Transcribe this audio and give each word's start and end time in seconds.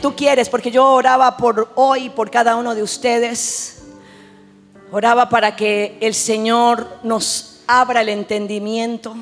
tú 0.00 0.16
quieres, 0.16 0.48
porque 0.48 0.70
yo 0.70 0.84
oraba 0.84 1.36
por 1.36 1.70
hoy, 1.76 2.10
por 2.10 2.30
cada 2.30 2.56
uno 2.56 2.74
de 2.74 2.82
ustedes. 2.82 3.82
Oraba 4.90 5.28
para 5.28 5.54
que 5.54 5.96
el 6.00 6.14
Señor 6.14 6.86
nos 7.02 7.60
abra 7.66 8.00
el 8.00 8.08
entendimiento, 8.08 9.14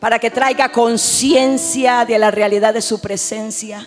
para 0.00 0.18
que 0.18 0.30
traiga 0.30 0.72
conciencia 0.72 2.04
de 2.04 2.18
la 2.18 2.30
realidad 2.30 2.74
de 2.74 2.82
su 2.82 3.00
presencia, 3.00 3.86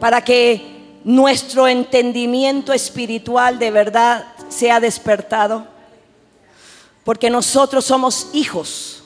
para 0.00 0.24
que 0.24 0.98
nuestro 1.04 1.68
entendimiento 1.68 2.72
espiritual 2.72 3.58
de 3.58 3.70
verdad 3.70 4.24
sea 4.48 4.80
despertado, 4.80 5.66
porque 7.04 7.30
nosotros 7.30 7.84
somos 7.84 8.28
hijos 8.32 9.03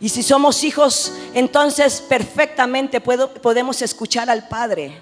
y 0.00 0.08
si 0.08 0.22
somos 0.22 0.64
hijos, 0.64 1.12
entonces 1.34 2.00
perfectamente 2.00 3.00
podemos 3.00 3.82
escuchar 3.82 4.30
al 4.30 4.48
Padre. 4.48 4.96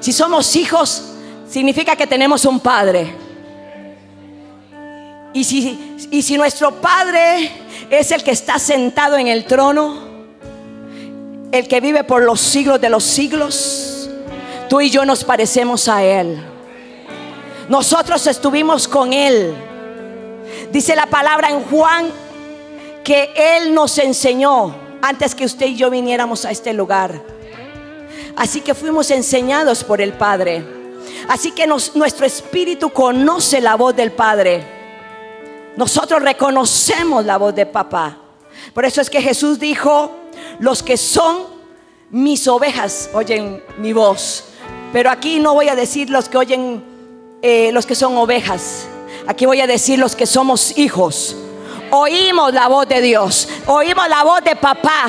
Si 0.00 0.12
somos 0.12 0.56
hijos, 0.56 1.04
significa 1.48 1.94
que 1.94 2.08
tenemos 2.08 2.44
un 2.44 2.58
Padre. 2.58 3.14
Y 5.32 5.44
si, 5.44 5.96
y 6.10 6.20
si 6.20 6.36
nuestro 6.36 6.80
Padre 6.80 7.52
es 7.88 8.10
el 8.10 8.24
que 8.24 8.32
está 8.32 8.58
sentado 8.58 9.16
en 9.16 9.28
el 9.28 9.44
trono, 9.44 10.00
el 11.52 11.68
que 11.68 11.80
vive 11.80 12.02
por 12.02 12.22
los 12.22 12.40
siglos 12.40 12.80
de 12.80 12.90
los 12.90 13.04
siglos, 13.04 14.10
tú 14.68 14.80
y 14.80 14.90
yo 14.90 15.04
nos 15.04 15.22
parecemos 15.22 15.86
a 15.86 16.02
Él. 16.02 16.42
Nosotros 17.68 18.26
estuvimos 18.26 18.88
con 18.88 19.12
Él. 19.12 19.54
Dice 20.72 20.96
la 20.96 21.06
palabra 21.06 21.50
en 21.50 21.62
Juan 21.62 22.10
que 23.02 23.32
Él 23.36 23.74
nos 23.74 23.98
enseñó 23.98 24.74
antes 25.02 25.34
que 25.34 25.44
usted 25.44 25.66
y 25.66 25.76
yo 25.76 25.90
viniéramos 25.90 26.44
a 26.44 26.50
este 26.50 26.72
lugar. 26.72 27.22
Así 28.36 28.60
que 28.60 28.74
fuimos 28.74 29.10
enseñados 29.10 29.84
por 29.84 30.00
el 30.00 30.12
Padre. 30.12 30.64
Así 31.28 31.52
que 31.52 31.66
nuestro 31.66 32.26
espíritu 32.26 32.90
conoce 32.90 33.60
la 33.60 33.76
voz 33.76 33.94
del 33.94 34.12
Padre. 34.12 34.64
Nosotros 35.76 36.22
reconocemos 36.22 37.24
la 37.24 37.36
voz 37.36 37.54
de 37.54 37.66
papá. 37.66 38.18
Por 38.74 38.84
eso 38.84 39.00
es 39.00 39.10
que 39.10 39.22
Jesús 39.22 39.58
dijo, 39.58 40.10
los 40.58 40.82
que 40.82 40.96
son 40.96 41.46
mis 42.10 42.46
ovejas 42.46 43.10
oyen 43.14 43.62
mi 43.78 43.92
voz. 43.92 44.44
Pero 44.92 45.10
aquí 45.10 45.40
no 45.40 45.54
voy 45.54 45.68
a 45.68 45.74
decir 45.74 46.10
los 46.10 46.28
que 46.28 46.38
oyen, 46.38 46.84
eh, 47.42 47.70
los 47.72 47.86
que 47.86 47.94
son 47.94 48.16
ovejas. 48.16 48.86
Aquí 49.26 49.46
voy 49.46 49.60
a 49.60 49.66
decir 49.66 49.98
los 49.98 50.14
que 50.14 50.26
somos 50.26 50.76
hijos 50.76 51.36
oímos 51.92 52.52
la 52.52 52.68
voz 52.68 52.88
de 52.88 53.00
Dios, 53.00 53.48
oímos 53.66 54.08
la 54.08 54.24
voz 54.24 54.42
de 54.42 54.56
papá. 54.56 55.06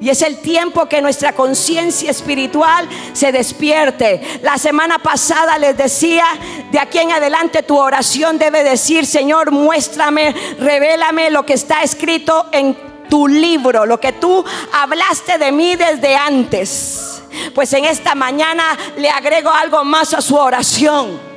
Y 0.00 0.08
es 0.08 0.22
el 0.22 0.38
tiempo 0.38 0.86
que 0.86 1.02
nuestra 1.02 1.34
conciencia 1.34 2.10
espiritual 2.10 2.88
se 3.12 3.32
despierte. 3.32 4.40
La 4.42 4.56
semana 4.56 4.98
pasada 4.98 5.58
les 5.58 5.76
decía, 5.76 6.24
de 6.72 6.78
aquí 6.78 6.98
en 6.98 7.12
adelante 7.12 7.62
tu 7.62 7.76
oración 7.76 8.38
debe 8.38 8.64
decir, 8.64 9.04
Señor, 9.04 9.50
muéstrame, 9.50 10.34
revélame 10.58 11.30
lo 11.30 11.44
que 11.44 11.52
está 11.52 11.82
escrito 11.82 12.46
en 12.50 12.74
tu 13.10 13.28
libro, 13.28 13.84
lo 13.84 14.00
que 14.00 14.12
tú 14.14 14.42
hablaste 14.72 15.36
de 15.36 15.52
mí 15.52 15.76
desde 15.76 16.16
antes. 16.16 17.22
Pues 17.54 17.70
en 17.74 17.84
esta 17.84 18.14
mañana 18.14 18.78
le 18.96 19.10
agrego 19.10 19.50
algo 19.50 19.84
más 19.84 20.14
a 20.14 20.22
su 20.22 20.34
oración. 20.34 21.29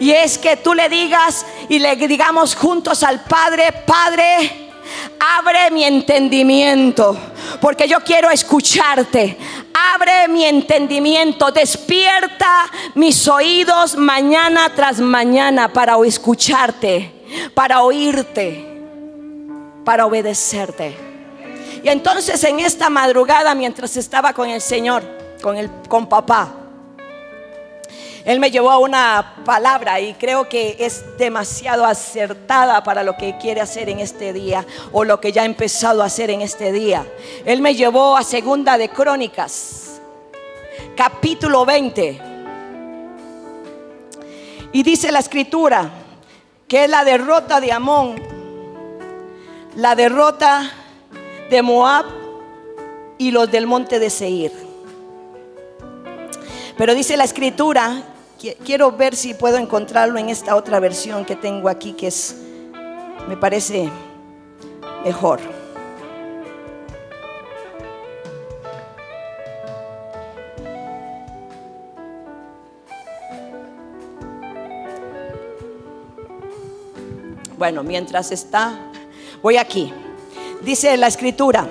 Y 0.00 0.10
es 0.10 0.38
que 0.38 0.56
tú 0.56 0.74
le 0.74 0.88
digas 0.88 1.46
y 1.68 1.78
le 1.78 1.96
digamos 1.96 2.54
juntos 2.54 3.02
al 3.02 3.24
Padre, 3.24 3.72
Padre, 3.86 4.64
abre 5.38 5.70
mi 5.70 5.84
entendimiento, 5.84 7.16
porque 7.60 7.88
yo 7.88 7.98
quiero 8.00 8.30
escucharte. 8.30 9.36
Abre 9.94 10.28
mi 10.28 10.44
entendimiento, 10.44 11.50
despierta 11.50 12.66
mis 12.94 13.26
oídos 13.28 13.96
mañana 13.96 14.72
tras 14.74 15.00
mañana 15.00 15.72
para 15.72 15.96
escucharte, 16.04 17.12
para 17.54 17.82
oírte, 17.82 18.64
para 19.84 20.06
obedecerte. 20.06 20.96
Y 21.82 21.88
entonces 21.88 22.42
en 22.44 22.60
esta 22.60 22.88
madrugada, 22.88 23.54
mientras 23.54 23.96
estaba 23.96 24.32
con 24.32 24.48
el 24.48 24.60
Señor, 24.60 25.02
con, 25.42 25.56
el, 25.56 25.70
con 25.88 26.08
papá, 26.08 26.63
él 28.24 28.40
me 28.40 28.50
llevó 28.50 28.70
a 28.70 28.78
una 28.78 29.34
palabra 29.44 30.00
y 30.00 30.14
creo 30.14 30.48
que 30.48 30.76
es 30.78 31.04
demasiado 31.18 31.84
acertada 31.84 32.82
para 32.82 33.02
lo 33.02 33.18
que 33.18 33.36
quiere 33.36 33.60
hacer 33.60 33.90
en 33.90 34.00
este 34.00 34.32
día 34.32 34.64
o 34.92 35.04
lo 35.04 35.20
que 35.20 35.30
ya 35.30 35.42
ha 35.42 35.44
empezado 35.44 36.02
a 36.02 36.06
hacer 36.06 36.30
en 36.30 36.40
este 36.40 36.72
día. 36.72 37.06
Él 37.44 37.60
me 37.60 37.74
llevó 37.74 38.16
a 38.16 38.24
Segunda 38.24 38.78
de 38.78 38.88
Crónicas, 38.88 40.00
capítulo 40.96 41.66
20. 41.66 42.20
Y 44.72 44.82
dice 44.82 45.12
la 45.12 45.18
escritura 45.18 45.90
que 46.66 46.84
es 46.84 46.90
la 46.90 47.04
derrota 47.04 47.60
de 47.60 47.72
Amón, 47.72 48.16
la 49.76 49.94
derrota 49.94 50.72
de 51.50 51.60
Moab 51.60 52.06
y 53.18 53.32
los 53.32 53.50
del 53.50 53.66
monte 53.66 53.98
de 53.98 54.08
Seir. 54.08 54.52
Pero 56.78 56.94
dice 56.94 57.18
la 57.18 57.24
escritura 57.24 58.13
quiero 58.64 58.92
ver 58.92 59.16
si 59.16 59.34
puedo 59.34 59.56
encontrarlo 59.56 60.18
en 60.18 60.28
esta 60.28 60.56
otra 60.56 60.80
versión 60.80 61.24
que 61.24 61.36
tengo 61.36 61.68
aquí, 61.68 61.92
que 61.92 62.08
es, 62.08 62.36
me 63.28 63.36
parece 63.36 63.90
mejor. 65.04 65.40
Bueno, 77.56 77.82
mientras 77.82 78.30
está, 78.30 78.78
voy 79.40 79.56
aquí. 79.56 79.92
Dice 80.62 80.96
la 80.96 81.06
escritura, 81.06 81.66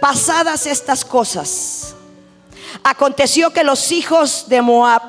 pasadas 0.00 0.66
estas 0.66 1.04
cosas, 1.04 1.93
Aconteció 2.82 3.50
que 3.50 3.64
los 3.64 3.92
hijos 3.92 4.48
de 4.48 4.62
Moab 4.62 5.02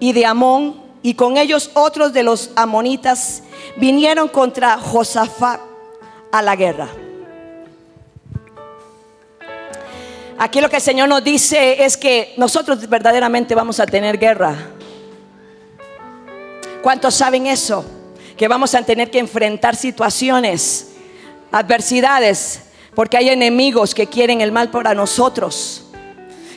y 0.00 0.12
de 0.12 0.26
Amón 0.26 0.82
y 1.02 1.14
con 1.14 1.36
ellos 1.36 1.70
otros 1.74 2.12
de 2.12 2.22
los 2.22 2.50
amonitas 2.54 3.42
vinieron 3.76 4.28
contra 4.28 4.78
Josafat 4.78 5.60
a 6.30 6.42
la 6.42 6.56
guerra. 6.56 6.88
Aquí 10.38 10.60
lo 10.60 10.68
que 10.68 10.76
el 10.76 10.82
Señor 10.82 11.08
nos 11.08 11.22
dice 11.22 11.84
es 11.84 11.96
que 11.96 12.34
nosotros 12.36 12.88
verdaderamente 12.88 13.54
vamos 13.54 13.78
a 13.78 13.86
tener 13.86 14.18
guerra. 14.18 14.56
¿Cuántos 16.82 17.14
saben 17.14 17.46
eso? 17.46 17.84
Que 18.36 18.48
vamos 18.48 18.74
a 18.74 18.82
tener 18.82 19.10
que 19.10 19.20
enfrentar 19.20 19.76
situaciones, 19.76 20.88
adversidades, 21.52 22.62
porque 22.94 23.16
hay 23.16 23.28
enemigos 23.28 23.94
que 23.94 24.08
quieren 24.08 24.40
el 24.40 24.50
mal 24.50 24.70
para 24.70 24.94
nosotros 24.94 25.81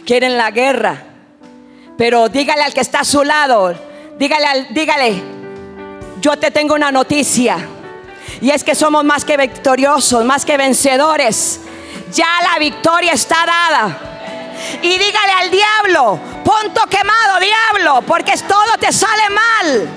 quieren 0.06 0.38
la 0.38 0.52
guerra. 0.52 1.04
Pero 1.98 2.30
dígale 2.30 2.64
al 2.64 2.74
que 2.74 2.82
está 2.82 3.00
a 3.00 3.06
su 3.06 3.24
lado, 3.24 3.74
dígale, 4.18 4.68
dígale, 4.72 5.24
yo 6.22 6.38
te 6.38 6.52
tengo 6.52 6.76
una 6.76 6.92
noticia. 6.92 7.70
Y 8.42 8.52
es 8.52 8.64
que 8.64 8.76
somos 8.76 9.04
más 9.04 9.24
que 9.24 9.38
victoriosos, 9.38 10.26
más 10.26 10.44
que 10.46 10.58
vencedores. 10.58 11.62
Ya 12.12 12.28
la 12.42 12.60
victoria 12.60 13.14
está 13.14 13.46
dada. 13.46 13.98
Y 14.82 14.98
dígale 14.98 15.32
al 15.42 15.52
diablo, 15.52 16.20
punto 16.44 16.82
quemado, 16.90 17.40
diablo, 17.40 18.02
porque 18.06 18.34
todo 18.48 18.78
te 18.80 18.92
sale 18.92 19.30
mal. 19.30 19.90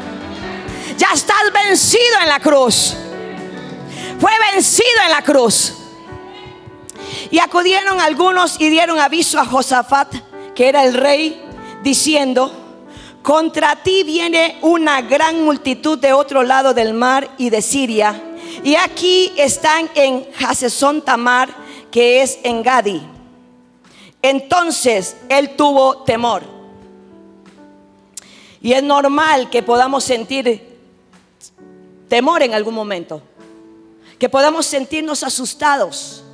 Ya 0.97 1.09
estás 1.15 1.53
vencido 1.53 2.21
en 2.23 2.29
la 2.29 2.41
cruz. 2.41 2.97
Fue 4.21 4.33
vencido 4.53 5.03
en 5.05 5.11
la 5.11 5.23
cruz. 5.23 5.78
Y 7.31 7.39
acudieron 7.39 8.01
algunos 8.01 8.61
y 8.61 8.71
dieron 8.71 8.99
aviso 8.99 9.39
a 9.39 9.45
Josafat, 9.45 10.15
que 10.55 10.69
era 10.69 10.85
el 10.85 10.95
rey, 10.95 11.41
diciendo, 11.83 12.51
contra 13.23 13.77
ti 13.77 14.03
viene 14.03 14.59
una 14.63 15.03
gran 15.03 15.45
multitud 15.45 15.99
de 15.99 16.13
otro 16.13 16.43
lado 16.43 16.73
del 16.73 16.95
mar 16.95 17.29
y 17.37 17.51
de 17.51 17.61
Siria. 17.61 18.23
Y 18.65 18.75
aquí 18.77 19.33
están 19.37 19.91
en 19.95 20.27
Hasesón 20.41 21.03
Tamar, 21.03 21.51
que 21.91 22.23
es 22.23 22.39
en 22.43 22.63
Gadi. 22.63 23.03
Entonces 24.23 25.17
él 25.29 25.55
tuvo 25.57 25.99
temor. 26.05 26.43
Y 28.61 28.73
es 28.73 28.83
normal 28.83 29.51
que 29.51 29.63
podamos 29.63 30.03
sentir 30.03 30.79
temor 32.09 32.43
en 32.43 32.55
algún 32.55 32.75
momento. 32.75 33.23
Que 34.19 34.29
podamos 34.29 34.67
sentirnos 34.67 35.23
asustados 35.23 36.25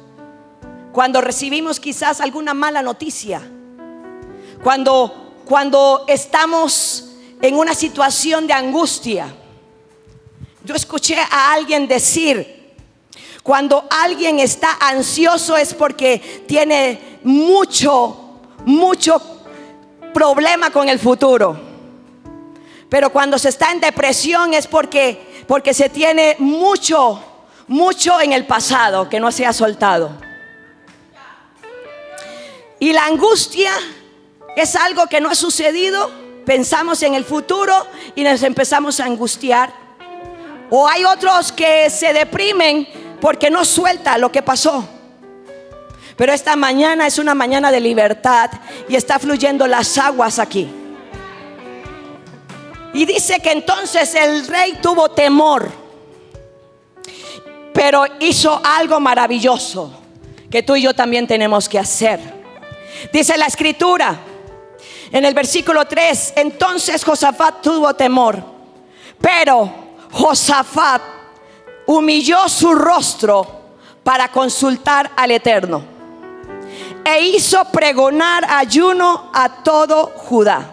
cuando 0.95 1.21
recibimos 1.21 1.81
quizás 1.81 2.21
alguna 2.21 2.55
mala 2.55 2.81
noticia, 2.81 3.43
cuando, 4.63 5.43
cuando 5.45 6.05
estamos 6.07 7.17
en 7.43 7.57
una 7.57 7.75
situación 7.75 8.47
de 8.47 8.53
angustia. 8.53 9.27
Yo 10.63 10.73
escuché 10.77 11.17
a 11.19 11.53
alguien 11.53 11.89
decir, 11.89 12.77
Cuando 13.43 13.87
alguien 13.91 14.39
está 14.39 14.79
ansioso 14.81 15.57
es 15.57 15.75
porque 15.75 16.45
tiene 16.47 17.19
mucho, 17.25 18.41
mucho 18.65 19.21
problema 20.15 20.71
con 20.71 20.89
el 20.89 20.99
futuro. 20.99 21.61
Pero 22.89 23.11
cuando 23.11 23.37
se 23.37 23.51
está 23.51 23.73
en 23.73 23.81
depresión 23.81 24.55
es 24.55 24.67
porque, 24.67 25.45
porque 25.47 25.75
se 25.75 25.91
tiene 25.91 26.37
mucho, 26.39 27.21
mucho 27.67 28.19
en 28.21 28.33
el 28.33 28.47
pasado 28.47 29.09
que 29.09 29.21
no 29.21 29.31
se 29.31 29.45
ha 29.45 29.53
soltado. 29.53 30.24
Y 32.85 32.93
la 32.93 33.07
angustia 33.07 33.73
es 34.55 34.77
algo 34.77 35.07
que 35.07 35.19
no 35.19 35.31
ha 35.31 35.35
sucedido. 35.35 36.11
Pensamos 36.45 37.03
en 37.03 37.15
el 37.15 37.25
futuro 37.25 37.73
y 38.15 38.23
nos 38.23 38.43
empezamos 38.43 39.01
a 39.01 39.07
angustiar. 39.07 39.73
O 40.69 40.87
hay 40.87 41.03
otros 41.07 41.51
que 41.51 41.89
se 41.89 42.13
deprimen 42.13 42.87
porque 43.23 43.49
no 43.49 43.65
suelta 43.65 44.19
lo 44.19 44.31
que 44.31 44.43
pasó. 44.43 44.87
Pero 46.15 46.35
esta 46.35 46.57
mañana 46.57 47.07
es 47.07 47.19
una 47.19 47.35
mañana 47.35 47.73
de 47.73 47.81
libertad 47.81 48.51
y 48.87 48.97
está 48.97 49.19
fluyendo 49.19 49.67
las 49.67 49.97
aguas 49.97 50.39
aquí. 50.39 50.69
Y 52.93 53.07
dice 53.07 53.41
que 53.41 53.53
entonces 53.53 54.15
el 54.15 54.47
rey 54.47 54.79
tuvo 54.83 55.11
temor, 55.11 55.71
pero 57.73 58.05
hizo 58.21 58.61
algo 58.63 59.01
maravilloso 59.01 59.91
que 60.51 60.63
tú 60.63 60.77
y 60.77 60.83
yo 60.83 60.93
también 60.93 61.27
tenemos 61.27 61.67
que 61.67 61.79
hacer. 61.79 62.44
Dice 63.13 63.37
la 63.37 63.47
escritura 63.47 64.19
en 65.11 65.25
el 65.25 65.35
versículo 65.35 65.85
3, 65.85 66.35
entonces 66.37 67.05
Josafat 67.05 67.63
tuvo 67.63 67.95
temor, 67.95 68.43
pero 69.21 69.73
Josafat 70.13 71.03
humilló 71.87 72.49
su 72.49 72.75
rostro 72.75 73.63
para 74.03 74.29
consultar 74.29 75.11
al 75.17 75.31
Eterno 75.31 75.95
e 77.05 77.21
hizo 77.21 77.65
pregonar 77.67 78.45
ayuno 78.49 79.31
a 79.33 79.63
todo 79.63 80.13
Judá. 80.17 80.71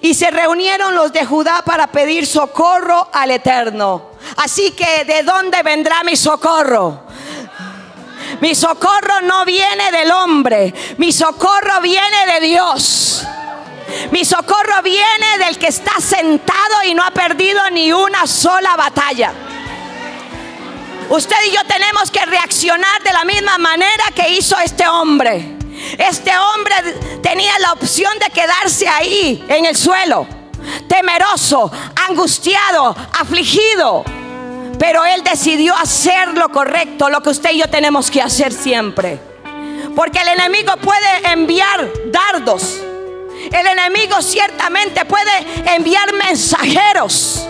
Y 0.00 0.14
se 0.14 0.30
reunieron 0.30 0.94
los 0.94 1.12
de 1.12 1.24
Judá 1.24 1.62
para 1.64 1.86
pedir 1.86 2.26
socorro 2.26 3.08
al 3.12 3.30
Eterno. 3.30 4.10
Así 4.36 4.72
que, 4.72 5.04
¿de 5.04 5.22
dónde 5.22 5.62
vendrá 5.62 6.02
mi 6.02 6.16
socorro? 6.16 7.02
Mi 8.42 8.56
socorro 8.56 9.20
no 9.20 9.44
viene 9.44 9.92
del 9.92 10.10
hombre, 10.10 10.74
mi 10.96 11.12
socorro 11.12 11.80
viene 11.80 12.26
de 12.26 12.40
Dios. 12.44 13.22
Mi 14.10 14.24
socorro 14.24 14.82
viene 14.82 15.38
del 15.38 15.58
que 15.58 15.68
está 15.68 16.00
sentado 16.00 16.82
y 16.84 16.92
no 16.92 17.04
ha 17.04 17.12
perdido 17.12 17.60
ni 17.70 17.92
una 17.92 18.26
sola 18.26 18.74
batalla. 18.74 19.32
Usted 21.08 21.36
y 21.46 21.52
yo 21.52 21.60
tenemos 21.68 22.10
que 22.10 22.26
reaccionar 22.26 23.00
de 23.04 23.12
la 23.12 23.24
misma 23.24 23.58
manera 23.58 24.06
que 24.12 24.30
hizo 24.30 24.58
este 24.58 24.88
hombre. 24.88 25.56
Este 25.96 26.36
hombre 26.36 26.74
tenía 27.22 27.56
la 27.60 27.74
opción 27.74 28.12
de 28.18 28.26
quedarse 28.26 28.88
ahí 28.88 29.44
en 29.46 29.66
el 29.66 29.76
suelo, 29.76 30.26
temeroso, 30.88 31.70
angustiado, 32.08 32.96
afligido. 33.20 34.04
Pero 34.82 35.04
él 35.04 35.22
decidió 35.22 35.76
hacer 35.76 36.36
lo 36.36 36.48
correcto, 36.48 37.08
lo 37.08 37.20
que 37.20 37.30
usted 37.30 37.52
y 37.52 37.58
yo 37.58 37.70
tenemos 37.70 38.10
que 38.10 38.20
hacer 38.20 38.52
siempre. 38.52 39.16
Porque 39.94 40.18
el 40.18 40.26
enemigo 40.26 40.76
puede 40.78 41.30
enviar 41.30 41.88
dardos. 42.06 42.80
El 43.52 43.64
enemigo 43.64 44.20
ciertamente 44.20 45.04
puede 45.04 45.30
enviar 45.72 46.12
mensajeros. 46.14 47.46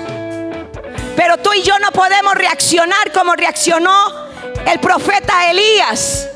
Pero 1.17 1.39
tú 1.39 1.55
y 1.55 1.63
yo 1.63 1.79
no 1.79 1.91
podemos 1.91 2.35
reaccionar 2.35 3.11
como 3.13 3.35
reaccionó 3.35 4.29
el 4.71 4.79
profeta 4.79 5.51
Elías. 5.51 6.29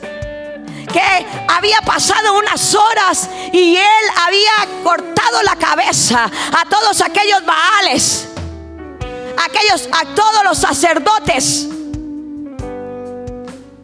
Que 0.90 1.26
había 1.46 1.82
pasado 1.82 2.38
unas 2.38 2.75
horas 2.75 3.28
y 3.52 3.76
él 3.76 4.10
había 4.26 4.82
cortado 4.82 5.42
la 5.42 5.56
cabeza 5.56 6.25
a 6.25 6.64
todos 6.70 7.02
aquellos 7.02 7.44
baales, 7.44 8.28
aquellos, 9.44 9.88
a 9.93 10.15
todos 10.15 10.44
los 10.44 10.59
sacerdotes. 10.59 11.69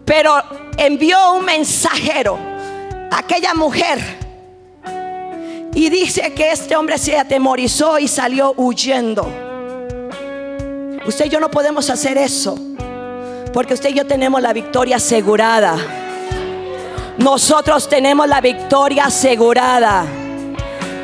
Pero 0.05 0.35
envió 0.77 1.35
un 1.35 1.45
mensajero 1.45 2.39
a 3.11 3.19
aquella 3.19 3.55
mujer. 3.55 4.23
Y 5.75 5.89
dice 5.89 6.33
que 6.35 6.53
este 6.53 6.77
hombre 6.77 6.99
se 6.99 7.19
atemorizó 7.19 7.99
y 7.99 8.09
salió 8.09 8.53
huyendo. 8.57 9.27
Usted 11.07 11.25
y 11.27 11.29
yo 11.31 11.41
no 11.41 11.51
podemos 11.51 11.89
hacer 11.91 12.19
eso. 12.19 12.57
Porque 13.53 13.75
usted 13.75 13.91
y 13.91 13.95
yo 13.95 14.07
tenemos 14.07 14.41
la 14.43 14.53
victoria 14.53 14.97
asegurada. 14.97 15.77
Nosotros 17.19 17.89
tenemos 17.89 18.29
la 18.29 18.41
victoria 18.41 19.07
asegurada. 19.07 20.07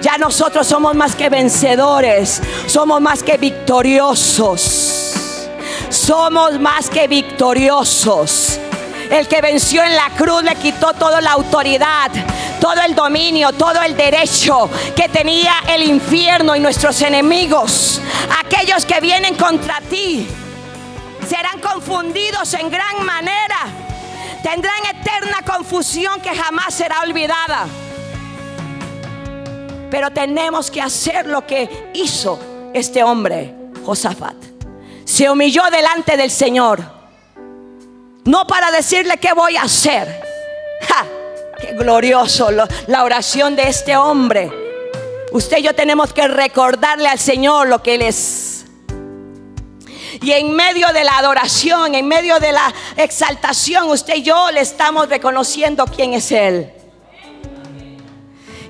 Ya 0.00 0.16
nosotros 0.16 0.66
somos 0.66 0.94
más 0.94 1.14
que 1.14 1.28
vencedores. 1.28 2.40
Somos 2.66 3.00
más 3.00 3.22
que 3.22 3.36
victoriosos. 3.36 4.98
Somos 5.90 6.58
más 6.60 6.88
que 6.88 7.08
victoriosos. 7.08 8.58
El 9.10 9.26
que 9.26 9.40
venció 9.40 9.82
en 9.82 9.96
la 9.96 10.10
cruz 10.10 10.42
le 10.42 10.54
quitó 10.56 10.92
toda 10.92 11.20
la 11.22 11.32
autoridad, 11.32 12.10
todo 12.60 12.82
el 12.82 12.94
dominio, 12.94 13.52
todo 13.52 13.80
el 13.82 13.96
derecho 13.96 14.68
que 14.94 15.08
tenía 15.08 15.54
el 15.66 15.82
infierno 15.82 16.54
y 16.54 16.60
nuestros 16.60 17.00
enemigos. 17.00 18.02
Aquellos 18.44 18.84
que 18.84 19.00
vienen 19.00 19.34
contra 19.34 19.80
ti 19.80 20.28
serán 21.26 21.58
confundidos 21.60 22.52
en 22.54 22.70
gran 22.70 23.04
manera. 23.04 23.66
Tendrán 24.42 24.80
eterna 24.94 25.38
confusión 25.44 26.20
que 26.20 26.34
jamás 26.36 26.74
será 26.74 27.00
olvidada. 27.00 27.66
Pero 29.90 30.10
tenemos 30.10 30.70
que 30.70 30.80
hacer 30.80 31.26
lo 31.26 31.46
que 31.46 31.90
hizo 31.94 32.38
este 32.74 33.02
hombre, 33.02 33.54
Josafat. 33.84 34.36
Se 35.04 35.30
humilló 35.30 35.62
delante 35.70 36.16
del 36.16 36.30
Señor 36.30 36.98
no 38.28 38.46
para 38.46 38.70
decirle 38.70 39.16
qué 39.16 39.32
voy 39.32 39.56
a 39.56 39.62
hacer. 39.62 40.22
¡Ja! 40.86 41.06
¡Qué 41.58 41.72
glorioso 41.72 42.50
la 42.50 43.02
oración 43.02 43.56
de 43.56 43.68
este 43.68 43.96
hombre! 43.96 44.52
Usted 45.32 45.58
y 45.58 45.62
yo 45.62 45.74
tenemos 45.74 46.12
que 46.12 46.28
recordarle 46.28 47.08
al 47.08 47.18
Señor 47.18 47.68
lo 47.68 47.82
que 47.82 47.94
Él 47.94 48.02
es. 48.02 48.66
Y 50.20 50.32
en 50.32 50.54
medio 50.54 50.88
de 50.88 51.04
la 51.04 51.16
adoración, 51.18 51.94
en 51.94 52.06
medio 52.06 52.38
de 52.38 52.52
la 52.52 52.74
exaltación, 52.96 53.88
usted 53.88 54.16
y 54.16 54.22
yo 54.22 54.50
le 54.50 54.60
estamos 54.60 55.08
reconociendo 55.08 55.86
quién 55.86 56.12
es 56.12 56.30
Él. 56.30 56.70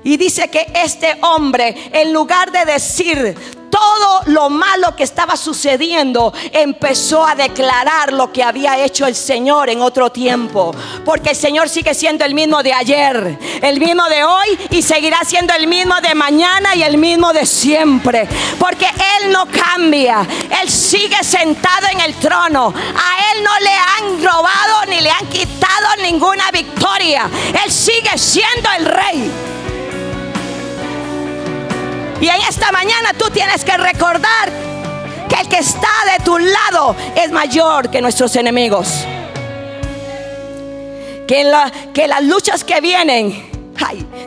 Y 0.03 0.17
dice 0.17 0.49
que 0.49 0.71
este 0.75 1.17
hombre, 1.21 1.75
en 1.93 2.13
lugar 2.13 2.51
de 2.51 2.65
decir, 2.65 3.35
todo 3.69 4.21
lo 4.25 4.49
malo 4.49 4.95
que 4.95 5.03
estaba 5.03 5.37
sucediendo, 5.37 6.33
empezó 6.51 7.25
a 7.25 7.35
declarar 7.35 8.13
lo 8.13 8.31
que 8.31 8.43
había 8.43 8.83
hecho 8.83 9.05
el 9.05 9.15
Señor 9.15 9.69
en 9.69 9.81
otro 9.81 10.11
tiempo. 10.11 10.73
Porque 11.05 11.31
el 11.31 11.35
Señor 11.35 11.69
sigue 11.69 11.93
siendo 11.93 12.25
el 12.25 12.33
mismo 12.33 12.61
de 12.63 12.73
ayer, 12.73 13.37
el 13.61 13.79
mismo 13.79 14.07
de 14.09 14.23
hoy 14.23 14.59
y 14.71 14.81
seguirá 14.81 15.19
siendo 15.23 15.53
el 15.53 15.67
mismo 15.67 15.95
de 16.01 16.15
mañana 16.15 16.75
y 16.75 16.83
el 16.83 16.97
mismo 16.97 17.31
de 17.33 17.45
siempre. 17.45 18.27
Porque 18.57 18.87
Él 19.21 19.31
no 19.31 19.45
cambia, 19.47 20.27
Él 20.61 20.69
sigue 20.69 21.23
sentado 21.23 21.87
en 21.91 22.01
el 22.01 22.15
trono. 22.15 22.73
A 22.75 23.33
Él 23.33 23.43
no 23.43 23.59
le 23.59 23.71
han 23.71 24.23
robado 24.23 24.85
ni 24.87 25.01
le 25.01 25.09
han 25.09 25.27
quitado 25.27 25.87
ninguna 26.01 26.51
victoria. 26.51 27.29
Él 27.63 27.71
sigue 27.71 28.17
siendo 28.17 28.69
el 28.77 28.85
rey. 28.85 29.58
Y 32.21 32.27
en 32.27 32.41
esta 32.49 32.71
mañana 32.71 33.13
tú 33.17 33.29
tienes 33.29 33.63
que 33.63 33.77
recordar 33.77 34.51
que 35.29 35.35
el 35.39 35.47
que 35.47 35.59
está 35.59 35.87
de 36.17 36.23
tu 36.23 36.37
lado 36.37 36.95
es 37.15 37.31
mayor 37.31 37.89
que 37.89 38.01
nuestros 38.01 38.35
enemigos. 38.35 39.05
Que, 41.25 41.43
la, 41.43 41.71
que 41.93 42.07
las 42.07 42.23
luchas 42.23 42.63
que 42.63 42.81
vienen, 42.81 43.49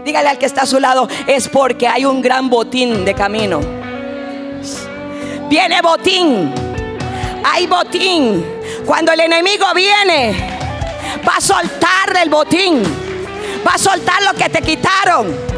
dígale 0.04 0.28
al 0.30 0.38
que 0.38 0.46
está 0.46 0.62
a 0.62 0.66
su 0.66 0.80
lado, 0.80 1.06
es 1.26 1.48
porque 1.48 1.86
hay 1.86 2.04
un 2.06 2.22
gran 2.22 2.48
botín 2.48 3.04
de 3.04 3.12
camino. 3.14 3.60
Viene 5.50 5.82
botín, 5.82 6.54
hay 7.44 7.66
botín. 7.66 8.42
Cuando 8.86 9.12
el 9.12 9.20
enemigo 9.20 9.66
viene, 9.74 10.34
va 11.28 11.36
a 11.36 11.40
soltar 11.40 12.16
el 12.22 12.30
botín, 12.30 12.82
va 13.66 13.74
a 13.74 13.78
soltar 13.78 14.22
lo 14.22 14.32
que 14.32 14.48
te 14.48 14.62
quitaron 14.62 15.52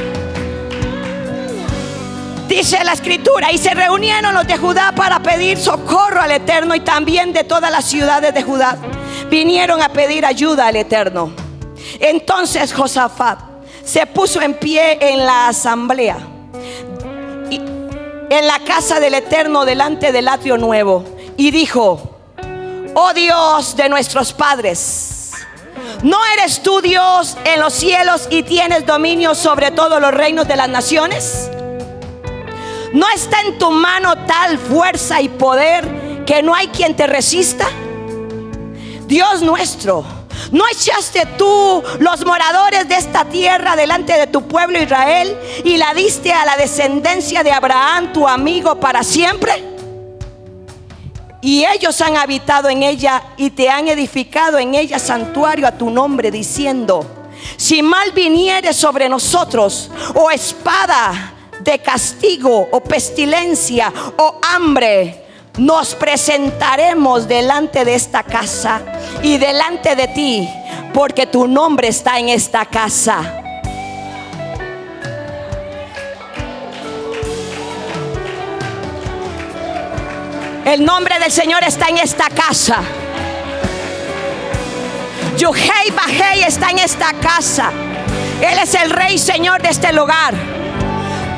Dice 2.49 2.85
la 2.85 2.93
escritura, 2.93 3.51
y 3.53 3.59
se 3.59 3.71
reunieron 3.71 4.35
los 4.35 4.47
de 4.47 4.59
Judá 4.59 4.93
para 4.95 5.21
pedir 5.21 5.57
socorro 5.59 6.21
al 6.21 6.31
Eterno 6.31 6.75
y 6.75 6.81
también 6.81 7.33
de 7.33 7.43
todas 7.43 7.71
las 7.71 7.87
ciudades 7.87 8.35
de 8.35 8.43
Judá. 8.43 8.77
Vinieron 9.31 9.81
a 9.83 9.89
pedir 9.89 10.27
ayuda 10.27 10.67
al 10.67 10.77
Eterno. 10.77 11.33
Entonces 11.99 12.73
Josafat 12.75 13.41
se 13.83 14.07
puso 14.07 14.43
en 14.43 14.55
pie 14.55 14.99
en 15.01 15.25
la 15.25 15.49
asamblea, 15.49 16.19
en 17.51 18.47
la 18.47 18.59
casa 18.61 19.01
del 19.01 19.15
Eterno 19.15 19.65
delante 19.65 20.13
del 20.13 20.29
atrio 20.29 20.59
nuevo, 20.59 21.05
y 21.39 21.51
dijo, 21.51 22.19
oh 22.95 23.13
Dios 23.15 23.75
de 23.75 23.89
nuestros 23.89 24.33
padres. 24.35 25.33
¿No 26.03 26.19
eres 26.39 26.63
tú 26.63 26.83
Dios 26.83 27.39
en 27.45 27.61
los 27.61 27.73
cielos 27.73 28.27
y 28.29 28.43
tienes 28.43 28.85
dominio 28.85 29.35
sobre 29.35 29.71
todos 29.71 29.99
los 30.01 30.13
reinos 30.13 30.47
de 30.47 30.57
las 30.57 30.69
naciones? 30.69 31.51
¿No 32.95 33.09
está 33.13 33.41
en 33.41 33.59
tu 33.59 33.73
mano 33.73 34.25
tal 34.25 34.57
fuerza 34.57 35.21
y 35.21 35.29
poder 35.29 36.25
que 36.25 36.45
no 36.45 36.55
hay 36.55 36.69
quien 36.69 36.95
te 36.95 37.09
resista? 37.09 37.67
Dios 39.09 39.43
nuestro, 39.43 40.05
¿no 40.53 40.65
echaste 40.69 41.27
tú 41.37 41.83
los 41.99 42.25
moradores 42.25 42.89
de 42.89 42.95
esta 42.95 43.25
tierra 43.25 43.75
delante 43.75 44.13
de 44.13 44.29
tu 44.29 44.47
pueblo 44.47 44.81
Israel 44.81 45.37
y 45.65 45.77
la 45.77 45.93
diste 45.93 46.33
a 46.33 46.45
la 46.45 46.57
descendencia 46.57 47.43
de 47.43 47.51
Abraham, 47.51 48.13
tu 48.13 48.29
amigo, 48.29 48.79
para 48.79 49.03
siempre? 49.03 49.53
Y 51.43 51.65
ellos 51.65 52.01
han 52.01 52.17
habitado 52.17 52.69
en 52.69 52.85
ella 52.85 53.25
y 53.37 53.51
te 53.51 53.71
han 53.71 53.89
edificado 53.89 54.57
en 54.57 54.77
ella 54.77 55.01
santuario 55.01 55.67
a 55.67 55.73
tu 55.73 55.91
nombre, 55.91 56.31
diciendo, 56.31 57.05
si 57.57 57.83
mal 57.83 58.13
viniere 58.13 58.73
sobre 58.73 59.09
nosotros, 59.09 59.91
o 60.15 60.31
espada 60.31 61.34
de 61.65 61.79
castigo, 61.79 62.69
o 62.71 62.81
pestilencia, 62.81 63.93
o 64.19 64.39
hambre, 64.55 65.25
nos 65.57 65.95
presentaremos 65.95 67.27
delante 67.27 67.85
de 67.85 67.95
esta 67.95 68.23
casa 68.23 68.81
y 69.23 69.39
delante 69.39 69.97
de 69.97 70.09
ti, 70.09 70.49
porque 70.93 71.27
tu 71.27 71.47
nombre 71.47 71.89
está 71.89 72.19
en 72.19 72.29
esta 72.29 72.67
casa. 72.67 73.41
El 80.65 80.85
nombre 80.85 81.19
del 81.19 81.31
Señor 81.31 81.63
está 81.63 81.89
en 81.89 81.99
esta 81.99 82.29
casa. 82.31 82.83
Yuhei 85.37 85.91
Bajei 85.95 86.43
está 86.43 86.71
en 86.71 86.79
esta 86.79 87.13
casa. 87.15 87.71
Él 88.41 88.59
es 88.63 88.75
el 88.75 88.91
rey 88.91 89.19
Señor 89.19 89.63
de 89.63 89.69
este 89.69 89.93
lugar. 89.93 90.35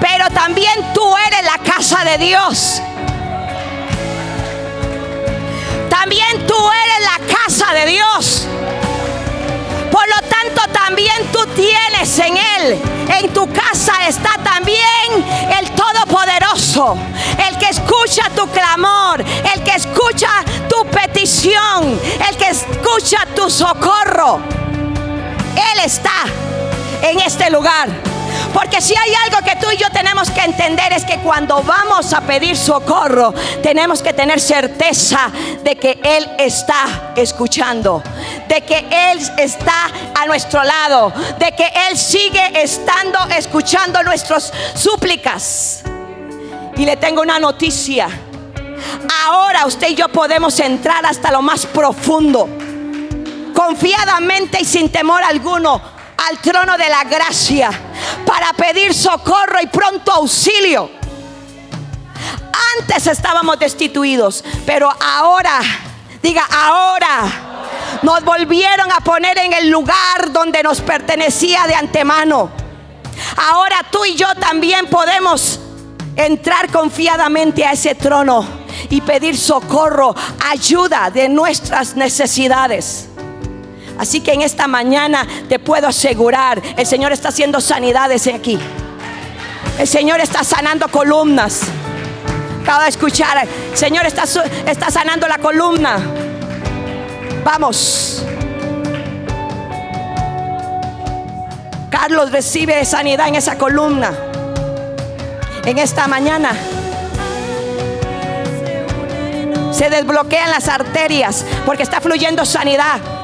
Pero 0.01 0.29
también 0.31 0.93
tú 0.93 1.17
eres 1.27 1.45
la 1.45 1.59
casa 1.59 2.05
de 2.05 2.19
Dios. 2.19 2.83
También 5.89 6.47
tú 6.47 6.55
eres 6.55 7.01
la 7.05 7.35
casa 7.35 7.73
de 7.75 7.87
Dios. 7.87 8.47
Por 9.91 10.07
lo 10.09 10.29
tanto, 10.29 10.63
también 10.73 11.27
tú 11.33 11.47
tienes 11.55 12.19
en 12.19 12.37
Él, 12.37 12.83
en 13.19 13.33
tu 13.33 13.51
casa 13.51 14.07
está 14.07 14.39
también 14.45 15.25
el 15.59 15.71
Todopoderoso, 15.71 16.99
el 17.49 17.57
que 17.59 17.71
escucha 17.71 18.29
tu 18.37 18.47
clamor, 18.51 19.21
el 19.23 19.63
que 19.63 19.73
escucha 19.73 20.29
tu 20.69 20.85
petición, 20.87 21.99
el 22.29 22.37
que 22.37 22.51
escucha 22.51 23.27
tu 23.35 23.49
socorro. 23.49 24.41
Él 25.73 25.81
está 25.85 26.25
en 27.03 27.21
este 27.21 27.51
lugar. 27.51 28.16
Porque 28.57 28.81
si 28.81 28.95
hay 28.97 29.13
algo 29.27 29.45
que 29.45 29.55
tú 29.57 29.71
y 29.71 29.77
yo 29.77 29.91
tenemos 29.91 30.31
que 30.31 30.41
entender 30.41 30.91
es 30.95 31.05
que 31.05 31.19
cuando 31.19 31.63
vamos 31.63 32.15
a 32.15 32.23
pedir 32.23 32.57
socorro, 32.57 33.35
tenemos 33.63 34.01
que 34.01 34.15
tener 34.15 34.41
certeza 34.41 35.31
de 35.63 35.77
que 35.77 36.01
Él 36.03 36.27
está 36.39 37.13
escuchando, 37.17 38.03
de 38.49 38.63
que 38.63 38.79
Él 38.91 39.21
está 39.37 39.91
a 40.19 40.25
nuestro 40.25 40.65
lado, 40.65 41.13
de 41.39 41.55
que 41.55 41.71
Él 41.91 41.99
sigue 41.99 42.63
estando 42.63 43.19
escuchando 43.37 44.03
nuestras 44.03 44.51
súplicas. 44.75 45.83
Y 46.79 46.87
le 46.87 46.97
tengo 46.97 47.21
una 47.21 47.39
noticia. 47.39 48.09
Ahora 49.27 49.67
usted 49.67 49.91
y 49.91 49.97
yo 49.97 50.09
podemos 50.09 50.59
entrar 50.61 51.05
hasta 51.05 51.31
lo 51.31 51.43
más 51.43 51.67
profundo, 51.67 52.49
confiadamente 53.55 54.63
y 54.63 54.65
sin 54.65 54.91
temor 54.91 55.23
alguno 55.23 55.96
al 56.29 56.39
trono 56.39 56.77
de 56.77 56.89
la 56.89 57.05
gracia 57.05 57.71
para 58.25 58.53
pedir 58.53 58.95
socorro 58.95 59.61
y 59.63 59.67
pronto 59.67 60.13
auxilio. 60.13 60.91
Antes 62.81 63.07
estábamos 63.07 63.59
destituidos, 63.59 64.45
pero 64.65 64.91
ahora, 65.01 65.61
diga 66.23 66.45
ahora, 66.51 67.21
nos 68.03 68.25
volvieron 68.25 68.91
a 68.91 69.01
poner 69.01 69.39
en 69.39 69.53
el 69.53 69.69
lugar 69.69 70.33
donde 70.33 70.63
nos 70.63 70.81
pertenecía 70.81 71.67
de 71.67 71.75
antemano. 71.75 72.51
Ahora 73.37 73.77
tú 73.91 74.05
y 74.05 74.15
yo 74.15 74.35
también 74.35 74.87
podemos 74.87 75.61
entrar 76.17 76.71
confiadamente 76.71 77.65
a 77.65 77.73
ese 77.73 77.95
trono 77.95 78.47
y 78.89 79.01
pedir 79.01 79.37
socorro, 79.37 80.15
ayuda 80.51 81.11
de 81.11 81.29
nuestras 81.29 81.95
necesidades. 81.95 83.09
Así 83.99 84.21
que 84.21 84.33
en 84.33 84.43
esta 84.43 84.67
mañana 84.67 85.27
te 85.49 85.59
puedo 85.59 85.89
asegurar, 85.89 86.61
el 86.77 86.87
Señor 86.87 87.13
está 87.13 87.29
haciendo 87.29 87.61
sanidades 87.61 88.27
aquí. 88.27 88.59
El 89.79 89.87
Señor 89.89 90.21
está 90.21 90.45
sanando 90.45 90.89
columnas. 90.89 91.63
Acabo 92.63 92.83
de 92.83 92.89
escuchar, 92.89 93.47
el 93.71 93.77
Señor 93.77 94.07
está, 94.07 94.25
está 94.67 94.91
sanando 94.91 95.29
la 95.29 95.39
columna. 95.39 95.99
Vamos. 97.45 98.25
Carlos 101.91 102.33
recibe 102.33 102.85
sanidad 102.85 103.29
en 103.29 103.37
esa 103.37 103.57
columna. 103.57 104.13
En 105.65 105.79
esta 105.79 106.07
mañana 106.07 106.53
se 109.73 109.91
desbloquean 109.91 110.51
las 110.51 110.69
arterias 110.69 111.45
porque 111.65 111.83
está 111.83 112.01
fluyendo 112.01 112.45
sanidad. 112.45 113.16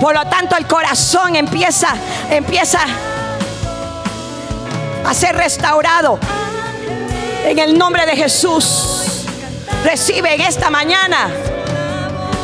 Por 0.00 0.14
lo 0.14 0.26
tanto, 0.26 0.56
el 0.56 0.66
corazón 0.66 1.36
empieza, 1.36 1.94
empieza 2.30 2.80
a 5.04 5.14
ser 5.14 5.36
restaurado. 5.36 6.18
En 7.44 7.58
el 7.58 7.76
nombre 7.76 8.06
de 8.06 8.16
Jesús. 8.16 9.26
Recibe 9.84 10.34
en 10.34 10.40
esta 10.40 10.70
mañana. 10.70 11.30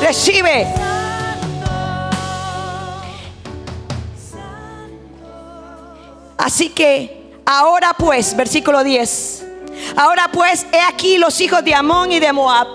Recibe. 0.03 0.67
Así 6.37 6.71
que 6.71 7.41
ahora 7.47 7.95
pues, 7.97 8.37
versículo 8.37 8.85
10. 8.85 9.45
Ahora 9.97 10.29
pues, 10.33 10.67
he 10.73 10.81
aquí 10.81 11.19
los 11.19 11.41
hijos 11.41 11.65
de 11.65 11.75
Amón 11.75 12.13
y 12.13 12.21
de 12.21 12.33
Moab. 12.33 12.67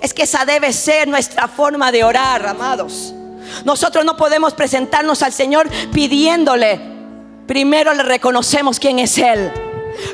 Es 0.00 0.14
que 0.14 0.22
esa 0.22 0.44
debe 0.44 0.72
ser 0.72 1.06
nuestra 1.06 1.48
forma 1.48 1.92
de 1.92 2.04
orar, 2.04 2.46
amados. 2.46 3.15
Nosotros 3.64 4.04
no 4.04 4.16
podemos 4.16 4.54
presentarnos 4.54 5.22
al 5.22 5.32
Señor 5.32 5.68
pidiéndole. 5.92 6.80
Primero 7.46 7.94
le 7.94 8.02
reconocemos 8.02 8.78
quién 8.78 8.98
es 8.98 9.18
Él. 9.18 9.52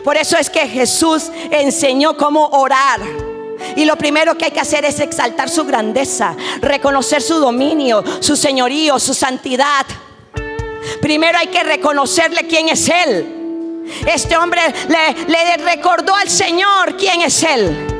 Por 0.05 0.17
eso 0.17 0.37
es 0.37 0.51
que 0.51 0.69
Jesús 0.69 1.31
enseñó 1.51 2.17
cómo 2.17 2.47
orar. 2.49 3.01
Y 3.77 3.85
lo 3.85 3.97
primero 3.97 4.37
que 4.37 4.47
hay 4.47 4.51
que 4.51 4.61
hacer 4.61 4.85
es 4.85 5.01
exaltar 5.01 5.49
su 5.49 5.65
grandeza, 5.65 6.37
reconocer 6.61 7.23
su 7.23 7.37
dominio, 7.37 8.03
su 8.21 8.37
señorío, 8.37 8.99
su 8.99 9.15
santidad. 9.15 9.87
Primero 11.01 11.39
hay 11.39 11.47
que 11.47 11.63
reconocerle 11.63 12.47
quién 12.47 12.69
es 12.69 12.89
Él. 12.89 13.43
Este 14.07 14.37
hombre 14.37 14.61
le, 14.89 15.57
recordó 15.65 16.15
al 16.15 16.29
Señor 16.29 16.97
quién 16.97 17.23
es 17.23 17.43
Él. 17.43 17.92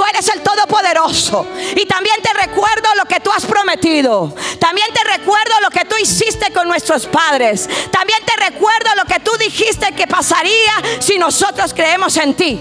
Tú 0.00 0.06
eres 0.06 0.30
el 0.34 0.40
Todopoderoso. 0.40 1.46
Y 1.76 1.84
también 1.84 2.16
te 2.22 2.32
recuerdo 2.32 2.88
lo 2.96 3.04
que 3.04 3.20
tú 3.20 3.30
has 3.30 3.44
prometido. 3.44 4.34
También 4.58 4.86
te 4.94 5.04
recuerdo 5.04 5.60
lo 5.60 5.68
que 5.68 5.84
tú 5.84 5.94
hiciste 6.00 6.50
con 6.54 6.68
nuestros 6.68 7.04
padres. 7.04 7.68
También 7.90 8.18
te 8.24 8.34
recuerdo 8.42 8.88
lo 8.96 9.04
que 9.04 9.20
tú 9.20 9.30
dijiste 9.38 9.92
que 9.92 10.06
pasaría 10.06 10.72
si 11.00 11.18
nosotros 11.18 11.74
creemos 11.74 12.16
en 12.16 12.32
ti. 12.32 12.58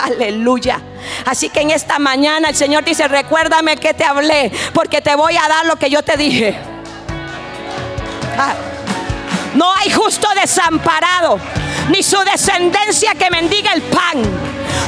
Aleluya. 0.00 0.80
Así 1.26 1.48
que 1.48 1.62
en 1.62 1.72
esta 1.72 1.98
mañana 1.98 2.50
el 2.50 2.54
Señor 2.54 2.84
dice, 2.84 3.08
recuérdame 3.08 3.78
que 3.78 3.94
te 3.94 4.04
hablé, 4.04 4.52
porque 4.72 5.00
te 5.00 5.16
voy 5.16 5.36
a 5.36 5.48
dar 5.48 5.66
lo 5.66 5.74
que 5.74 5.90
yo 5.90 6.04
te 6.04 6.16
dije. 6.16 6.56
Ah. 8.38 8.54
No 9.54 9.74
hay 9.74 9.90
justo 9.90 10.28
desamparado, 10.40 11.40
ni 11.88 12.02
su 12.02 12.18
descendencia 12.24 13.14
que 13.14 13.30
mendiga 13.30 13.72
el 13.72 13.82
pan. 13.82 14.22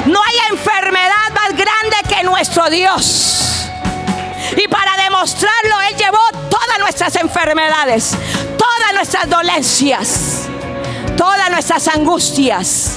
No 0.07 0.21
hay 0.23 0.37
enfermedad 0.51 1.31
más 1.35 1.51
grande 1.51 1.97
que 2.09 2.23
nuestro 2.25 2.69
Dios. 2.71 3.69
Y 4.57 4.69
para 4.69 4.97
demostrarlo, 5.03 5.81
Él 5.89 5.97
llevó 5.97 6.49
todas 6.51 6.79
nuestras 6.79 7.17
enfermedades, 7.17 8.15
todas 8.59 8.95
nuestras 8.95 9.29
dolencias, 9.29 10.49
todas 11.17 11.51
nuestras 11.51 11.89
angustias. 11.89 12.97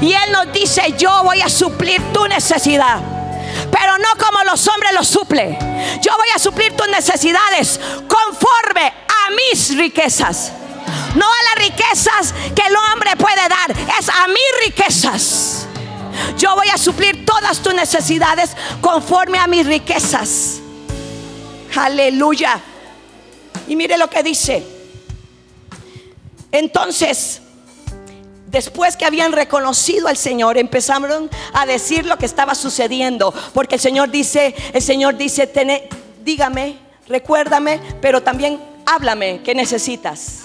Y 0.00 0.12
Él 0.12 0.32
nos 0.32 0.52
dice, 0.52 0.94
yo 0.96 1.22
voy 1.24 1.40
a 1.40 1.48
suplir 1.48 2.00
tu 2.12 2.26
necesidad. 2.26 3.00
Pero 3.70 3.98
no 3.98 4.24
como 4.24 4.42
los 4.44 4.66
hombres 4.68 4.92
lo 4.94 5.04
suplen. 5.04 5.58
Yo 6.00 6.12
voy 6.16 6.28
a 6.34 6.38
suplir 6.38 6.76
tus 6.76 6.88
necesidades 6.88 7.80
conforme 8.08 8.86
a 8.86 9.30
mis 9.30 9.76
riquezas. 9.76 10.52
No 11.14 11.26
a 11.26 11.54
las 11.54 11.68
riquezas 11.68 12.34
que 12.54 12.62
el 12.66 12.74
hombre 12.76 13.10
puede 13.16 13.48
dar, 13.48 13.70
es 13.98 14.08
a 14.08 14.26
mis 14.26 14.66
riquezas 14.66 15.66
Yo 16.38 16.54
voy 16.56 16.68
a 16.68 16.78
suplir 16.78 17.24
todas 17.24 17.60
tus 17.60 17.74
necesidades 17.74 18.56
conforme 18.80 19.38
a 19.38 19.46
mis 19.46 19.66
riquezas. 19.66 20.60
Aleluya. 21.76 22.60
Y 23.68 23.76
mire 23.76 23.96
lo 23.96 24.08
que 24.08 24.22
dice. 24.22 24.64
Entonces, 26.52 27.40
después 28.46 28.96
que 28.96 29.04
habían 29.04 29.32
reconocido 29.32 30.06
al 30.06 30.16
Señor, 30.16 30.56
empezaron 30.58 31.28
a 31.52 31.66
decir 31.66 32.06
lo 32.06 32.16
que 32.16 32.26
estaba 32.26 32.54
sucediendo, 32.54 33.34
porque 33.52 33.74
el 33.76 33.80
Señor 33.80 34.10
dice, 34.10 34.54
el 34.72 34.82
Señor 34.82 35.16
dice, 35.16 35.50
dígame, 36.24 36.78
recuérdame, 37.08 37.80
pero 38.00 38.22
también 38.22 38.60
háblame, 38.86 39.40
¿qué 39.42 39.54
necesitas? 39.54 40.44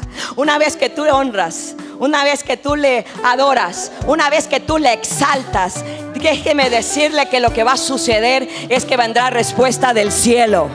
Una 0.36 0.58
vez 0.58 0.76
que 0.76 0.90
tú 0.90 1.04
le 1.04 1.12
honras, 1.12 1.74
una 1.98 2.24
vez 2.24 2.42
que 2.42 2.56
tú 2.56 2.74
le 2.74 3.04
adoras, 3.22 3.92
una 4.06 4.28
vez 4.28 4.48
que 4.48 4.58
tú 4.58 4.78
le 4.78 4.92
exaltas, 4.92 5.84
déjeme 6.14 6.68
decirle 6.68 7.28
que 7.28 7.38
lo 7.38 7.52
que 7.52 7.62
va 7.62 7.72
a 7.72 7.76
suceder 7.76 8.48
es 8.68 8.84
que 8.84 8.96
vendrá 8.96 9.30
respuesta 9.30 9.94
del 9.94 10.10
cielo 10.10 10.68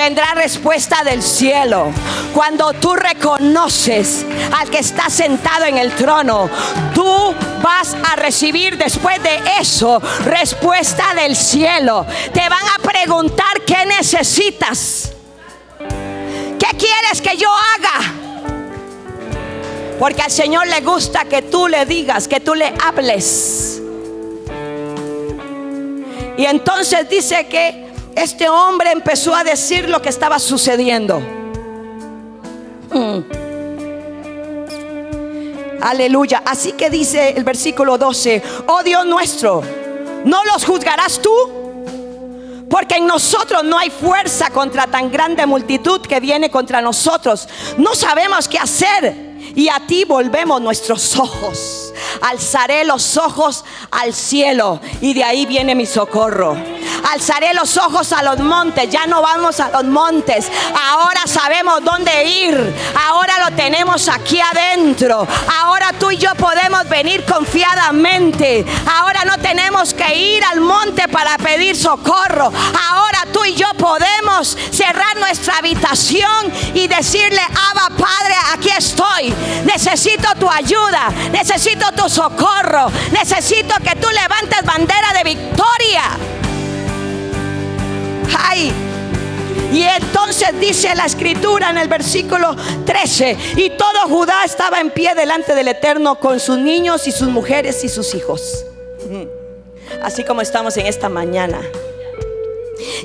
vendrá 0.00 0.32
respuesta 0.34 1.04
del 1.04 1.22
cielo. 1.22 1.92
Cuando 2.32 2.72
tú 2.72 2.94
reconoces 2.94 4.24
al 4.58 4.70
que 4.70 4.78
está 4.78 5.10
sentado 5.10 5.66
en 5.66 5.76
el 5.76 5.92
trono, 5.94 6.48
tú 6.94 7.34
vas 7.62 7.94
a 8.10 8.16
recibir 8.16 8.78
después 8.78 9.22
de 9.22 9.38
eso 9.60 10.00
respuesta 10.24 11.12
del 11.14 11.36
cielo. 11.36 12.06
Te 12.32 12.48
van 12.48 12.66
a 12.66 12.82
preguntar 12.82 13.60
qué 13.66 13.84
necesitas. 13.84 15.12
¿Qué 16.60 16.76
quieres 16.76 17.22
que 17.22 17.36
yo 17.36 17.48
haga? 17.50 18.12
Porque 19.98 20.22
al 20.22 20.30
Señor 20.30 20.66
le 20.66 20.80
gusta 20.82 21.24
que 21.24 21.42
tú 21.42 21.66
le 21.68 21.86
digas, 21.86 22.28
que 22.28 22.40
tú 22.40 22.54
le 22.54 22.72
hables. 22.84 23.82
Y 26.36 26.44
entonces 26.44 27.08
dice 27.08 27.48
que 27.48 27.90
este 28.14 28.48
hombre 28.48 28.92
empezó 28.92 29.34
a 29.34 29.42
decir 29.42 29.88
lo 29.88 30.00
que 30.00 30.10
estaba 30.10 30.38
sucediendo. 30.38 31.20
Mm. 32.92 33.20
Aleluya. 35.80 36.42
Así 36.44 36.72
que 36.72 36.90
dice 36.90 37.34
el 37.36 37.44
versículo 37.44 37.96
12, 37.96 38.42
oh 38.66 38.82
Dios 38.82 39.06
nuestro, 39.06 39.62
¿no 40.24 40.44
los 40.44 40.64
juzgarás 40.64 41.20
tú? 41.20 41.69
Porque 42.70 42.94
en 42.94 43.06
nosotros 43.06 43.64
no 43.64 43.76
hay 43.76 43.90
fuerza 43.90 44.48
contra 44.50 44.86
tan 44.86 45.10
grande 45.10 45.44
multitud 45.44 46.00
que 46.00 46.20
viene 46.20 46.50
contra 46.50 46.80
nosotros. 46.80 47.48
No 47.76 47.96
sabemos 47.96 48.46
qué 48.46 48.58
hacer. 48.58 49.30
Y 49.56 49.68
a 49.68 49.84
ti 49.88 50.04
volvemos 50.04 50.60
nuestros 50.60 51.16
ojos. 51.16 51.92
Alzaré 52.22 52.84
los 52.84 53.16
ojos 53.16 53.64
al 53.90 54.14
cielo 54.14 54.80
y 55.00 55.14
de 55.14 55.24
ahí 55.24 55.46
viene 55.46 55.74
mi 55.74 55.86
socorro. 55.86 56.56
Alzaré 57.12 57.54
los 57.54 57.76
ojos 57.76 58.12
a 58.12 58.22
los 58.22 58.38
montes. 58.38 58.88
Ya 58.88 59.06
no 59.06 59.20
vamos 59.20 59.58
a 59.60 59.68
los 59.70 59.84
montes. 59.84 60.50
Ahora 60.90 61.22
sabemos 61.26 61.82
dónde 61.82 62.24
ir. 62.24 62.74
Ahora 63.08 63.50
lo 63.50 63.56
tenemos 63.56 64.08
aquí 64.08 64.40
adentro. 64.40 65.26
Ahora 65.60 65.92
tú 65.98 66.10
y 66.10 66.16
yo 66.16 66.34
podemos 66.36 66.88
venir 66.88 67.24
confiadamente. 67.24 68.64
Ahora 68.98 69.24
no 69.24 69.38
tenemos 69.38 69.92
que 69.92 70.14
ir 70.14 70.44
al 70.44 70.60
monte 70.60 71.08
para 71.08 71.36
pedir 71.38 71.76
socorro. 71.76 72.52
Ahora 72.90 73.26
tú 73.32 73.44
y 73.44 73.54
yo 73.54 73.68
podemos 73.76 74.56
cerrar 74.70 75.16
nuestra 75.16 75.58
habitación 75.58 76.52
y 76.74 76.86
decirle, 76.86 77.40
Abba 77.40 77.88
Padre, 77.96 78.34
aquí 78.52 78.70
estoy. 78.76 79.34
Necesito 79.64 80.28
tu 80.38 80.48
ayuda. 80.48 81.10
Necesito 81.32 81.90
tu 81.92 82.08
socorro. 82.08 82.90
Necesito 83.10 83.74
que 83.82 83.96
tú 83.96 84.08
levantes 84.10 84.62
bandera 84.64 85.12
de 85.12 85.24
victoria. 85.24 86.02
Y 89.72 89.82
entonces 89.82 90.48
dice 90.58 90.94
la 90.96 91.06
escritura 91.06 91.70
en 91.70 91.78
el 91.78 91.88
versículo 91.88 92.56
13, 92.84 93.36
y 93.56 93.70
todo 93.70 94.08
Judá 94.08 94.44
estaba 94.44 94.80
en 94.80 94.90
pie 94.90 95.14
delante 95.14 95.54
del 95.54 95.68
Eterno 95.68 96.18
con 96.18 96.40
sus 96.40 96.58
niños 96.58 97.06
y 97.06 97.12
sus 97.12 97.28
mujeres 97.28 97.84
y 97.84 97.88
sus 97.88 98.14
hijos. 98.14 98.64
Así 100.02 100.24
como 100.24 100.40
estamos 100.40 100.76
en 100.76 100.86
esta 100.86 101.08
mañana. 101.08 101.60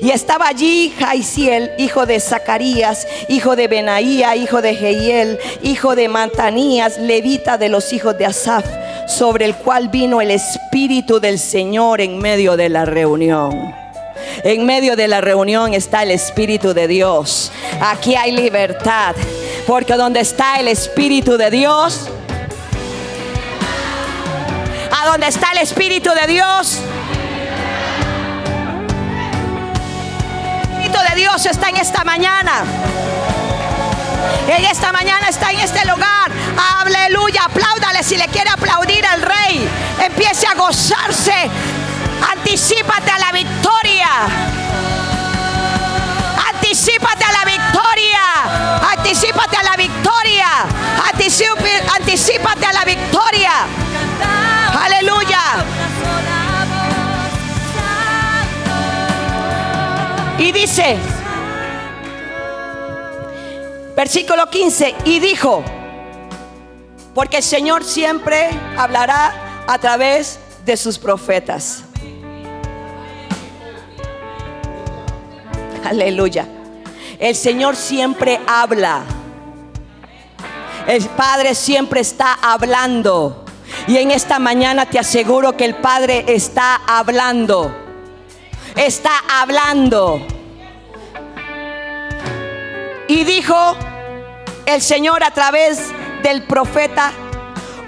Y 0.02 0.10
estaba 0.10 0.48
allí 0.48 0.92
Jaisiel, 0.98 1.70
hijo 1.78 2.06
de 2.06 2.18
Zacarías, 2.18 3.06
hijo 3.28 3.56
de 3.56 3.68
Benaía, 3.68 4.34
hijo 4.34 4.60
de 4.60 4.74
Jehiel, 4.74 5.38
hijo 5.62 5.94
de 5.94 6.08
Matanías, 6.08 6.98
levita 6.98 7.58
de 7.58 7.68
los 7.68 7.92
hijos 7.92 8.18
de 8.18 8.26
Asaf, 8.26 8.64
sobre 9.06 9.44
el 9.44 9.54
cual 9.54 9.88
vino 9.88 10.20
el 10.20 10.30
Espíritu 10.30 11.20
del 11.20 11.38
Señor 11.38 12.00
en 12.00 12.18
medio 12.18 12.56
de 12.56 12.70
la 12.70 12.84
reunión. 12.84 13.85
En 14.44 14.66
medio 14.66 14.96
de 14.96 15.08
la 15.08 15.20
reunión 15.20 15.74
está 15.74 16.02
el 16.02 16.10
Espíritu 16.10 16.74
de 16.74 16.88
Dios. 16.88 17.52
Aquí 17.80 18.14
hay 18.14 18.32
libertad. 18.32 19.14
Porque 19.66 19.94
donde 19.94 20.20
está 20.20 20.60
el 20.60 20.68
Espíritu 20.68 21.36
de 21.36 21.50
Dios, 21.50 22.08
a 24.92 25.06
donde 25.06 25.26
está 25.26 25.52
el 25.52 25.58
Espíritu 25.58 26.10
de 26.10 26.32
Dios, 26.32 26.80
de 31.02 31.14
Dios 31.16 31.46
está 31.46 31.68
en 31.68 31.76
esta 31.76 32.04
mañana. 32.04 32.64
En 34.48 34.64
esta 34.64 34.92
mañana 34.92 35.28
está 35.28 35.50
en 35.50 35.60
este 35.60 35.84
lugar. 35.86 36.30
Aleluya. 36.80 37.42
Apláudale 37.44 38.02
si 38.02 38.16
le 38.16 38.28
quiere 38.28 38.50
aplaudir 38.50 39.04
al 39.06 39.22
rey. 39.22 39.68
Empiece 40.04 40.46
a 40.46 40.54
gozarse. 40.54 41.50
Anticípate 42.22 43.10
a 43.10 43.18
la 43.18 43.32
victoria. 43.32 44.08
Anticípate 46.52 47.24
a 47.24 47.32
la 47.32 47.44
victoria. 47.44 48.22
Anticípate 48.96 49.56
a 49.56 49.62
la 49.62 49.76
victoria. 49.76 50.46
Anticípate 51.96 52.66
a 52.66 52.72
la 52.72 52.84
victoria. 52.84 53.52
Aleluya. 54.82 55.42
Y 60.38 60.52
dice, 60.52 60.98
versículo 63.96 64.50
15, 64.50 64.94
y 65.04 65.18
dijo, 65.18 65.64
porque 67.14 67.38
el 67.38 67.42
Señor 67.42 67.82
siempre 67.84 68.50
hablará 68.76 69.64
a 69.66 69.78
través 69.78 70.38
de 70.66 70.76
sus 70.76 70.98
profetas. 70.98 71.85
Aleluya. 75.84 76.46
El 77.18 77.34
Señor 77.34 77.76
siempre 77.76 78.40
habla. 78.46 79.02
El 80.86 81.04
Padre 81.04 81.54
siempre 81.54 82.00
está 82.00 82.34
hablando. 82.42 83.44
Y 83.86 83.96
en 83.96 84.10
esta 84.10 84.38
mañana 84.38 84.86
te 84.86 84.98
aseguro 84.98 85.56
que 85.56 85.64
el 85.64 85.74
Padre 85.76 86.24
está 86.28 86.80
hablando 86.86 87.86
está 88.76 89.22
hablando. 89.28 90.20
Y 93.08 93.24
dijo 93.24 93.76
el 94.66 94.82
Señor 94.82 95.24
a 95.24 95.30
través 95.30 95.78
del 96.22 96.42
profeta, 96.44 97.12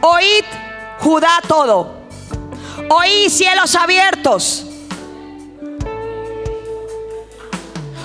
oíd 0.01 0.45
Judá 1.01 1.41
todo, 1.47 1.95
oí 2.91 3.31
cielos 3.31 3.77
abiertos, 3.77 4.67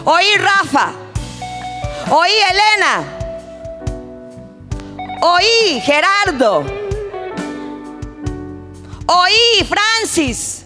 oí 0.05 0.35
Rafa, 0.37 0.91
oí 2.09 2.31
Elena, 2.51 3.03
oí 5.21 5.81
Gerardo, 5.81 6.63
oí 9.07 9.67
Francis. 9.67 10.63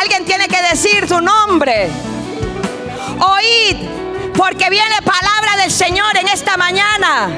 Alguien 0.00 0.24
tiene 0.26 0.48
que 0.48 0.62
decir 0.62 1.08
su 1.08 1.20
nombre. 1.20 1.88
Oíd, 3.20 3.76
porque 4.36 4.68
viene 4.68 5.00
palabra 5.02 5.56
del 5.56 5.70
Señor 5.70 6.16
en 6.16 6.28
esta 6.28 6.56
mañana. 6.56 7.28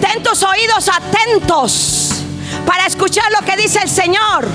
Ten 0.00 0.22
tus 0.22 0.42
oídos 0.42 0.88
atentos 0.88 2.24
para 2.66 2.86
escuchar 2.86 3.30
lo 3.38 3.44
que 3.46 3.56
dice 3.56 3.80
el 3.82 3.90
Señor. 3.90 4.48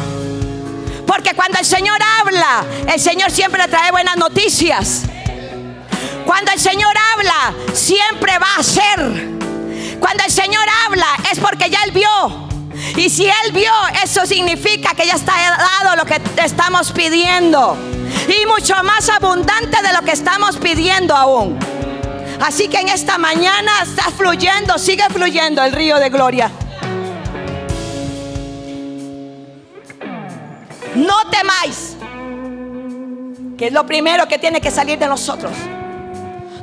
Porque 1.08 1.34
cuando 1.34 1.58
el 1.58 1.66
Señor 1.66 1.98
habla, 2.20 2.66
el 2.94 3.00
Señor 3.00 3.32
siempre 3.32 3.68
trae 3.68 3.90
buenas 3.92 4.18
noticias. 4.18 5.04
Cuando 6.26 6.52
el 6.52 6.60
Señor 6.60 6.94
habla, 7.14 7.56
siempre 7.74 8.38
va 8.38 8.56
a 8.58 8.64
ser. 8.64 9.38
Cuando 10.00 10.24
el 10.26 10.32
Señor 10.32 10.66
habla, 10.86 11.08
es 11.32 11.40
porque 11.40 11.70
ya 11.70 11.80
Él 11.86 11.92
vio 11.92 12.48
y 12.96 13.10
si 13.10 13.26
Él 13.26 13.52
vio, 13.54 13.72
eso 14.04 14.26
significa 14.26 14.94
que 14.94 15.06
ya 15.06 15.14
está 15.14 15.34
dado 15.34 15.96
lo 15.96 16.06
que 16.06 16.22
estamos 16.44 16.92
pidiendo. 16.92 17.78
Y 18.28 18.46
mucho 18.46 18.76
más 18.84 19.10
abundante 19.10 19.82
de 19.82 19.94
lo 19.94 20.02
que 20.02 20.12
estamos 20.12 20.58
pidiendo 20.58 21.16
aún. 21.16 21.58
Así 22.42 22.68
que 22.68 22.78
en 22.78 22.90
esta 22.90 23.18
mañana 23.18 23.72
está 23.84 24.12
fluyendo, 24.12 24.78
sigue 24.78 25.04
fluyendo 25.10 25.64
el 25.64 25.74
río 25.74 25.98
de 25.98 26.10
gloria. 26.10 26.52
Temáis. 31.30 31.96
Que 33.58 33.68
es 33.68 33.74
lo 33.74 33.86
primero 33.86 34.28
que 34.28 34.38
tiene 34.38 34.62
que 34.62 34.72
salir 34.72 34.98
de 34.98 35.08
nosotros. 35.08 35.52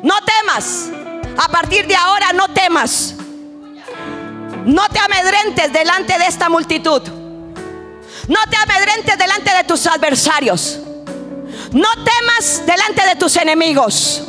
No 0.03 0.15
temas. 0.21 0.91
A 1.37 1.49
partir 1.49 1.87
de 1.87 1.97
ahora 1.97 2.33
no 2.33 2.49
temas. 2.49 3.15
No 4.65 4.89
te 4.89 4.99
amedrentes 4.99 5.73
delante 5.73 6.19
de 6.19 6.27
esta 6.27 6.49
multitud. 6.49 7.03
No 8.29 8.41
te 8.49 8.57
amedrentes 8.57 9.19
delante 9.19 9.55
de 9.55 9.65
tus 9.65 9.87
adversarios. 9.87 10.79
No 11.73 11.89
temas 12.05 12.63
delante 12.65 13.07
de 13.07 13.17
tus 13.17 13.37
enemigos. 13.37 14.23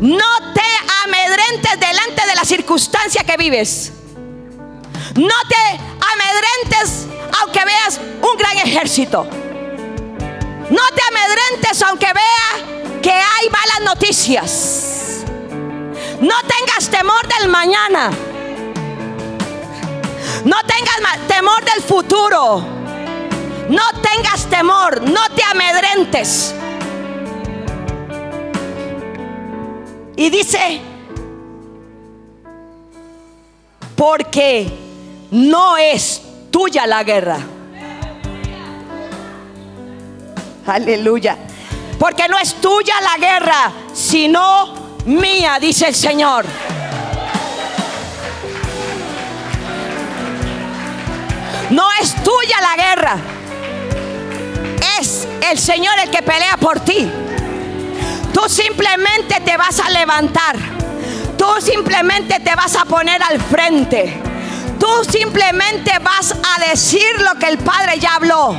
No 0.00 0.52
te 0.54 0.62
amedrentes 1.04 1.80
delante 1.80 2.26
de 2.26 2.34
la 2.34 2.44
circunstancia 2.44 3.24
que 3.24 3.36
vives. 3.36 3.92
No 5.14 5.34
te 5.48 5.80
amedrentes 6.12 7.06
aunque 7.40 7.64
veas 7.64 7.98
un 7.98 8.38
gran 8.38 8.58
ejército. 8.58 9.24
No 10.70 10.82
te 10.94 11.02
amedrentes 11.08 11.82
aunque 11.82 12.06
vea 12.06 13.00
que 13.02 13.10
hay 13.10 13.48
malas 13.50 13.94
noticias. 13.94 15.24
No 16.20 16.34
tengas 16.42 16.88
temor 16.90 17.26
del 17.38 17.48
mañana. 17.48 18.10
No 20.44 20.56
tengas 20.64 21.26
temor 21.26 21.64
del 21.64 21.82
futuro. 21.82 22.78
No 23.68 23.82
tengas 24.00 24.46
temor, 24.46 25.02
no 25.02 25.28
te 25.34 25.42
amedrentes. 25.44 26.54
Y 30.16 30.30
dice, 30.30 30.80
porque 33.94 34.70
no 35.30 35.76
es 35.76 36.22
tuya 36.50 36.86
la 36.86 37.02
guerra. 37.02 37.38
Aleluya. 40.66 41.36
Porque 41.98 42.28
no 42.28 42.38
es 42.38 42.54
tuya 42.54 42.94
la 43.00 43.18
guerra, 43.18 43.72
sino 43.92 44.74
mía, 45.06 45.58
dice 45.60 45.88
el 45.88 45.94
Señor. 45.94 46.44
No 51.70 51.88
es 52.00 52.14
tuya 52.22 52.60
la 52.60 52.82
guerra. 52.82 53.16
Es 55.00 55.26
el 55.50 55.58
Señor 55.58 55.94
el 56.02 56.10
que 56.10 56.22
pelea 56.22 56.56
por 56.58 56.80
ti. 56.80 57.10
Tú 58.32 58.48
simplemente 58.48 59.40
te 59.40 59.56
vas 59.56 59.80
a 59.80 59.90
levantar. 59.90 60.56
Tú 61.36 61.46
simplemente 61.60 62.40
te 62.40 62.54
vas 62.54 62.76
a 62.76 62.84
poner 62.84 63.22
al 63.22 63.40
frente. 63.40 64.27
Tú 64.78 65.04
simplemente 65.10 65.92
vas 66.00 66.32
a 66.32 66.68
decir 66.68 67.20
lo 67.20 67.38
que 67.38 67.48
el 67.48 67.58
Padre 67.58 67.98
ya 67.98 68.14
habló. 68.14 68.56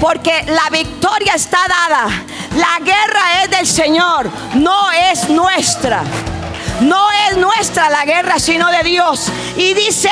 Porque 0.00 0.44
la 0.46 0.70
victoria 0.70 1.34
está 1.34 1.58
dada. 1.68 2.08
La 2.56 2.84
guerra 2.84 3.42
es 3.42 3.50
del 3.50 3.66
Señor, 3.66 4.30
no 4.54 4.90
es 4.90 5.28
nuestra. 5.28 6.02
No 6.80 7.08
es 7.28 7.36
nuestra 7.36 7.90
la 7.90 8.04
guerra, 8.04 8.38
sino 8.38 8.70
de 8.70 8.82
Dios. 8.82 9.26
Y 9.56 9.74
dice 9.74 10.10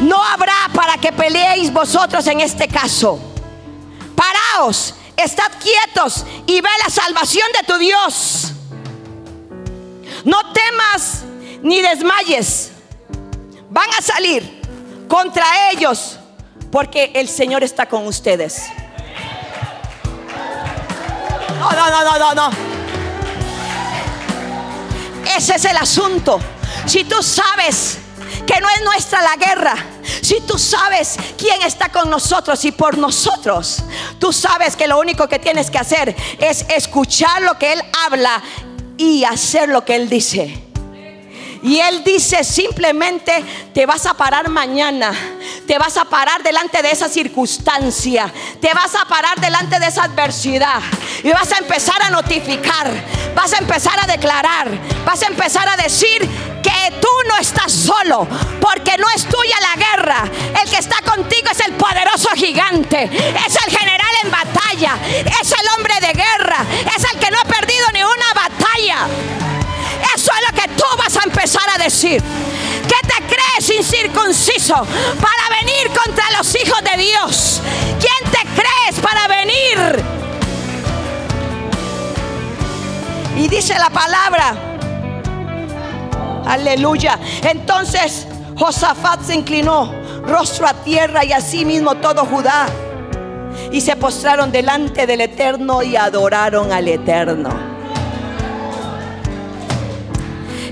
no 0.00 0.22
habrá 0.22 0.68
para 0.74 0.98
que 0.98 1.12
peleéis 1.12 1.72
vosotros 1.72 2.26
en 2.26 2.40
este 2.40 2.68
caso. 2.68 3.18
Paraos, 4.14 4.94
estad 5.16 5.50
quietos 5.60 6.24
y 6.46 6.60
ve 6.60 6.68
la 6.84 6.90
salvación 6.90 7.46
de 7.58 7.66
tu 7.66 7.78
Dios. 7.78 8.52
No 10.24 10.52
temas 10.52 11.22
ni 11.62 11.80
desmayes. 11.80 12.72
Van 13.70 13.88
a 13.98 14.02
salir 14.02 14.55
contra 15.08 15.70
ellos 15.70 16.18
porque 16.70 17.12
el 17.14 17.28
Señor 17.28 17.62
está 17.62 17.86
con 17.86 18.06
ustedes. 18.06 18.62
No, 21.58 21.70
no, 21.70 22.04
no, 22.04 22.18
no, 22.18 22.34
no. 22.34 22.50
Ese 25.36 25.56
es 25.56 25.64
el 25.64 25.76
asunto. 25.76 26.38
Si 26.86 27.04
tú 27.04 27.22
sabes 27.22 27.98
que 28.46 28.60
no 28.60 28.68
es 28.70 28.82
nuestra 28.82 29.22
la 29.22 29.36
guerra. 29.36 29.74
Si 30.22 30.40
tú 30.40 30.58
sabes 30.58 31.16
quién 31.36 31.62
está 31.62 31.88
con 31.88 32.08
nosotros 32.10 32.64
y 32.64 32.72
por 32.72 32.96
nosotros, 32.96 33.82
tú 34.18 34.32
sabes 34.32 34.76
que 34.76 34.86
lo 34.86 34.98
único 34.98 35.28
que 35.28 35.38
tienes 35.38 35.70
que 35.70 35.78
hacer 35.78 36.16
es 36.38 36.64
escuchar 36.68 37.42
lo 37.42 37.58
que 37.58 37.72
Él 37.72 37.82
habla 38.06 38.42
y 38.96 39.24
hacer 39.24 39.68
lo 39.68 39.84
que 39.84 39.96
Él 39.96 40.08
dice. 40.08 40.65
Y 41.66 41.80
Él 41.80 42.04
dice 42.04 42.44
simplemente, 42.44 43.44
te 43.74 43.86
vas 43.86 44.06
a 44.06 44.14
parar 44.14 44.48
mañana, 44.48 45.10
te 45.66 45.76
vas 45.78 45.96
a 45.96 46.04
parar 46.04 46.40
delante 46.44 46.80
de 46.80 46.92
esa 46.92 47.08
circunstancia, 47.08 48.32
te 48.60 48.72
vas 48.72 48.94
a 48.94 49.04
parar 49.06 49.40
delante 49.40 49.80
de 49.80 49.86
esa 49.88 50.04
adversidad. 50.04 50.80
Y 51.24 51.30
vas 51.30 51.50
a 51.50 51.58
empezar 51.58 52.00
a 52.02 52.10
notificar, 52.10 52.88
vas 53.34 53.52
a 53.52 53.58
empezar 53.58 53.98
a 54.00 54.06
declarar, 54.06 54.68
vas 55.04 55.20
a 55.24 55.26
empezar 55.26 55.68
a 55.68 55.76
decir 55.76 56.20
que 56.62 57.00
tú 57.00 57.08
no 57.28 57.36
estás 57.38 57.72
solo, 57.72 58.28
porque 58.60 58.96
no 58.98 59.10
es 59.10 59.24
tuya 59.24 59.56
la 59.60 59.74
guerra. 59.74 60.30
El 60.62 60.70
que 60.70 60.78
está 60.78 61.02
contigo 61.02 61.48
es 61.50 61.60
el 61.66 61.72
poderoso 61.72 62.28
gigante, 62.36 63.02
es 63.04 63.56
el 63.66 63.76
general 63.76 64.12
en 64.22 64.30
batalla, 64.30 64.98
es 65.42 65.50
el 65.50 65.68
hombre 65.76 65.85
decir. 71.78 72.22
¿Qué 72.22 73.08
te 73.08 73.34
crees 73.34 73.78
incircunciso 73.78 74.74
para 74.74 75.60
venir 75.60 75.88
contra 75.88 76.24
los 76.38 76.54
hijos 76.54 76.80
de 76.82 77.02
Dios? 77.02 77.60
¿Quién 78.00 78.30
te 78.30 78.40
crees 78.60 79.00
para 79.00 79.28
venir? 79.28 80.04
Y 83.36 83.48
dice 83.48 83.78
la 83.78 83.90
palabra 83.90 84.66
Aleluya. 86.46 87.18
Entonces 87.42 88.26
Josafat 88.56 89.22
se 89.22 89.34
inclinó 89.34 89.92
rostro 90.24 90.66
a 90.66 90.74
tierra 90.74 91.24
y 91.24 91.32
así 91.32 91.64
mismo 91.64 91.96
todo 91.96 92.24
Judá. 92.24 92.66
Y 93.72 93.80
se 93.80 93.96
postraron 93.96 94.52
delante 94.52 95.06
del 95.06 95.22
Eterno 95.22 95.82
y 95.82 95.96
adoraron 95.96 96.72
al 96.72 96.86
Eterno. 96.86 97.75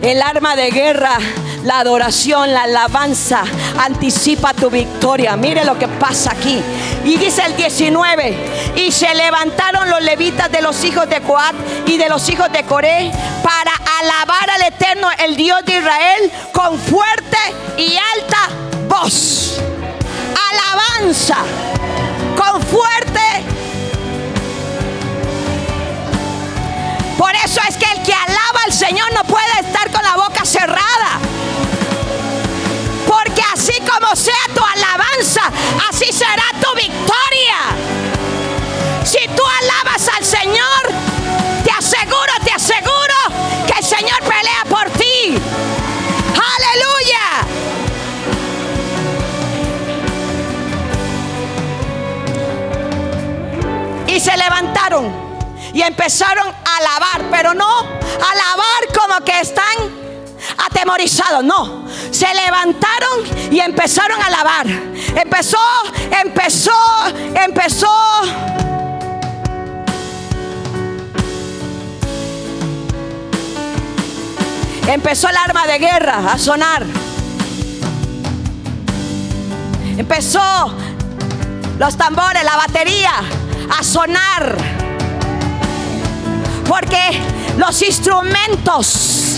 El 0.04 0.22
arma 0.22 0.54
de 0.54 0.70
guerra 0.70 1.18
la 1.64 1.78
adoración, 1.78 2.52
la 2.52 2.64
alabanza 2.64 3.42
anticipa 3.78 4.52
tu 4.52 4.68
victoria. 4.70 5.34
Mire 5.36 5.64
lo 5.64 5.78
que 5.78 5.88
pasa 5.88 6.32
aquí. 6.32 6.62
Y 7.04 7.16
dice 7.16 7.42
el 7.46 7.56
19, 7.56 8.74
y 8.76 8.92
se 8.92 9.14
levantaron 9.14 9.88
los 9.88 10.02
levitas 10.02 10.52
de 10.52 10.60
los 10.60 10.84
hijos 10.84 11.08
de 11.08 11.20
Coat 11.22 11.54
y 11.86 11.96
de 11.96 12.08
los 12.08 12.28
hijos 12.28 12.52
de 12.52 12.64
Coré 12.64 13.10
para 13.42 13.72
alabar 14.00 14.50
al 14.50 14.62
Eterno, 14.62 15.08
el 15.24 15.36
Dios 15.36 15.64
de 15.64 15.78
Israel, 15.78 16.32
con 16.52 16.78
fuerte 16.78 17.38
y 17.78 17.96
alta 17.96 18.50
voz. 18.86 19.58
Alabanza, 20.50 21.38
con 22.36 22.62
fuerte. 22.62 23.20
Por 27.16 27.34
eso 27.36 27.60
es 27.68 27.76
que 27.76 27.86
el 27.90 28.02
que 28.02 28.12
alaba 28.12 28.60
al 28.66 28.72
Señor 28.72 29.10
no 29.14 29.24
puede 29.24 29.53
cerrada 30.58 31.20
así 33.54 33.80
como 33.80 34.14
sea 34.14 34.34
tu 34.54 34.62
alabanza, 34.62 35.42
así 35.88 36.12
será 36.12 36.44
tu 36.60 36.74
victoria. 36.74 37.58
Si 39.04 39.26
tú 39.28 39.42
alabas 39.62 40.08
al 40.08 40.24
Señor, 40.24 40.82
te 41.64 41.70
aseguro, 41.70 42.32
te 42.44 42.52
aseguro 42.52 43.14
que 43.66 43.78
el 43.78 43.84
Señor 43.84 44.18
pelea 44.20 44.64
por 44.68 44.90
ti. 44.90 45.38
Aleluya. 46.56 47.26
Y 54.06 54.20
se 54.20 54.36
levantaron 54.36 55.12
y 55.72 55.82
empezaron 55.82 56.48
a 56.48 56.76
alabar, 56.76 57.22
pero 57.30 57.54
no 57.54 57.78
alabar 57.78 58.82
como 58.94 59.24
que 59.24 59.40
están 59.40 60.03
atemorizados, 60.58 61.44
no. 61.44 61.84
Se 62.10 62.26
levantaron 62.34 63.50
y 63.50 63.60
empezaron 63.60 64.20
a 64.20 64.26
alabar. 64.26 64.66
Empezó, 64.66 65.58
empezó, 66.22 66.72
empezó. 67.34 67.90
Empezó 74.86 75.28
el 75.30 75.36
arma 75.36 75.66
de 75.66 75.78
guerra 75.78 76.32
a 76.32 76.38
sonar. 76.38 76.84
Empezó 79.96 80.74
los 81.78 81.96
tambores, 81.96 82.44
la 82.44 82.56
batería 82.56 83.12
a 83.78 83.82
sonar. 83.82 84.56
Porque 86.68 87.20
los 87.56 87.80
instrumentos 87.82 89.33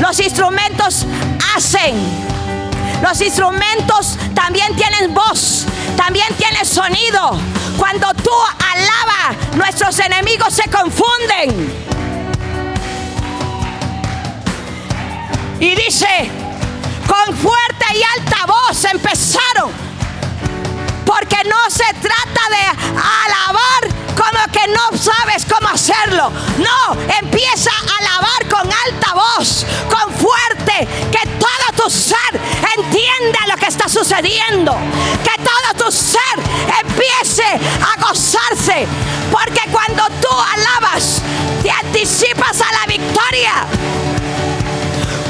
los 0.00 0.18
instrumentos 0.18 1.06
hacen 1.54 1.94
Los 3.02 3.20
instrumentos 3.20 4.18
también 4.34 4.74
tienen 4.76 5.14
voz, 5.14 5.64
también 5.96 6.26
tienen 6.34 6.66
sonido. 6.66 7.38
Cuando 7.78 8.12
tú 8.14 8.30
alabas, 8.74 9.56
nuestros 9.56 9.98
enemigos 10.00 10.52
se 10.52 10.68
confunden. 10.68 11.72
Y 15.60 15.74
dice, 15.74 16.30
con 17.06 17.34
fuerte 17.36 17.86
y 17.94 18.02
alta 18.18 18.46
voz 18.46 18.84
empezaron. 18.84 19.70
Porque 21.06 21.36
no 21.44 21.70
se 21.70 21.84
trata 21.94 22.42
de 22.50 22.64
alabar 23.24 23.99
como 24.20 24.52
que 24.52 24.66
no 24.68 24.98
sabes 24.98 25.46
cómo 25.46 25.68
hacerlo. 25.70 26.30
No, 26.58 27.00
empieza 27.22 27.70
a 27.70 27.98
alabar 27.98 28.48
con 28.50 28.70
alta 28.70 29.14
voz, 29.14 29.64
con 29.88 30.12
fuerte, 30.14 30.86
que 31.10 31.26
todo 31.38 31.84
tu 31.84 31.90
ser 31.90 32.40
entienda 32.76 33.38
lo 33.48 33.56
que 33.56 33.66
está 33.66 33.88
sucediendo. 33.88 34.76
Que 35.24 35.42
todo 35.42 35.86
tu 35.86 35.92
ser 35.92 36.20
empiece 36.84 37.44
a 37.44 38.06
gozarse. 38.06 38.86
Porque 39.30 39.62
cuando 39.72 40.06
tú 40.20 40.28
alabas, 40.54 41.22
te 41.62 41.70
anticipas 41.70 42.60
a 42.60 42.72
la 42.72 42.86
victoria. 42.86 43.66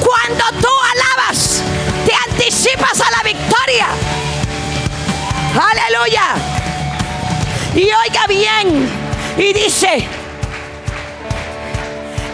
Cuando 0.00 0.44
tú 0.60 0.68
alabas, 0.94 1.62
te 2.04 2.14
anticipas 2.30 3.00
a 3.00 3.10
la 3.10 3.22
victoria. 3.22 3.86
Aleluya. 5.54 6.59
Y 7.74 7.84
oiga 7.84 8.26
bien, 8.28 8.88
y 9.36 9.52
dice 9.52 10.06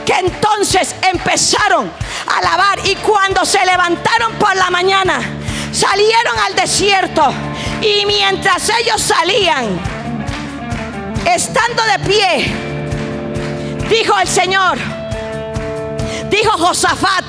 que 0.04 0.14
entonces 0.14 0.94
empezaron 1.02 1.90
a 2.26 2.38
alabar 2.38 2.78
y 2.86 2.94
cuando 2.96 3.44
se 3.44 3.64
levantaron 3.66 4.32
por 4.34 4.56
la 4.56 4.70
mañana, 4.70 5.20
salieron 5.72 6.38
al 6.38 6.54
desierto 6.54 7.32
y 7.82 8.06
mientras 8.06 8.70
ellos 8.80 9.02
salían, 9.02 9.78
estando 11.26 11.82
de 11.84 11.98
pie, 12.08 12.54
dijo 13.90 14.18
el 14.18 14.28
Señor, 14.28 14.78
dijo 16.30 16.52
Josafat, 16.52 17.24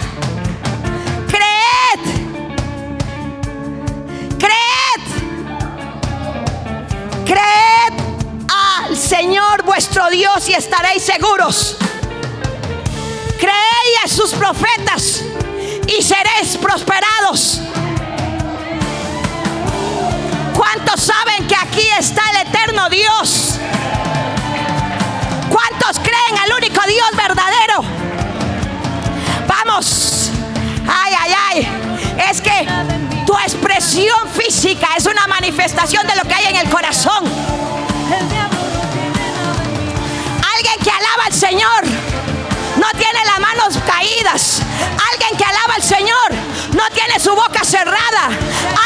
creed 7.28 7.94
al 8.48 8.96
Señor 8.96 9.64
vuestro 9.64 10.10
Dios 10.10 10.48
y 10.48 10.54
estaréis 10.54 11.04
seguros. 11.04 11.78
Creed 13.38 13.78
a 14.04 14.08
sus 14.08 14.32
profetas 14.34 15.24
y 15.88 16.02
seréis 16.02 16.58
prosperados. 16.58 17.60
¿Cuántos 20.56 21.02
saben 21.02 21.48
que 21.48 21.56
aquí 21.56 21.88
está 22.00 22.22
el 22.32 22.48
eterno 22.48 22.90
Dios? 22.90 23.60
¿Cuántos 25.50 26.00
creen 26.00 26.38
al 26.44 26.54
único 26.58 26.82
Dios 26.88 27.10
verdadero? 27.16 27.84
Vamos. 29.48 30.32
Ay, 30.88 31.14
ay, 31.20 31.34
ay. 31.50 32.30
Es 32.30 32.42
que 32.42 33.17
tu 33.28 33.38
expresión 33.40 34.18
física 34.34 34.88
es 34.96 35.06
una 35.06 35.28
manifestación 35.28 36.08
de 36.08 36.16
lo 36.16 36.22
que 36.24 36.34
hay 36.34 36.46
en 36.46 36.56
el 36.56 36.70
corazón. 36.70 37.26
Alguien 40.56 40.80
que 40.82 40.90
alaba 40.90 41.26
al 41.26 41.34
Señor 41.34 41.84
no 42.78 42.90
tiene 42.98 43.20
las 43.26 43.40
manos 43.40 43.78
caídas. 43.86 44.62
Alguien 45.12 45.38
que 45.38 45.44
alaba 45.44 45.74
al 45.76 45.84
Señor 45.84 46.32
no 46.72 46.84
tiene 46.94 47.20
su 47.20 47.36
boca 47.36 47.66
cerrada. 47.66 48.30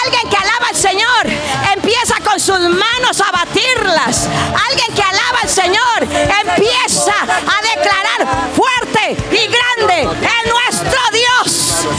Alguien 0.03 0.27
que 0.27 0.37
alaba 0.37 0.69
al 0.69 0.75
Señor 0.75 1.27
empieza 1.75 2.15
con 2.23 2.39
sus 2.39 2.59
manos 2.59 3.21
a 3.21 3.31
batirlas. 3.31 4.27
Alguien 4.69 4.95
que 4.95 5.03
alaba 5.03 5.39
al 5.43 5.49
Señor 5.49 6.01
empieza 6.01 7.13
a 7.21 7.75
declarar 7.75 8.27
fuerte 8.55 9.17
y 9.31 9.47
grande. 9.47 10.09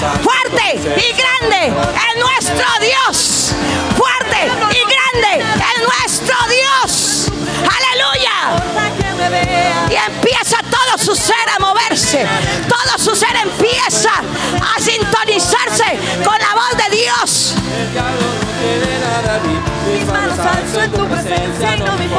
Fuerte 0.02 0.80
y 0.96 1.12
grande 1.12 1.66
en 1.66 2.20
nuestro 2.20 2.66
Dios. 2.80 3.52
Fuerte 3.96 4.50
y 4.70 4.82
grande 4.90 5.44
en 5.76 5.82
nuestro 5.84 6.36
Dios. 6.48 7.28
Aleluya. 7.78 8.36
Y 9.90 9.94
empieza 9.94 10.58
todo 10.62 10.98
su 10.98 11.14
ser 11.14 11.48
a 11.56 11.60
moverse. 11.60 12.26
Todo 12.68 12.98
su 12.98 13.14
ser 13.14 13.36
empieza 13.36 14.10
a 14.60 14.80
sintonizarse 14.80 15.98
con 16.24 16.36
la 16.38 16.54
voz 16.54 16.76
de 16.78 16.96
Dios. 16.96 17.54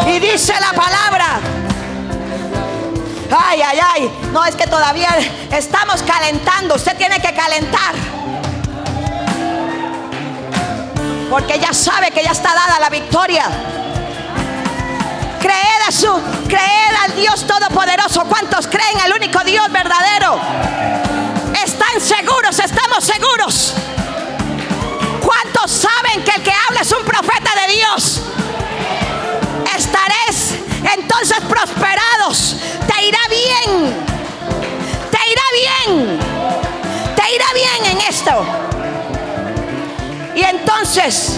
Y 0.08 0.20
dice 0.20 0.54
la 0.60 0.72
palabra. 0.72 1.63
Ay, 3.36 3.62
ay, 3.62 3.80
ay. 3.82 4.12
No 4.32 4.46
es 4.46 4.56
que 4.56 4.68
todavía 4.68 5.10
estamos 5.52 6.04
calentando. 6.04 6.76
Usted 6.76 6.96
tiene 6.98 7.20
que 7.20 7.34
calentar. 7.34 7.96
Porque 11.30 11.58
ya 11.58 11.74
sabe 11.74 12.12
que 12.12 12.24
ya 12.24 12.32
está 12.32 12.54
dada 12.54 12.80
la 12.80 12.90
victoria. 12.90 13.46
Creed 15.40 15.82
a 15.88 15.92
su, 15.92 16.14
creed 16.48 16.96
al 17.04 17.16
Dios 17.16 17.46
Todopoderoso. 17.48 18.24
¿Cuántos 18.26 18.68
creen 18.68 19.02
al 19.04 19.14
único 19.14 19.44
Dios 19.44 19.72
verdadero? 19.72 20.40
Están 21.66 22.00
seguros, 22.00 22.60
estamos 22.60 23.04
seguros. 23.04 23.74
¿Cuántos 25.22 25.72
saben 25.72 26.24
que 26.24 26.32
el 26.32 26.44
que 26.44 26.54
habla 26.68 26.82
es 26.82 26.92
un 26.92 27.04
profeta 27.04 27.52
de 27.66 27.74
Dios? 27.74 28.22
Estaréis 29.76 30.23
entonces 31.14 31.44
prosperados. 31.48 32.56
Te 32.88 33.06
irá 33.06 33.20
bien. 33.30 33.94
Te 35.12 35.18
irá 35.32 35.44
bien. 35.88 36.20
Te 37.16 37.36
irá 37.36 37.46
bien 37.54 37.92
en 37.92 38.02
esto. 38.10 38.46
Y 40.36 40.42
entonces, 40.44 41.38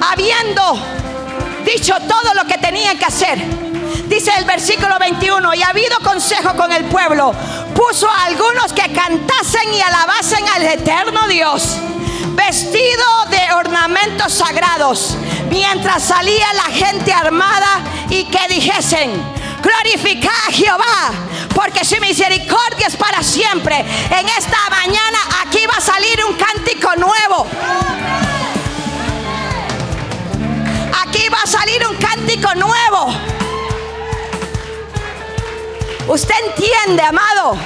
habiendo 0.00 0.78
dicho 1.64 1.94
todo 2.08 2.34
lo 2.34 2.44
que 2.44 2.58
tenían 2.58 2.96
que 2.96 3.04
hacer, 3.04 3.38
dice 4.06 4.32
el 4.38 4.44
versículo 4.44 4.96
21, 4.98 5.54
y 5.54 5.62
ha 5.62 5.68
habido 5.70 5.98
consejo 6.00 6.54
con 6.56 6.72
el 6.72 6.84
pueblo, 6.84 7.34
puso 7.74 8.08
a 8.08 8.24
algunos 8.26 8.72
que 8.72 8.92
cantasen 8.92 9.74
y 9.74 9.80
alabasen 9.80 10.48
al 10.54 10.62
eterno 10.62 11.26
Dios, 11.26 11.78
vestido 12.28 13.04
de 13.30 13.52
ornamentos 13.54 14.32
sagrados, 14.32 15.16
mientras 15.48 16.04
salía 16.04 16.52
la 16.54 16.72
gente 16.74 17.12
armada 17.12 17.80
y 18.08 18.24
que 18.24 18.48
dijesen, 18.48 19.10
glorifica 19.62 20.30
a 20.48 20.52
Jehová, 20.52 21.12
porque 21.54 21.84
su 21.84 22.00
misericordia 22.00 22.86
es 22.86 22.96
para 22.96 23.22
siempre. 23.22 23.78
En 23.78 24.28
esta 24.28 24.58
mañana 24.70 25.18
aquí 25.42 25.60
va 25.66 25.78
a 25.78 25.80
salir 25.80 26.24
un 26.24 26.34
cántico 26.34 26.94
nuevo. 26.96 27.46
Aquí 31.02 31.28
va 31.28 31.42
a 31.42 31.46
salir 31.46 31.86
un 31.86 31.96
cántico 31.96 32.54
nuevo. 32.54 33.14
Usted 36.08 36.34
entiende, 36.46 37.02
amado, 37.02 37.56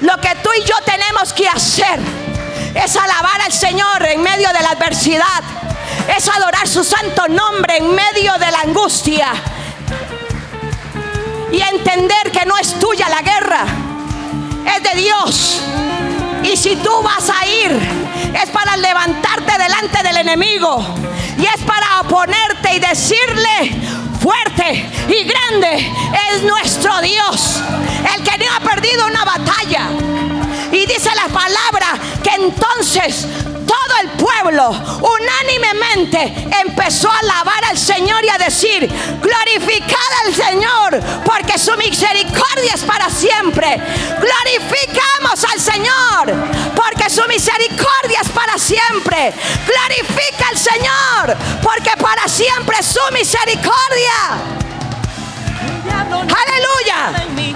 lo 0.00 0.20
que 0.20 0.34
tú 0.42 0.50
y 0.58 0.64
yo 0.64 0.74
tenemos 0.84 1.32
que 1.32 1.48
hacer 1.48 2.23
es 2.74 2.96
alabar 2.96 3.40
al 3.42 3.52
Señor 3.52 4.06
en 4.06 4.22
medio 4.22 4.48
de 4.48 4.60
la 4.60 4.70
adversidad, 4.70 5.42
es 6.16 6.28
adorar 6.28 6.66
su 6.68 6.84
santo 6.84 7.28
nombre 7.28 7.78
en 7.78 7.94
medio 7.94 8.34
de 8.34 8.50
la 8.50 8.60
angustia 8.60 9.28
y 11.52 11.60
entender 11.60 12.32
que 12.32 12.44
no 12.46 12.56
es 12.58 12.78
tuya 12.78 13.08
la 13.08 13.22
guerra, 13.22 13.64
es 14.76 14.82
de 14.82 15.00
Dios. 15.00 15.60
Y 16.42 16.56
si 16.56 16.76
tú 16.76 16.90
vas 17.02 17.30
a 17.30 17.46
ir, 17.46 17.72
es 18.42 18.50
para 18.50 18.76
levantarte 18.76 19.52
delante 19.52 20.02
del 20.02 20.16
enemigo. 20.18 20.84
Y 21.38 21.46
es 21.46 21.62
para 21.64 22.00
oponerte 22.00 22.74
y 22.74 22.80
decirle, 22.80 23.80
fuerte 24.20 24.90
y 25.08 25.24
grande 25.24 25.92
es 26.32 26.42
nuestro 26.42 27.00
Dios. 27.00 27.60
El 28.14 28.22
que 28.22 28.38
no 28.38 28.44
ha 28.56 28.60
perdido 28.60 29.06
una 29.06 29.24
batalla. 29.24 29.88
Y 30.74 30.86
dice 30.86 31.08
la 31.14 31.28
palabra 31.28 31.98
que 32.20 32.30
entonces 32.30 33.26
todo 33.64 33.96
el 34.02 34.08
pueblo 34.10 34.70
unánimemente 34.70 36.48
empezó 36.66 37.08
a 37.08 37.18
alabar 37.20 37.64
al 37.66 37.78
Señor 37.78 38.24
y 38.24 38.28
a 38.28 38.38
decir, 38.38 38.80
glorificad 39.22 40.10
al 40.26 40.34
Señor, 40.34 41.00
porque 41.24 41.58
su 41.60 41.76
misericordia 41.76 42.74
es 42.74 42.82
para 42.82 43.08
siempre. 43.08 43.80
Glorificamos 44.18 45.44
al 45.52 45.60
Señor, 45.60 46.34
porque 46.74 47.08
su 47.08 47.22
misericordia 47.28 48.20
es 48.22 48.28
para 48.30 48.58
siempre. 48.58 49.32
Glorifica 49.66 50.48
al 50.50 50.58
Señor, 50.58 51.36
porque 51.62 51.90
para 52.00 52.26
siempre 52.26 52.78
es 52.80 52.86
su 52.86 53.12
misericordia. 53.12 54.64
Aleluya. 56.12 57.53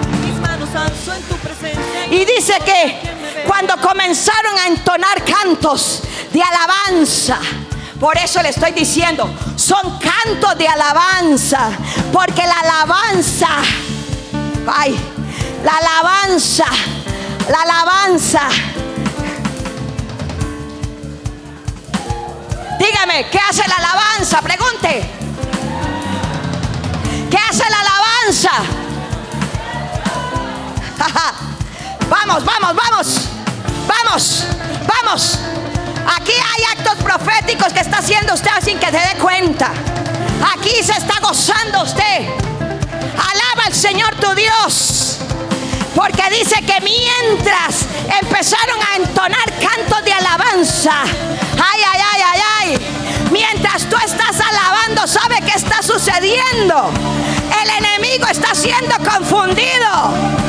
Y 2.10 2.24
dice 2.24 2.54
que 2.64 3.44
cuando 3.46 3.76
comenzaron 3.78 4.58
a 4.58 4.66
entonar 4.68 5.22
cantos 5.24 6.02
de 6.32 6.42
alabanza, 6.42 7.38
por 8.00 8.16
eso 8.16 8.42
le 8.42 8.48
estoy 8.50 8.72
diciendo, 8.72 9.28
son 9.56 9.98
cantos 9.98 10.56
de 10.56 10.66
alabanza, 10.68 11.70
porque 12.12 12.46
la 12.46 12.60
alabanza, 12.60 13.48
ay, 14.72 14.98
la 15.64 15.72
alabanza, 15.72 16.66
la 17.50 17.62
alabanza. 17.62 18.48
Dígame, 22.78 23.26
¿qué 23.30 23.38
hace 23.38 23.68
la 23.68 23.74
alabanza? 23.76 24.40
Pregunte. 24.40 25.10
¿Qué 27.30 27.36
hace 27.36 27.64
la 27.68 27.80
alabanza? 27.80 28.52
vamos, 32.08 32.44
vamos, 32.44 32.74
vamos. 32.74 33.28
Vamos, 33.86 34.44
vamos. 34.86 35.38
Aquí 36.16 36.32
hay 36.32 36.78
actos 36.78 36.96
proféticos 37.02 37.72
que 37.72 37.80
está 37.80 37.98
haciendo 37.98 38.34
usted 38.34 38.50
sin 38.62 38.78
que 38.78 38.86
se 38.86 38.92
dé 38.92 39.14
cuenta. 39.20 39.72
Aquí 40.54 40.82
se 40.82 40.92
está 40.92 41.20
gozando 41.20 41.82
usted. 41.82 42.28
Alaba 43.16 43.64
al 43.66 43.74
Señor 43.74 44.14
tu 44.16 44.34
Dios. 44.34 45.18
Porque 45.94 46.22
dice 46.30 46.56
que 46.62 46.80
mientras 46.80 47.86
empezaron 48.22 48.78
a 48.92 48.96
entonar 48.96 49.44
cantos 49.58 50.04
de 50.04 50.12
alabanza, 50.12 51.02
ay, 51.02 51.80
ay, 51.92 52.00
ay, 52.12 52.22
ay, 52.32 52.40
ay, 52.60 52.78
mientras 53.32 53.88
tú 53.88 53.96
estás 53.96 54.40
alabando, 54.40 55.06
¿sabe 55.06 55.40
qué 55.40 55.58
está 55.58 55.82
sucediendo? 55.82 56.90
El 57.62 57.84
enemigo 57.84 58.26
está 58.28 58.54
siendo 58.54 58.96
confundido. 58.98 60.47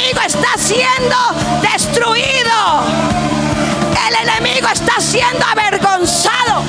Enemigo 0.00 0.20
está 0.26 0.56
siendo 0.56 1.16
destruido 1.60 3.10
el 4.08 4.28
enemigo 4.28 4.66
está 4.72 4.98
siendo 4.98 5.44
avergonzado. 5.46 6.64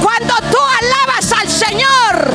Cuando 0.00 0.34
tú 0.50 0.58
alabas 0.80 1.32
al 1.32 1.50
Señor, 1.50 2.34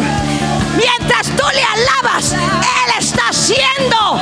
mientras 0.75 1.27
tú 1.37 1.43
le 1.53 1.63
alabas, 1.63 2.33
Él 2.33 2.93
está 2.99 3.29
haciendo. 3.29 4.19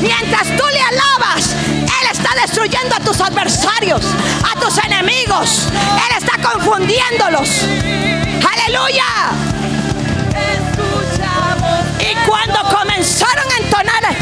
Mientras 0.00 0.56
tú 0.56 0.64
le 0.72 0.80
alabas, 0.80 1.50
Él 1.50 2.08
está 2.10 2.34
destruyendo 2.40 2.94
a 2.94 3.00
tus 3.00 3.20
adversarios, 3.20 4.02
a 4.50 4.58
tus 4.60 4.78
enemigos. 4.78 5.66
Él 5.72 6.16
está 6.16 6.38
confundiéndolos. 6.48 7.48
Aleluya. 8.52 9.04
Y 11.98 12.14
cuando 12.26 12.62
comenzaron 12.64 13.50
a 13.50 13.56
entonar 13.56 14.19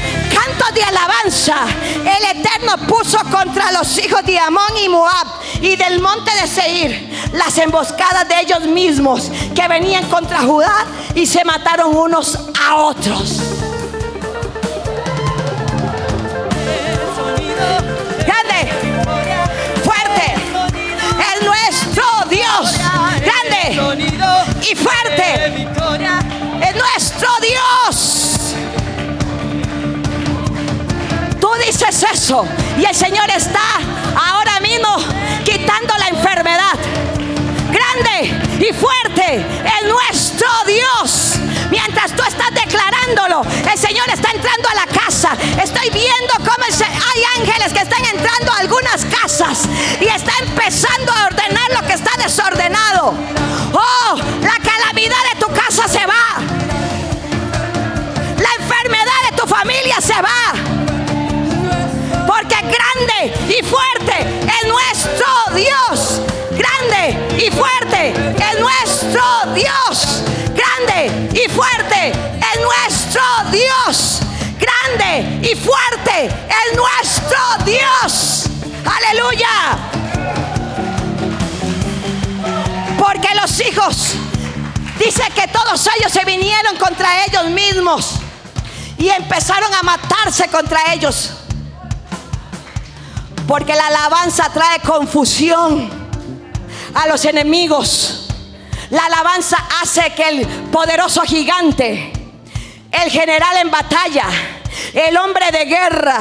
alabanza, 0.81 1.67
el 2.01 2.39
Eterno 2.39 2.77
puso 2.87 3.19
contra 3.31 3.73
los 3.73 3.99
hijos 3.99 4.25
de 4.25 4.39
Amón 4.39 4.77
y 4.83 4.89
Moab 4.89 5.27
y 5.61 5.77
del 5.77 6.01
monte 6.01 6.31
de 6.41 6.47
Seir 6.47 7.19
las 7.33 7.57
emboscadas 7.59 8.29
de 8.29 8.41
ellos 8.41 8.63
mismos 8.63 9.31
que 9.55 9.69
venían 9.69 10.09
contra 10.09 10.41
Judá 10.41 10.87
y 11.15 11.27
se 11.27 11.45
mataron 11.45 11.95
unos 11.97 12.39
a 12.61 12.77
otros. 12.77 13.41
Grande, 18.27 18.73
fuerte, 19.85 20.35
es 21.35 21.45
nuestro 21.45 22.05
Dios. 22.31 22.73
Grande 23.21 24.09
y 24.71 24.75
fuerte, 24.75 25.69
es 26.63 26.77
nuestro 26.77 27.29
Dios. 27.41 28.48
Dices 31.59 32.03
eso 32.13 32.47
y 32.79 32.85
el 32.85 32.95
Señor 32.95 33.29
está 33.31 33.61
ahora 34.15 34.61
mismo 34.61 34.97
quitando 35.45 35.95
la 35.99 36.09
enfermedad. 36.09 36.75
Grande 37.71 38.67
y 38.67 38.73
fuerte 38.73 39.35
en 39.35 39.89
nuestro 39.89 40.49
Dios. 40.67 41.35
Mientras 41.71 42.13
tú 42.17 42.23
estás 42.23 42.51
declarándolo, 42.55 43.43
el 43.71 43.79
Señor 43.79 44.09
está 44.09 44.31
entrando 44.31 44.69
a 44.71 44.75
la 44.75 44.87
casa. 44.87 45.37
Estoy 45.63 45.91
viendo 45.91 46.35
cómo 46.39 46.65
hay 46.65 47.41
ángeles 47.41 47.73
que 47.73 47.81
están 47.81 48.05
entrando 48.05 48.53
a 48.53 48.59
algunas 48.59 49.05
casas 49.05 49.69
y 50.01 50.07
está 50.07 50.33
empezando 50.41 51.13
a 51.13 51.27
ordenar 51.27 51.71
lo 51.75 51.87
que 51.87 51.93
está 51.93 52.11
desordenado. 52.23 53.15
Oh, 53.73 54.17
la 54.41 54.57
calamidad 54.63 55.23
de 55.35 55.41
tu 55.41 55.53
casa 55.53 55.87
se 55.89 56.07
va. 56.07 56.41
La 58.39 58.65
enfermedad 58.65 59.31
de 59.31 59.37
tu 59.37 59.47
familia 59.47 60.01
se 60.01 60.15
va 60.23 60.88
grande 62.57 63.55
y 63.59 63.63
fuerte 63.65 64.47
es 64.47 64.69
nuestro 64.69 65.27
Dios. 65.55 66.21
Grande 66.51 67.45
y 67.47 67.51
fuerte 67.51 68.09
es 68.11 68.61
nuestro 68.61 69.23
Dios. 69.55 70.23
Grande 70.55 71.31
y 71.35 71.49
fuerte 71.51 72.09
es 72.11 72.61
nuestro 72.61 73.23
Dios. 73.51 74.21
Grande 74.59 75.49
y 75.49 75.55
fuerte 75.55 76.27
es 76.27 76.77
nuestro 76.77 77.39
Dios. 77.65 78.45
Aleluya. 78.85 79.79
Porque 82.99 83.35
los 83.35 83.61
hijos, 83.61 84.15
dice 84.99 85.23
que 85.35 85.47
todos 85.49 85.89
ellos 85.99 86.13
se 86.13 86.25
vinieron 86.25 86.77
contra 86.77 87.25
ellos 87.25 87.47
mismos 87.47 88.15
y 88.99 89.09
empezaron 89.09 89.73
a 89.73 89.83
matarse 89.83 90.49
contra 90.49 90.93
ellos. 90.93 91.35
Porque 93.49 93.75
la 93.75 93.87
alabanza 93.87 94.51
trae 94.53 94.79
confusión 94.81 95.91
a 96.93 97.09
los 97.09 97.25
enemigos. 97.25 98.29
La 98.91 99.07
alabanza 99.07 99.57
hace 99.83 100.13
que 100.15 100.29
el 100.29 100.47
poderoso 100.71 101.23
gigante, 101.23 102.13
el 102.93 103.11
general 103.11 103.57
en 103.57 103.71
batalla, 103.71 104.27
el 104.93 105.17
hombre 105.17 105.51
de 105.51 105.65
guerra, 105.65 106.19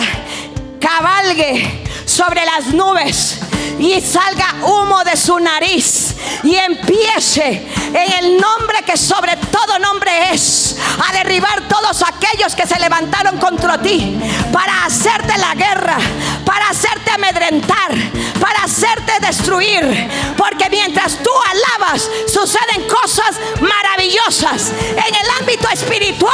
cabalgue 0.79 1.83
sobre 2.05 2.45
las 2.45 2.67
nubes 2.67 3.39
y 3.77 3.99
salga 3.99 4.55
humo 4.65 5.03
de 5.03 5.17
su 5.17 5.37
nariz 5.37 6.15
y 6.43 6.55
empiece 6.55 7.67
en 7.87 8.23
el 8.23 8.37
nombre 8.39 8.83
que 8.85 8.95
sobre 8.95 9.36
todo 9.51 9.79
nombre 9.79 10.33
es 10.33 10.75
a 11.07 11.13
derribar 11.13 11.67
todos 11.67 12.03
aquellos 12.03 12.55
que 12.55 12.67
se 12.67 12.79
levantaron 12.79 13.37
contra 13.37 13.77
ti 13.81 14.19
para 14.51 14.85
hacerte 14.85 15.37
la 15.37 15.53
guerra, 15.55 15.97
para 16.45 16.69
hacerte 16.69 17.11
amedrentar, 17.11 17.91
para 18.39 18.63
hacerte 18.63 19.13
destruir. 19.21 20.09
Porque 20.37 20.69
mientras 20.69 21.17
tú 21.17 21.31
alabas, 21.49 22.09
suceden 22.27 22.87
cosas 22.87 23.39
maravillosas. 23.59 24.71
En 24.91 25.15
el 25.15 25.29
ámbito 25.39 25.69
espiritual 25.69 26.33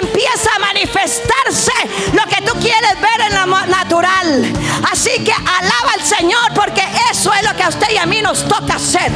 empieza 0.00 0.54
a 0.56 0.58
manifestarse 0.58 1.72
lo 2.12 2.24
que 2.26 2.42
tú 2.42 2.52
quieres 2.60 3.00
ver 3.00 3.20
en 3.28 3.34
lo 3.34 3.66
natural. 3.66 4.52
Así 4.90 5.10
que 5.24 5.32
alaba 5.32 5.92
al 5.94 6.02
Señor 6.02 6.52
porque 6.54 6.82
eso 7.10 7.32
es 7.32 7.42
lo 7.42 7.56
que 7.56 7.62
a 7.62 7.68
usted 7.68 7.90
y 7.90 7.98
a 7.98 8.06
mí 8.06 8.20
nos 8.22 8.46
toca 8.46 8.74
hacer. 8.74 9.10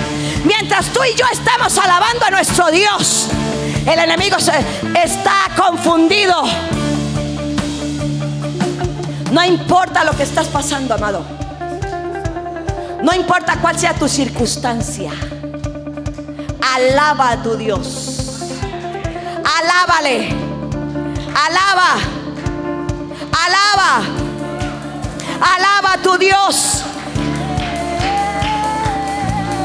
Mientras 0.45 0.93
tú 0.93 1.01
y 1.05 1.15
yo 1.15 1.27
estamos 1.33 1.77
alabando 1.79 2.27
a 2.27 2.31
nuestro 2.31 2.71
Dios, 2.71 3.29
el 3.87 3.99
enemigo 4.01 4.39
se 4.41 4.53
está 5.03 5.49
confundido. 5.57 6.43
No 9.31 9.45
importa 9.45 10.03
lo 10.05 10.13
que 10.13 10.25
estás 10.25 10.49
pasando, 10.49 10.95
amado. 10.95 11.23
No 13.03 13.15
importa 13.15 13.59
cuál 13.61 13.79
sea 13.79 13.95
tu 13.95 14.09
circunstancia. 14.09 15.13
Alaba 16.75 17.31
a 17.31 17.43
tu 17.43 17.57
Dios. 17.57 18.51
Alábale. 19.45 20.29
Alaba. 21.35 21.95
Alaba. 23.45 24.03
Alaba 25.41 25.93
a 25.93 25.99
tu 26.03 26.19
Dios. 26.19 26.83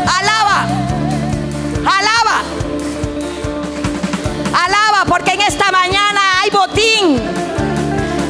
Alaba. 0.05 0.67
Alaba. 1.85 2.60
Alaba 4.53 5.05
porque 5.07 5.31
en 5.31 5.41
esta 5.41 5.71
mañana 5.71 6.21
hay 6.41 6.49
botín. 6.49 7.21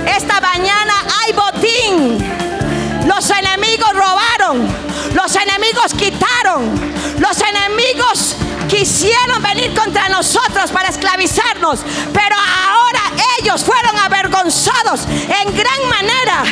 Esta 0.05 0.39
mañana 0.41 0.93
hay 1.21 1.33
botín. 1.33 3.07
Los 3.07 3.29
enemigos 3.29 3.89
robaron. 3.93 4.67
Los 5.13 5.35
enemigos 5.35 5.93
quitaron. 5.97 6.91
Los 7.19 7.37
enemigos 7.41 8.35
quisieron 8.69 9.41
venir 9.41 9.73
contra 9.73 10.09
nosotros 10.09 10.71
para 10.71 10.89
esclavizarnos. 10.89 11.79
Pero 12.13 12.35
ahora 12.35 13.01
ellos 13.39 13.63
fueron 13.63 13.97
avergonzados 13.97 15.05
en 15.07 15.55
gran 15.55 15.89
manera 15.89 16.43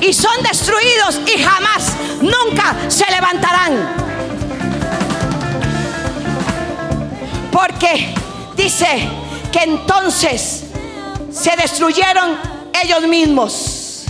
y 0.00 0.12
son 0.12 0.42
destruidos 0.42 1.20
y 1.32 1.42
jamás, 1.42 1.92
nunca 2.20 2.74
se 2.88 3.10
levantarán. 3.10 4.02
Porque 7.52 8.14
dice 8.62 9.08
que 9.50 9.60
entonces 9.64 10.64
se 11.32 11.56
destruyeron 11.56 12.36
ellos 12.82 13.02
mismos 13.02 14.06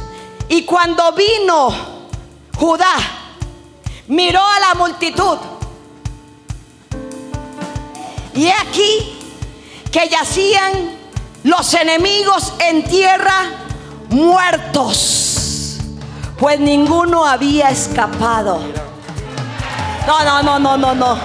Y 0.49 0.65
cuando 0.65 1.13
vino 1.13 1.93
Judá, 2.59 2.95
miró 4.07 4.41
a 4.41 4.61
la 4.61 4.75
multitud. 4.75 5.39
Y 8.35 8.49
aquí 8.49 9.19
que 9.91 10.09
yacían 10.09 10.73
los 11.43 11.75
enemigos 11.75 12.53
en 12.61 12.85
tierra 12.85 13.51
muertos, 14.11 15.79
pues 16.39 16.61
ninguno 16.61 17.27
había 17.27 17.71
escapado. 17.71 18.61
No, 20.07 20.25
no, 20.25 20.43
no, 20.43 20.59
no, 20.59 20.77
no, 20.77 20.95
no. 20.95 21.19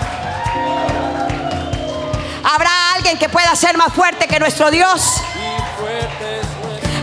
¿Habrá 2.49 2.86
alguien 3.07 3.19
que 3.19 3.29
pueda 3.29 3.55
ser 3.55 3.77
más 3.77 3.93
fuerte 3.93 4.27
que 4.27 4.37
nuestro 4.37 4.69
Dios? 4.69 5.21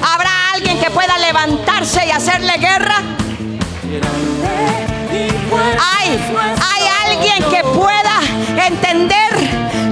¿Habrá 0.02 0.52
alguien 0.52 0.78
que 0.78 0.90
pueda 0.90 1.16
levantarse 1.16 2.04
y 2.04 2.10
hacerle 2.10 2.58
guerra? 2.58 2.96
Hay, 5.80 6.20
hay 6.60 7.10
alguien 7.10 7.42
que 7.44 7.62
pueda 7.64 8.20
entender 8.66 9.30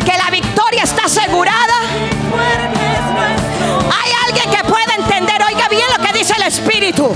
que 0.04 0.18
la 0.18 0.30
victoria 0.30 0.82
está 0.82 1.04
asegurada. 1.06 1.80
Hay 4.02 4.12
alguien 4.26 4.50
que 4.50 4.64
pueda 4.64 4.94
entender, 4.98 5.42
oiga 5.48 5.66
bien 5.70 5.86
lo 5.96 6.04
que 6.04 6.12
dice 6.12 6.34
el 6.36 6.42
Espíritu. 6.42 7.10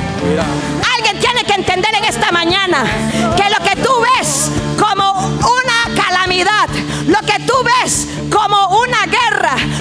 Alguien 0.97 1.18
tiene 1.20 1.44
que 1.44 1.53
entender 1.53 1.94
en 1.97 2.05
esta 2.05 2.32
mañana 2.32 2.86
que 3.36 3.51
lo 3.51 3.62
que 3.62 3.76
tú 3.76 3.92
ves 4.16 4.51
como 4.78 5.12
una 5.12 6.03
calamidad, 6.03 6.68
lo 7.07 7.20
que 7.20 7.40
tú 7.40 7.55
ves 7.62 8.07
como 8.30 8.45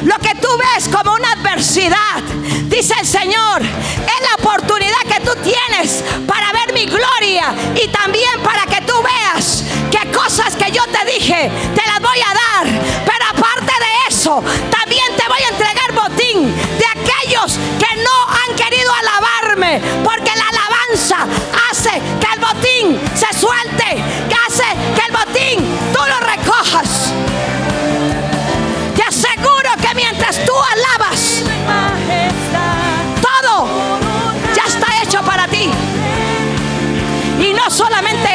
lo 0.06 0.18
que 0.20 0.36
tú 0.36 0.48
ves 0.58 0.88
como 0.88 1.14
una 1.14 1.32
adversidad, 1.32 2.22
dice 2.66 2.94
el 3.00 3.08
Señor, 3.08 3.62
es 3.62 4.30
la 4.30 4.36
oportunidad 4.36 5.02
que 5.08 5.20
tú 5.22 5.32
tienes 5.42 6.04
para 6.28 6.52
ver 6.52 6.74
mi 6.74 6.86
gloria 6.86 7.54
y 7.76 7.88
también 7.88 8.40
para 8.44 8.66
que 8.68 8.82
tú 8.86 8.94
veas 9.02 9.64
que 9.90 10.12
cosas 10.12 10.56
que 10.56 10.72
yo 10.72 10.84
te 10.88 11.12
dije 11.12 11.50
te 11.74 11.82
las 11.88 12.00
voy 12.00 12.20
a 12.22 12.34
dar. 12.34 12.82
Pero 13.04 13.26
aparte 13.32 13.74
de 13.80 14.16
eso, 14.16 14.44
también 14.70 15.08
te 15.18 15.28
voy 15.28 15.42
a 15.44 15.50
entregar 15.50 15.92
botín 15.94 16.56
de 16.78 16.86
aquellos 16.86 17.54
que 17.80 18.04
no 18.04 18.18
han 18.30 18.56
querido 18.56 18.92
alabarme, 18.94 19.82
porque 20.04 20.32
la 20.36 20.48
alabanza 20.50 21.26
hace 21.72 22.00
que 22.20 22.28
el 22.32 22.40
botín 22.40 23.02
se 23.16 23.40
suelte, 23.40 24.04
que 24.30 24.36
hace 24.48 24.66
que 24.96 25.06
el 25.08 25.12
botín 25.12 25.78
tú 25.94 26.00
lo 26.08 26.20
recojas. 26.20 27.25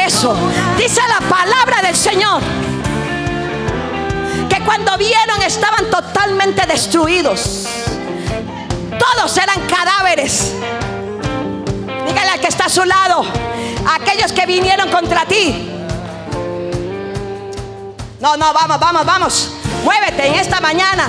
Eso, 0.05 0.35
dice 0.77 1.01
la 1.07 1.27
palabra 1.27 1.81
del 1.81 1.95
Señor, 1.95 2.41
que 4.49 4.59
cuando 4.63 4.97
vieron 4.97 5.41
estaban 5.43 5.89
totalmente 5.89 6.65
destruidos. 6.65 7.67
Todos 8.99 9.37
eran 9.37 9.61
cadáveres. 9.67 10.53
Dígale 12.07 12.29
al 12.29 12.39
que 12.39 12.47
está 12.47 12.65
a 12.65 12.69
su 12.69 12.83
lado, 12.83 13.25
aquellos 13.95 14.31
que 14.31 14.45
vinieron 14.45 14.89
contra 14.89 15.25
ti. 15.25 15.69
No, 18.19 18.37
no, 18.37 18.53
vamos, 18.53 18.79
vamos, 18.79 19.05
vamos. 19.05 19.49
Muévete 19.83 20.27
en 20.27 20.35
esta 20.35 20.59
mañana. 20.59 21.07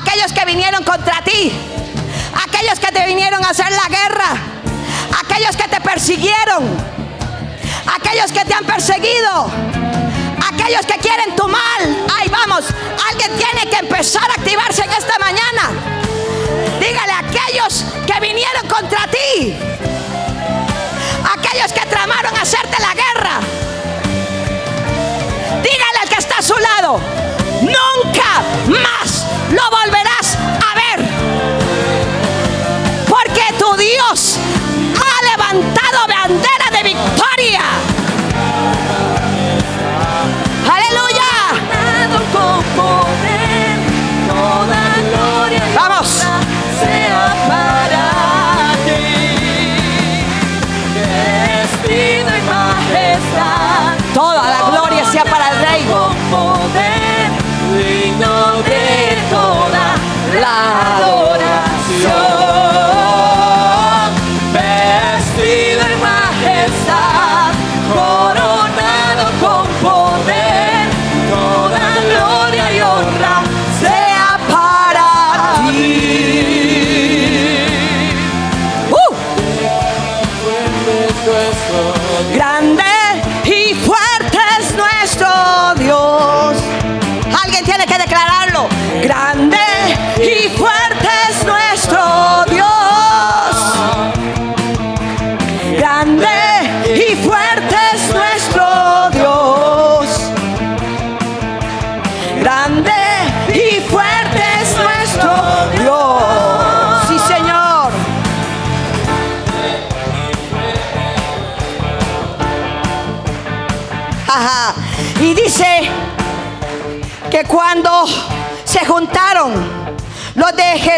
Aquellos 0.00 0.32
que 0.32 0.44
vinieron 0.44 0.84
contra 0.84 1.20
ti. 1.22 1.52
Aquellos 2.46 2.78
que 2.78 2.92
te 2.92 3.04
vinieron 3.06 3.44
a 3.44 3.48
hacer 3.48 3.72
la 3.72 3.88
guerra. 3.88 4.36
Aquellos 5.24 5.56
que 5.56 5.68
te 5.68 5.80
persiguieron. 5.80 6.93
Aquellos 7.86 8.32
que 8.32 8.44
te 8.44 8.54
han 8.54 8.64
perseguido. 8.64 9.50
Aquellos 10.52 10.86
que 10.86 10.98
quieren 10.98 11.34
tu 11.36 11.48
mal. 11.48 12.06
Ay, 12.16 12.28
vamos. 12.28 12.64
Alguien 13.10 13.30
tiene 13.36 13.70
que 13.70 13.76
empezar 13.76 14.30
a 14.30 14.34
activarse 14.34 14.82
en 14.84 14.92
esta 14.92 15.18
mañana. 15.18 15.70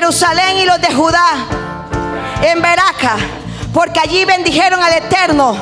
Jerusalén 0.06 0.58
y 0.58 0.64
los 0.64 0.80
de 0.80 0.94
Judá 0.94 1.48
en 2.40 2.62
Beraca, 2.62 3.16
porque 3.74 3.98
allí 3.98 4.24
bendijeron 4.24 4.80
al 4.80 4.92
Eterno. 4.92 5.56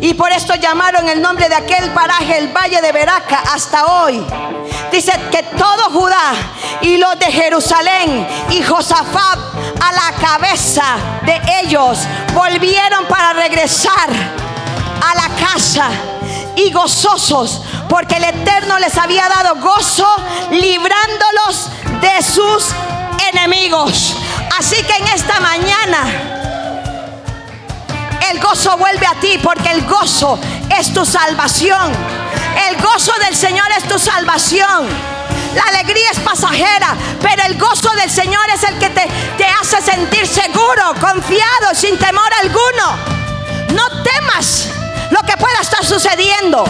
Y 0.00 0.14
por 0.14 0.32
esto 0.32 0.54
llamaron 0.54 1.06
el 1.10 1.20
nombre 1.20 1.46
de 1.46 1.56
aquel 1.56 1.90
paraje 1.90 2.38
el 2.38 2.48
Valle 2.56 2.80
de 2.80 2.90
Beraca 2.90 3.42
hasta 3.52 3.84
hoy. 3.84 4.24
Dice 4.90 5.12
que 5.30 5.42
todo 5.42 5.90
Judá 5.90 6.32
y 6.80 6.96
los 6.96 7.18
de 7.18 7.26
Jerusalén 7.26 8.26
y 8.48 8.62
Josafat 8.62 9.38
a 9.78 9.92
la 9.92 10.16
cabeza 10.26 10.96
de 11.26 11.38
ellos 11.62 11.98
volvieron 12.32 13.04
para 13.08 13.34
regresar 13.34 14.08
a 14.08 15.14
la 15.16 15.28
casa 15.36 15.90
y 16.56 16.72
gozosos, 16.72 17.60
porque 17.90 18.14
el 18.14 18.24
Eterno 18.24 18.78
les 18.78 18.96
había 18.96 19.28
dado 19.28 19.56
gozo 19.56 20.08
librándolos 20.50 21.68
de 22.00 22.22
sus 22.22 22.74
enemigos. 23.32 24.16
Así 24.58 24.76
que 24.82 24.94
en 24.94 25.08
esta 25.08 25.40
mañana 25.40 26.30
el 28.30 28.40
gozo 28.40 28.76
vuelve 28.76 29.06
a 29.06 29.14
ti, 29.14 29.38
porque 29.42 29.70
el 29.70 29.86
gozo 29.86 30.38
es 30.78 30.92
tu 30.92 31.04
salvación. 31.04 31.92
El 32.68 32.80
gozo 32.80 33.12
del 33.24 33.34
Señor 33.34 33.66
es 33.76 33.84
tu 33.84 33.98
salvación. 33.98 34.88
La 35.54 35.62
alegría 35.62 36.10
es 36.12 36.20
pasajera, 36.20 36.96
pero 37.20 37.42
el 37.44 37.58
gozo 37.58 37.90
del 37.96 38.10
Señor 38.10 38.42
es 38.54 38.62
el 38.62 38.78
que 38.78 38.88
te, 38.90 39.08
te 39.36 39.46
hace 39.46 39.82
sentir 39.82 40.26
seguro, 40.26 40.94
confiado, 41.00 41.74
sin 41.74 41.98
temor 41.98 42.30
alguno. 42.40 42.96
No 43.74 44.02
temas 44.02 44.68
lo 45.10 45.20
que 45.22 45.36
pueda 45.36 45.60
estar 45.60 45.84
sucediendo, 45.84 46.64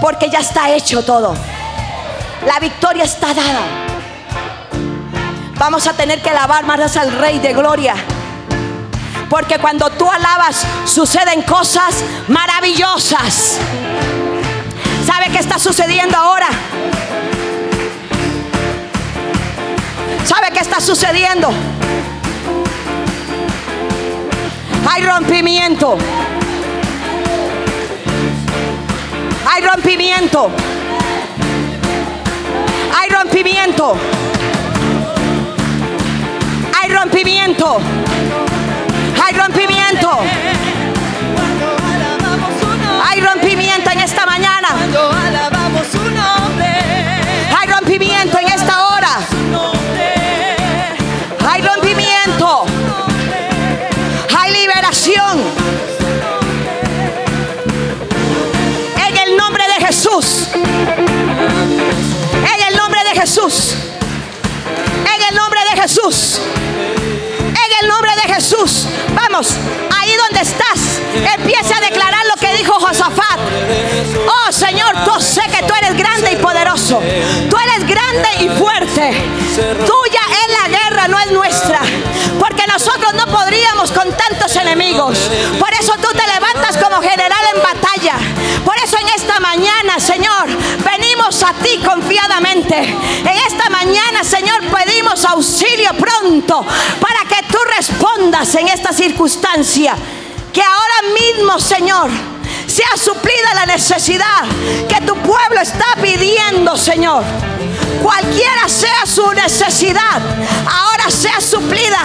porque 0.00 0.30
ya 0.30 0.38
está 0.38 0.70
hecho 0.70 1.04
todo. 1.04 1.34
La 2.46 2.58
victoria 2.60 3.04
está 3.04 3.34
dada. 3.34 3.87
Vamos 5.58 5.88
a 5.88 5.92
tener 5.92 6.22
que 6.22 6.30
alabar 6.30 6.64
más 6.64 6.96
al 6.96 7.10
Rey 7.10 7.40
de 7.40 7.52
Gloria. 7.52 7.94
Porque 9.28 9.58
cuando 9.58 9.90
tú 9.90 10.08
alabas 10.10 10.64
suceden 10.84 11.42
cosas 11.42 12.04
maravillosas. 12.28 13.58
¿Sabe 15.04 15.30
qué 15.32 15.38
está 15.38 15.58
sucediendo 15.58 16.16
ahora? 16.16 16.48
¿Sabe 20.24 20.52
qué 20.52 20.60
está 20.60 20.80
sucediendo? 20.80 21.50
Hay 24.88 25.02
rompimiento. 25.02 25.98
Hay 29.50 29.62
rompimiento. 29.62 30.50
Hay 32.96 33.08
rompimiento. 33.10 33.96
Rompimiento. 37.00 37.78
Hay 39.24 39.32
rompimiento. 39.32 40.18
Hay 43.04 43.20
rompimiento 43.20 43.90
en 43.92 44.00
esta 44.00 44.26
mañana. 44.26 44.68
Hay 47.56 47.68
rompimiento 47.68 48.38
en 48.38 48.48
esta 48.48 48.88
hora. 48.88 49.20
Hay 51.48 51.62
rompimiento. 51.62 52.66
Hay 54.36 54.52
liberación. 54.52 55.40
En 59.06 59.16
el 59.18 59.36
nombre 59.36 59.62
de 59.68 59.86
Jesús. 59.86 60.48
En 60.52 62.60
el 62.68 62.76
nombre 62.76 63.00
de 63.04 63.20
Jesús. 63.20 63.76
En 65.14 65.22
el 65.28 65.34
nombre 65.36 65.47
Jesús. 65.80 66.40
En 67.46 67.82
el 67.82 67.88
nombre 67.88 68.10
de 68.16 68.34
Jesús. 68.34 68.86
Vamos, 69.14 69.54
ahí 69.96 70.16
donde 70.16 70.40
estás, 70.40 71.00
empieza 71.38 71.76
a 71.76 71.80
declarar 71.80 72.24
lo 72.26 72.34
que 72.40 72.52
dijo 72.56 72.72
Josafat. 72.74 73.38
Oh 74.26 74.52
Señor, 74.52 75.04
tú 75.04 75.20
sé 75.20 75.42
que 75.42 75.62
tú 75.62 75.74
eres 75.74 75.96
grande 75.96 76.32
y 76.32 76.36
poderoso. 76.36 77.00
Tú 77.48 77.56
eres 77.56 77.86
grande 77.86 78.28
y 78.40 78.48
fuerte. 78.58 79.12
Tuya 79.86 80.20
es 80.42 80.62
la 80.62 80.78
guerra, 80.78 81.08
no 81.08 81.18
es 81.20 81.30
nuestra. 81.30 81.80
Porque 82.38 82.66
nosotros 82.66 83.14
no 83.14 83.26
podríamos 83.26 83.92
con 83.92 84.10
tantos 84.16 84.56
enemigos. 84.56 85.30
Por 85.58 85.72
eso 85.74 85.94
tú 86.00 86.08
te 86.12 86.26
levantas 86.26 86.76
como 86.76 87.00
general 87.00 87.44
en 87.54 87.62
batalla. 87.62 88.14
Por 88.64 88.76
eso 88.78 88.96
en 88.98 89.08
esta 89.10 89.40
mañana, 89.40 89.98
Señor, 89.98 90.48
venimos 90.84 91.42
a 91.42 91.52
ti 91.54 91.80
confiadamente. 91.84 92.76
En 92.76 93.36
esta 93.46 93.68
mañana, 93.70 94.22
Señor, 94.24 94.60
pedimos 94.60 94.97
auxilio 95.30 95.90
pronto 95.94 96.64
para 97.00 97.20
que 97.28 97.46
tú 97.50 97.58
respondas 97.76 98.54
en 98.54 98.68
esta 98.68 98.92
circunstancia. 98.92 99.94
Que 100.52 100.62
ahora 100.62 101.14
mismo, 101.14 101.58
Señor, 101.58 102.10
sea 102.66 102.96
suplida 102.96 103.54
la 103.54 103.66
necesidad 103.66 104.44
que 104.88 105.00
tu 105.06 105.14
pueblo 105.16 105.60
está 105.60 105.86
pidiendo, 106.00 106.76
Señor. 106.76 107.24
Cualquiera 108.02 108.68
sea 108.68 109.06
su 109.06 109.32
necesidad, 109.32 110.20
ahora 110.70 111.10
sea 111.10 111.40
suplida. 111.40 112.00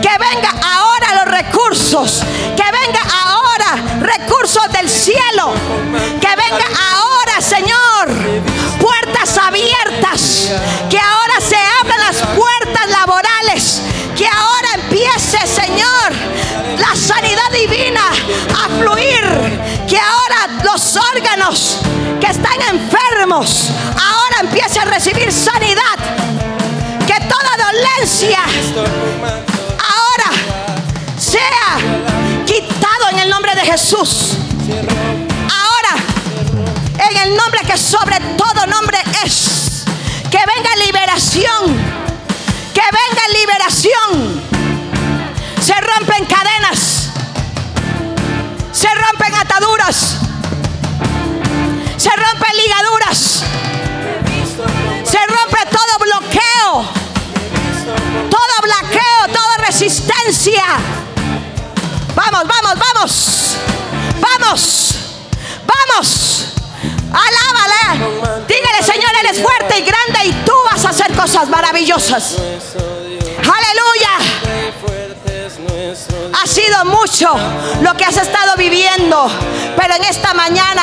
Que 0.00 0.10
venga 0.18 0.50
ahora 0.62 1.24
los 1.24 1.34
recursos. 1.34 2.22
Que 2.56 2.62
venga 2.62 3.00
ahora 3.24 4.00
recursos 4.00 4.70
del 4.72 4.88
cielo. 4.88 5.54
Que 6.20 6.28
venga 6.28 6.66
ahora, 6.92 7.40
Señor, 7.40 8.08
puertas 8.80 9.38
abiertas. 9.38 10.50
Que 10.90 10.98
ahora 10.98 11.40
se 11.40 11.56
puertas 12.34 12.88
laborales. 12.90 13.82
Que 14.16 14.26
ahora 14.26 14.68
empiece, 14.74 15.38
Señor, 15.46 16.12
la 16.78 16.94
sanidad 16.94 17.50
divina 17.52 18.08
a 18.08 18.68
fluir. 18.80 19.24
Que 19.88 19.98
ahora 19.98 20.62
los 20.64 20.96
órganos 20.96 21.78
que 22.20 22.26
están 22.26 22.60
enfermos, 22.70 23.70
ahora 23.90 24.36
empiece 24.40 24.78
a 24.80 24.84
recibir 24.84 25.32
sanidad. 25.32 25.98
Que 27.06 27.20
toda 27.26 27.72
dolencia 27.72 28.40
ahora 29.78 30.30
sea 31.18 31.78
quitado 32.46 33.08
en 33.10 33.18
el 33.20 33.30
nombre 33.30 33.54
de 33.54 33.62
Jesús. 33.62 34.36
Ahora, 35.50 36.02
en 37.08 37.16
el 37.16 37.36
nombre 37.36 37.60
que 37.66 37.76
sobre 37.76 38.18
todo 38.36 38.66
nombre 38.66 38.98
es, 39.24 39.84
que 40.30 40.38
venga 40.38 40.76
liberación, 40.84 41.76
liberación. 43.32 44.42
Se 45.60 45.74
rompen 45.74 46.26
cadenas, 46.26 47.08
se 48.72 48.88
rompen 48.94 49.34
ataduras, 49.34 50.16
se 51.96 52.10
rompen 52.10 52.56
ligaduras, 52.56 53.44
se 55.04 55.18
rompe 55.26 55.58
todo 55.70 55.98
bloqueo, 56.00 56.88
todo 58.30 58.54
bloqueo, 58.62 59.28
toda 59.32 59.56
resistencia. 59.66 60.64
Vamos, 62.14 62.44
vamos, 62.46 62.78
vamos, 62.78 63.56
vamos, 64.20 64.94
vamos. 65.66 66.34
Alábale. 67.14 68.44
Dígale, 68.48 68.82
Señor, 68.82 69.10
eres 69.24 69.40
fuerte 69.40 69.78
y 69.78 69.82
grande 69.82 70.26
y 70.26 70.32
tú 70.44 70.52
vas 70.70 70.84
a 70.84 70.90
hacer 70.90 71.12
cosas 71.14 71.48
maravillosas. 71.48 72.36
Sido 76.44 76.84
mucho 76.84 77.34
lo 77.80 77.94
que 77.94 78.04
has 78.04 78.16
estado 78.16 78.54
viviendo, 78.56 79.28
pero 79.76 79.94
en 79.94 80.04
esta 80.04 80.34
mañana, 80.34 80.82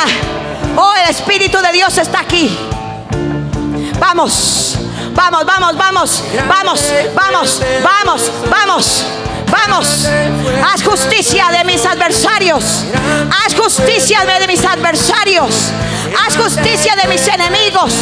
oh, 0.76 0.93
el 1.03 1.09
Espíritu 1.09 1.59
de 1.59 1.72
Dios 1.72 1.97
está 1.97 2.22
aquí. 2.22 2.57
Vamos, 3.99 4.76
vamos, 5.14 5.45
vamos, 5.45 5.78
vamos, 5.78 6.24
vamos, 6.47 6.84
vamos, 7.16 7.62
vamos. 7.84 8.32
Vamos, 8.49 9.05
haz 9.54 10.84
justicia 10.84 11.47
de 11.52 11.64
mis 11.64 11.86
adversarios. 11.86 12.86
Haz 13.45 13.56
justicia 13.56 14.26
de 14.26 14.47
mis 14.47 14.64
adversarios. 14.66 15.72
Haz 16.26 16.38
justicia 16.38 16.95
de 16.95 17.08
mis 17.08 17.28
enemigos. 17.28 17.93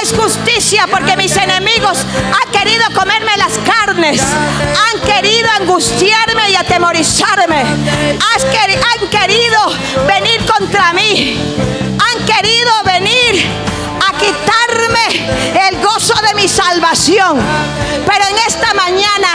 Haz 0.00 0.12
justicia 0.12 0.86
porque 0.90 1.16
mis 1.16 1.36
enemigos 1.36 1.98
han 1.98 2.50
querido 2.52 2.84
comerme 2.94 3.36
las 3.36 3.52
carnes. 3.58 4.20
Han 4.22 5.00
querido 5.00 5.48
angustiarme 5.60 6.50
y 6.50 6.56
atemorizarme. 6.56 7.62
Han 7.62 9.08
querido 9.08 9.60
venir 10.06 10.44
contra 10.46 10.92
mí. 10.92 11.38
Han 11.98 12.26
querido 12.26 12.72
venir 12.84 13.46
a 14.06 14.12
quitarme 14.18 15.68
el 15.68 15.80
gozo 15.82 16.14
de 16.22 16.34
mi 16.34 16.48
salvación. 16.48 17.38
Pero 18.06 18.24
en 18.28 18.38
esta 18.46 18.74
mañana 18.74 19.28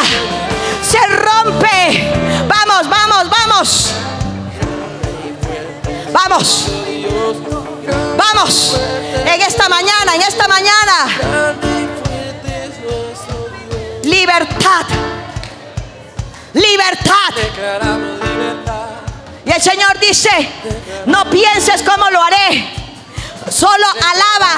vamos, 6.12 6.66
vamos. 8.18 8.80
En 9.26 9.42
esta 9.42 9.70
mañana, 9.70 10.16
en 10.16 10.22
esta 10.22 10.48
mañana. 10.48 10.96
Libertad. 14.04 14.86
Libertad. 16.54 17.34
Y 19.46 19.52
el 19.52 19.62
Señor 19.62 20.00
dice, 20.00 20.30
no 21.06 21.30
pienses 21.30 21.84
cómo 21.84 22.10
lo 22.10 22.22
haré. 22.22 22.70
Solo 23.50 23.86
alaba. 23.88 24.56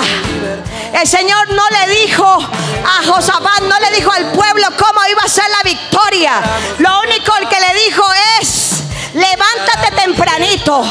El 0.93 1.07
Señor 1.07 1.49
no 1.51 1.63
le 1.69 1.95
dijo 1.95 2.25
a 2.25 3.03
Josafat, 3.05 3.61
no 3.61 3.79
le 3.79 3.95
dijo 3.95 4.11
al 4.11 4.31
pueblo 4.31 4.67
cómo 4.77 5.01
iba 5.09 5.21
a 5.23 5.27
ser 5.27 5.45
la 5.49 5.69
victoria. 5.69 6.41
Lo 6.79 7.01
único 7.01 7.33
que 7.49 7.59
le 7.59 7.73
dijo 7.85 8.03
es, 8.39 8.83
levántate 9.15 9.95
tempranito, 9.95 10.81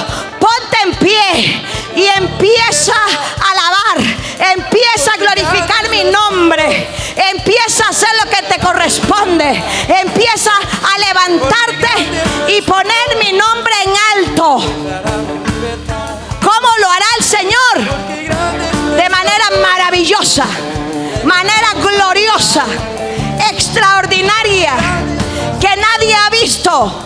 ponte 0.41 0.77
en 0.83 0.95
pie 0.95 1.63
y 1.95 2.07
empieza 2.07 2.95
a 2.95 3.51
alabar. 3.51 4.25
Empieza 4.57 5.13
a 5.13 5.17
glorificar 5.17 5.89
mi 5.91 6.05
nombre. 6.05 6.89
Empieza 7.33 7.87
a 7.87 7.91
hacer 7.91 8.09
lo 8.23 8.31
que 8.31 8.43
te 8.43 8.59
corresponde. 8.61 9.63
Empieza 9.89 10.51
a 10.53 10.99
levantarte 10.99 12.53
y 12.53 12.63
poner 12.63 13.17
mi 13.23 13.33
nombre 13.33 13.75
en 13.85 13.93
alto. 14.19 14.59
¿Cómo 16.41 16.69
lo 16.81 16.91
hará 16.91 17.07
el 17.19 17.25
Señor? 17.25 18.97
De 18.97 19.09
manera 19.09 19.51
maravillosa, 19.63 20.47
manera 21.25 21.75
gloriosa, 21.75 22.65
extraordinaria, 23.51 24.73
que 25.61 25.77
nadie 25.77 26.15
ha 26.15 26.31
visto. 26.31 27.05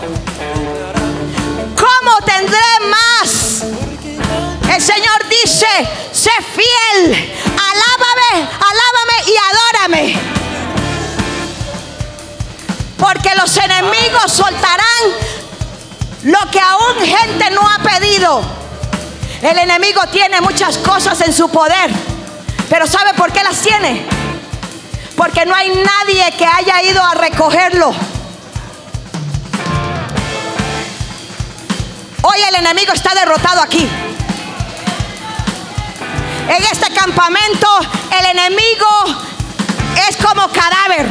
¿Cómo 2.18 2.32
tendré 2.32 2.58
más? 2.90 3.62
El 4.74 4.82
Señor 4.82 5.28
dice, 5.28 5.66
sé 6.10 6.30
fiel, 6.54 7.34
alábame, 7.44 8.48
alábame 8.58 9.24
y 9.26 9.34
adórame. 9.50 10.18
Porque 12.98 13.30
los 13.36 13.56
enemigos 13.56 14.32
soltarán 14.32 15.04
lo 16.24 16.38
que 16.50 16.60
aún 16.60 17.06
gente 17.06 17.50
no 17.50 17.60
ha 17.60 17.78
pedido. 17.78 18.42
El 19.42 19.58
enemigo 19.58 20.00
tiene 20.10 20.40
muchas 20.40 20.78
cosas 20.78 21.20
en 21.20 21.32
su 21.32 21.48
poder, 21.50 21.90
pero 22.68 22.88
¿sabe 22.88 23.14
por 23.14 23.32
qué 23.32 23.44
las 23.44 23.60
tiene? 23.60 24.06
Porque 25.16 25.46
no 25.46 25.54
hay 25.54 25.68
nadie 25.70 26.32
que 26.36 26.46
haya 26.46 26.82
ido 26.82 27.02
a 27.02 27.14
recogerlo. 27.14 27.94
Hoy 32.30 32.42
el 32.46 32.56
enemigo 32.56 32.92
está 32.92 33.14
derrotado 33.14 33.62
aquí. 33.62 33.88
En 36.48 36.62
este 36.70 36.92
campamento 36.92 37.66
el 38.20 38.26
enemigo 38.26 38.86
es 40.06 40.16
como 40.18 40.46
cadáver. 40.48 41.06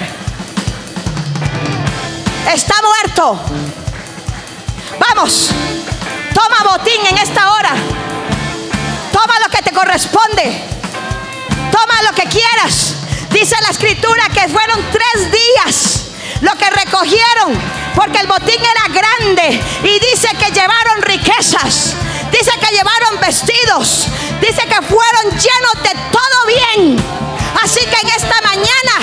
Está 2.54 2.76
muerto. 2.84 3.40
Vamos, 5.00 5.50
toma 6.36 6.72
botín 6.72 7.04
en 7.08 7.18
esta 7.18 7.52
hora. 7.52 7.72
Toma 9.12 9.40
lo 9.40 9.50
que 9.50 9.64
te 9.64 9.72
corresponde. 9.72 10.64
Toma 11.72 12.04
lo 12.04 12.14
que 12.14 12.30
quieras. 12.30 12.94
Dice 13.32 13.56
la 13.64 13.70
escritura 13.70 14.30
que 14.32 14.48
fueron 14.50 14.86
tres 14.92 15.32
días 15.32 15.98
lo 16.42 16.56
que 16.56 16.70
recogieron, 16.70 17.54
porque 17.98 18.20
el 18.20 18.28
botín 18.28 18.62
era 18.62 18.88
grande. 18.94 19.60
Y 19.84 20.00
dice 20.00 20.30
que 20.38 20.52
llevaron 20.52 21.02
riquezas. 21.02 21.96
Dice 22.32 22.52
que 22.62 22.76
llevaron 22.76 23.20
vestidos. 23.20 24.08
Dice 24.40 24.62
que 24.68 24.82
fueron 24.84 25.24
llenos 25.32 25.84
de 25.84 25.94
todo 26.12 26.46
bien. 26.46 27.04
Así 27.64 27.80
que 27.80 28.00
en 28.00 28.10
esta 28.10 28.40
mañana 28.42 28.96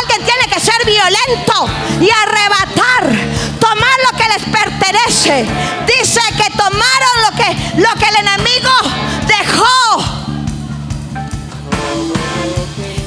alguien 0.00 0.26
tiene 0.26 0.52
que 0.52 0.58
ser 0.58 0.84
violento 0.84 1.68
y 2.00 2.10
arrebatar, 2.10 3.04
tomar 3.60 3.96
lo 4.10 4.18
que 4.18 4.28
les 4.28 4.42
pertenece. 4.50 5.46
Dice 5.86 6.20
que 6.36 6.50
tomaron 6.56 7.22
lo 7.22 7.36
que, 7.36 7.80
lo 7.80 7.94
que 7.94 8.08
el 8.08 8.16
enemigo 8.16 8.72
dejó. 9.28 10.04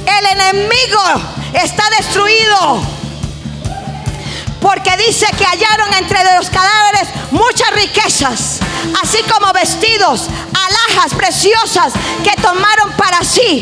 El 0.08 0.26
enemigo 0.26 1.04
está 1.54 1.90
destruido. 1.98 3.03
Porque 4.64 4.96
dice 4.96 5.28
que 5.38 5.44
hallaron 5.46 5.94
entre 5.94 6.24
los 6.38 6.50
cadáveres 6.50 7.10
muchas 7.32 7.70
riquezas, 7.72 8.60
así 9.04 9.22
como 9.24 9.52
vestidos, 9.52 10.30
alhajas 10.54 11.14
preciosas 11.16 11.92
que 12.24 12.42
tomaron 12.42 12.94
para 12.94 13.26
sí. 13.26 13.62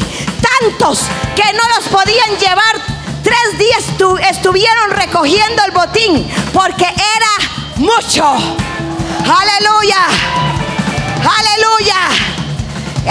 Tantos 0.59 0.99
que 1.35 1.53
no 1.53 1.63
los 1.75 1.87
podían 1.87 2.37
llevar. 2.37 3.01
Tres 3.23 3.57
días 3.57 3.83
estuvieron 4.29 4.91
recogiendo 4.91 5.63
el 5.65 5.71
botín 5.71 6.31
porque 6.53 6.85
era 6.85 7.51
mucho. 7.77 8.23
Aleluya. 9.25 10.05
Aleluya. 11.39 11.97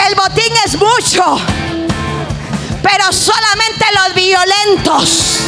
El 0.06 0.14
botín 0.14 0.52
es 0.64 0.78
mucho. 0.78 1.40
Pero 2.82 3.12
solamente 3.12 3.84
los 3.94 4.14
violentos 4.14 5.40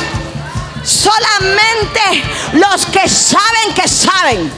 Solamente 0.85 2.01
los 2.55 2.87
que 2.87 3.09
saben 3.09 3.74
que 3.74 3.89
saben. 3.89 4.53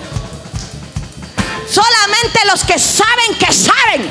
Solamente 1.71 2.41
los 2.51 2.65
que 2.65 2.79
saben 2.79 3.35
que 3.39 3.53
saben. 3.53 4.11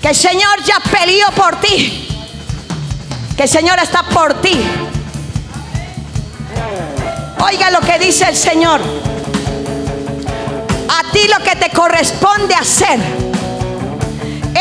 Que 0.00 0.08
el 0.08 0.16
Señor 0.16 0.62
ya 0.64 0.78
peleó 0.80 1.30
por 1.32 1.60
ti. 1.60 2.08
Que 3.36 3.44
el 3.44 3.48
Señor 3.48 3.78
está 3.80 4.04
por 4.04 4.34
ti. 4.40 4.60
Oiga 7.40 7.70
lo 7.70 7.80
que 7.80 7.98
dice 7.98 8.28
el 8.28 8.36
Señor. 8.36 8.80
A 10.88 11.12
ti 11.12 11.26
lo 11.28 11.42
que 11.44 11.56
te 11.56 11.70
corresponde 11.70 12.54
hacer 12.54 13.00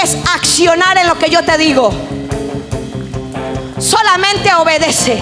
es 0.01 0.15
accionar 0.33 0.97
en 0.97 1.07
lo 1.07 1.17
que 1.17 1.29
yo 1.29 1.43
te 1.43 1.57
digo 1.57 2.16
solamente 3.79 4.53
obedece. 4.55 5.21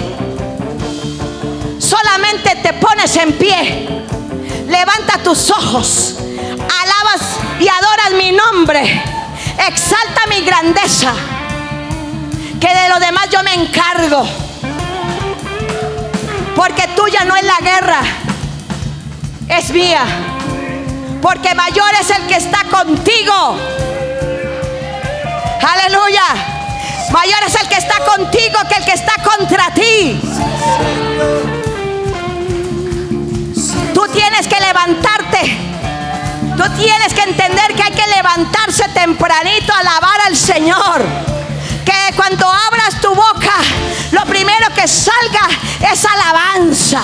Solamente 1.78 2.56
te 2.62 2.72
pones 2.74 3.16
en 3.16 3.32
pie. 3.34 3.88
Levanta 4.66 5.18
tus 5.22 5.50
ojos. 5.50 6.16
Alabas 6.18 7.22
y 7.60 7.68
adoras 7.68 8.12
mi 8.16 8.32
nombre. 8.32 9.02
Exalta 9.68 10.26
mi 10.28 10.40
grandeza. 10.40 11.12
Que 12.60 12.74
de 12.74 12.88
lo 12.88 12.98
demás 12.98 13.28
yo 13.30 13.42
me 13.42 13.54
encargo. 13.54 14.26
Porque 16.54 16.88
tuya 16.96 17.24
no 17.24 17.36
es 17.36 17.44
la 17.44 17.58
guerra. 17.60 18.00
Es 19.48 19.70
mía. 19.70 20.04
Porque 21.20 21.54
mayor 21.54 21.90
es 22.00 22.10
el 22.10 22.26
que 22.26 22.36
está 22.36 22.64
contigo. 22.70 23.58
Aleluya. 25.62 26.55
Mayor 27.12 27.38
es 27.46 27.54
el 27.54 27.68
que 27.68 27.76
está 27.76 27.98
contigo 28.04 28.58
que 28.68 28.74
el 28.74 28.84
que 28.84 28.92
está 28.92 29.14
contra 29.22 29.70
ti. 29.72 30.20
Tú 33.94 34.06
tienes 34.12 34.46
que 34.48 34.60
levantarte. 34.60 35.58
Tú 36.56 36.62
tienes 36.76 37.14
que 37.14 37.22
entender 37.22 37.74
que 37.74 37.82
hay 37.82 37.92
que 37.92 38.06
levantarse 38.08 38.88
tempranito 38.88 39.72
a 39.72 39.78
alabar 39.78 40.20
al 40.26 40.36
Señor. 40.36 41.04
Que 41.84 42.14
cuando 42.16 42.50
abras 42.50 43.00
tu 43.00 43.14
boca, 43.14 43.54
lo 44.10 44.24
primero 44.24 44.66
que 44.74 44.88
salga 44.88 45.48
es 45.92 46.04
alabanza, 46.04 47.00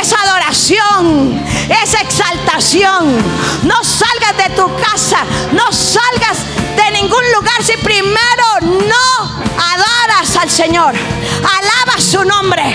es 0.00 0.12
adoración, 0.12 1.44
es 1.82 1.94
exaltación. 1.94 3.16
No 3.64 3.84
salgas 3.84 4.36
de 4.38 4.54
tu 4.54 4.74
casa, 4.76 5.18
no 5.52 5.70
salgas 5.72 6.38
ningún 7.04 7.32
lugar 7.34 7.62
si 7.62 7.76
primero 7.76 8.44
no 8.60 9.24
adoras 9.62 10.36
al 10.40 10.50
Señor. 10.50 10.94
Alaba 10.94 12.00
su 12.00 12.24
nombre. 12.24 12.74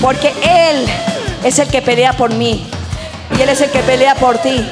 Porque 0.00 0.34
Él 0.42 0.86
es 1.42 1.58
el 1.58 1.68
que 1.68 1.82
pelea 1.82 2.14
por 2.14 2.32
mí. 2.32 2.66
Y 3.36 3.42
Él 3.42 3.48
es 3.50 3.60
el 3.60 3.70
que 3.70 3.80
pelea 3.80 4.14
por 4.14 4.38
ti. 4.38 4.66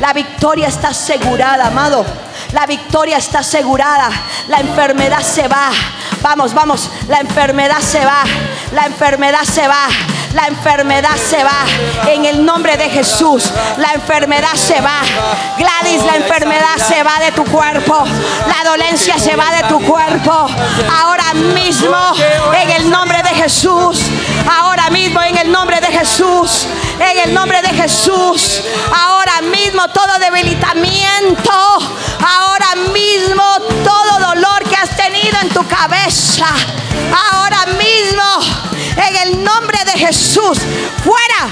La 0.00 0.12
victoria 0.12 0.66
está 0.66 0.88
asegurada, 0.88 1.66
amado. 1.66 2.04
La 2.52 2.66
victoria 2.66 3.18
está 3.18 3.40
asegurada. 3.40 4.10
La 4.48 4.58
enfermedad 4.58 5.22
se 5.22 5.46
va. 5.46 5.70
Vamos, 6.22 6.54
vamos. 6.54 6.90
La 7.08 7.18
enfermedad 7.20 7.80
se 7.80 8.04
va. 8.04 8.24
La 8.72 8.86
enfermedad 8.86 9.44
se 9.44 9.66
va. 9.68 9.86
La 10.34 10.46
enfermedad 10.46 11.16
se 11.16 11.42
va. 11.44 11.64
En 12.08 12.24
el 12.24 12.44
nombre 12.44 12.76
de 12.76 12.88
Jesús. 12.88 13.50
La 13.76 13.92
enfermedad 13.92 14.54
se 14.54 14.80
va. 14.80 15.00
Gladys, 15.58 16.04
la 16.04 16.16
enfermedad 16.16 16.76
se 16.76 17.02
va 17.02 17.18
de 17.20 17.32
tu 17.32 17.44
cuerpo. 17.44 18.04
La 18.46 18.70
dolencia 18.70 19.18
se 19.18 19.36
va 19.36 19.52
de 19.52 19.68
tu 19.68 19.80
cuerpo. 19.80 20.48
Ahora 21.02 21.34
mismo. 21.34 21.96
En 22.54 22.70
el 22.70 22.90
nombre 22.90 23.22
de 23.22 23.30
Jesús. 23.30 24.00
Ahora 24.50 24.88
mismo 24.90 25.20
en 25.22 25.36
el 25.36 25.50
nombre 25.50 25.80
de 25.80 25.88
Jesús. 25.88 26.66
En 26.98 27.18
el 27.18 27.34
nombre 27.34 27.60
de 27.60 27.68
Jesús. 27.68 28.62
Ahora 28.94 29.40
mismo 29.42 29.86
todo 29.88 30.18
debilitamiento. 30.18 31.52
Ahora 32.20 32.74
mismo 32.92 33.44
todo 33.84 34.34
dolor 34.34 34.64
que 34.64 34.76
has 34.76 34.96
tenido 34.96 35.38
en 35.42 35.48
tu 35.50 35.66
cabeza. 35.66 36.46
Ahora 37.32 37.66
mismo 37.66 38.72
en 38.96 39.16
el 39.16 39.44
nombre 39.44 39.78
de 39.84 39.92
Jesús. 39.92 40.58
Fuera. 41.04 41.50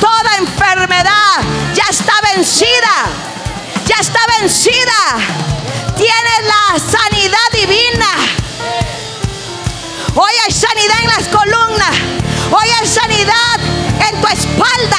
Toda 0.00 0.36
enfermedad 0.38 1.42
ya 1.74 1.84
está 1.90 2.14
vencida. 2.34 3.06
Ya 3.86 3.96
está 4.00 4.20
vencida. 4.40 5.16
Tienes 5.96 6.40
la 6.44 6.78
sanidad 6.78 7.48
divina. 7.52 8.08
Hoy 10.14 10.32
hay 10.44 10.52
sanidad 10.52 10.96
en 11.02 11.08
las 11.08 11.28
columnas. 11.28 11.96
Hoy 12.50 12.68
hay 12.80 12.86
sanidad 12.86 13.60
en 14.08 14.20
tu 14.20 14.28
espalda. 14.28 14.98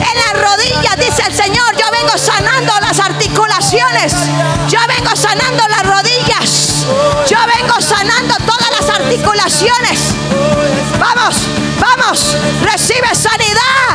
En 0.00 0.18
las 0.18 0.42
rodillas, 0.42 0.96
dice 0.96 1.22
el 1.26 1.34
Señor. 1.34 1.76
Yo 1.76 1.90
vengo 1.90 2.16
sanando 2.16 2.72
las 2.80 2.98
articulaciones. 3.00 4.12
Yo 4.68 4.78
vengo 4.88 5.14
sanando 5.14 5.68
las 5.68 5.82
rodillas. 5.82 6.86
Yo 7.28 7.38
vengo 7.58 7.80
sanando 7.80 8.34
todas 8.46 8.69
articulaciones. 8.90 10.14
Vamos, 10.98 11.36
vamos. 11.80 12.36
Recibe 12.62 13.14
sanidad. 13.14 13.89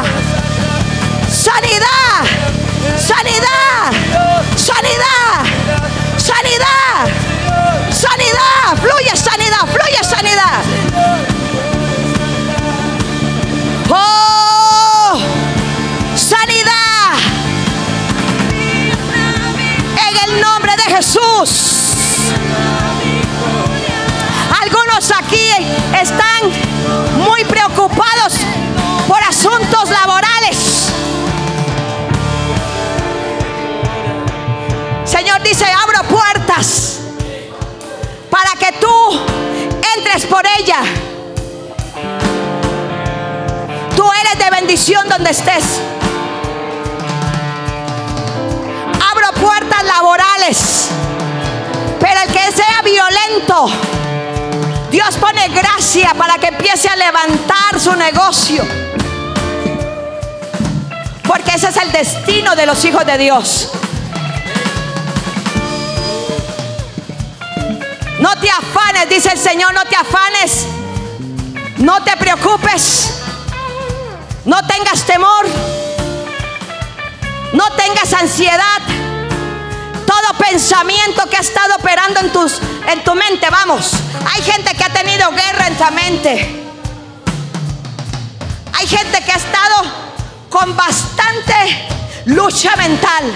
Estés. 45.29 45.63
Abro 49.11 49.31
puertas 49.41 49.83
laborales. 49.83 50.89
Pero 51.99 52.21
el 52.21 52.27
que 52.31 52.51
sea 52.51 52.81
violento, 52.83 53.69
Dios 54.91 55.17
pone 55.17 55.47
gracia 55.49 56.13
para 56.13 56.37
que 56.37 56.47
empiece 56.47 56.87
a 56.87 56.95
levantar 56.95 57.79
su 57.79 57.95
negocio. 57.95 58.63
Porque 61.27 61.51
ese 61.55 61.69
es 61.69 61.77
el 61.77 61.91
destino 61.91 62.55
de 62.55 62.65
los 62.65 62.83
hijos 62.85 63.05
de 63.05 63.17
Dios. 63.17 63.71
No 68.19 68.35
te 68.39 68.49
afanes, 68.49 69.09
dice 69.09 69.29
el 69.33 69.39
Señor, 69.39 69.73
no 69.73 69.83
te 69.85 69.95
afanes. 69.95 70.65
No 71.77 72.01
te 72.03 72.15
preocupes. 72.17 73.14
Tengas 74.77 75.05
temor. 75.05 75.45
No 77.53 77.71
tengas 77.77 78.11
ansiedad. 78.11 78.81
Todo 80.05 80.37
pensamiento 80.37 81.29
que 81.29 81.37
ha 81.37 81.39
estado 81.39 81.75
operando 81.75 82.19
en, 82.19 82.29
tus, 82.33 82.59
en 82.85 83.01
tu 83.01 83.15
mente, 83.15 83.49
vamos. 83.49 83.91
Hay 84.33 84.41
gente 84.41 84.75
que 84.75 84.83
ha 84.83 84.89
tenido 84.89 85.31
guerra 85.31 85.67
en 85.67 85.77
tu 85.77 85.91
mente. 85.93 86.63
Hay 88.73 88.85
gente 88.85 89.23
que 89.23 89.31
ha 89.31 89.37
estado 89.37 89.75
con 90.49 90.75
bastante 90.75 91.87
lucha 92.25 92.75
mental. 92.75 93.31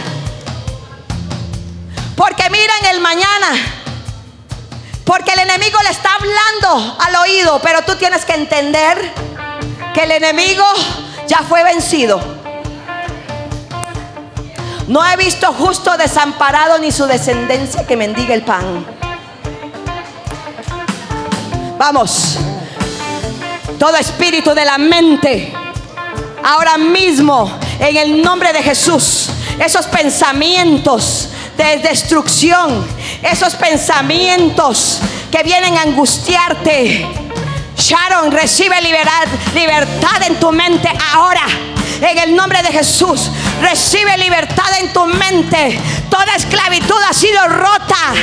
Porque 2.18 2.50
miran 2.50 2.86
el 2.92 3.00
mañana. 3.00 3.52
Porque 5.06 5.32
el 5.32 5.40
enemigo 5.40 5.80
le 5.84 5.92
está 5.92 6.16
hablando 6.16 6.98
al 7.00 7.16
oído. 7.16 7.62
Pero 7.62 7.82
tú 7.84 7.96
tienes 7.96 8.26
que 8.26 8.34
entender 8.34 9.14
que 9.94 10.04
el 10.04 10.12
enemigo 10.12 10.66
ya 11.30 11.44
fue 11.48 11.64
vencido. 11.64 12.20
No 14.88 15.06
he 15.06 15.16
visto 15.18 15.54
justo 15.54 15.96
desamparado 15.96 16.80
ni 16.80 16.92
su 16.92 17.06
descendencia 17.06 17.86
que 17.86 17.96
mendiga 17.96 18.34
el 18.34 18.42
pan. 18.42 18.84
Vamos. 21.78 22.38
Todo 23.78 23.96
espíritu 23.96 24.56
de 24.56 24.66
la 24.66 24.80
mente. 24.80 25.54
Ahora 26.44 26.78
mismo, 26.80 27.52
en 27.80 27.96
el 27.96 28.22
nombre 28.24 28.52
de 28.52 28.64
Jesús, 28.64 29.30
esos 29.60 29.86
pensamientos 29.86 31.30
de 31.56 31.78
destrucción, 31.78 32.88
esos 33.22 33.56
pensamientos 33.56 35.00
que 35.32 35.44
vienen 35.44 35.78
a 35.78 35.84
angustiarte. 35.84 37.29
Sharon, 37.80 38.32
recibe 38.32 38.80
libertad, 38.82 39.26
libertad 39.56 40.22
en 40.28 40.38
tu 40.40 40.52
mente 40.52 40.90
ahora. 41.14 41.46
En 42.02 42.18
el 42.18 42.36
nombre 42.36 42.62
de 42.62 42.70
Jesús, 42.70 43.32
recibe 43.62 44.18
libertad 44.18 44.70
en 44.82 44.92
tu 44.92 45.06
mente. 45.06 45.80
Toda 46.10 46.36
esclavitud 46.36 47.02
ha 47.10 47.14
sido 47.14 47.48
rota. 47.48 48.14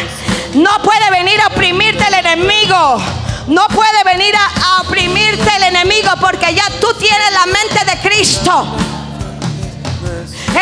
No 0.54 0.70
puede 0.82 1.10
venir 1.10 1.40
a 1.40 1.48
oprimirte 1.48 2.04
el 2.06 2.14
enemigo. 2.26 2.98
No 3.46 3.66
puede 3.68 4.04
venir 4.04 4.34
a 4.36 4.82
oprimirte 4.82 5.50
el 5.56 5.64
enemigo 5.64 6.10
porque 6.20 6.54
ya 6.54 6.66
tú 6.80 6.88
tienes 6.98 7.32
la 7.32 7.46
mente 7.46 7.84
de 7.84 8.08
Cristo. 8.08 8.76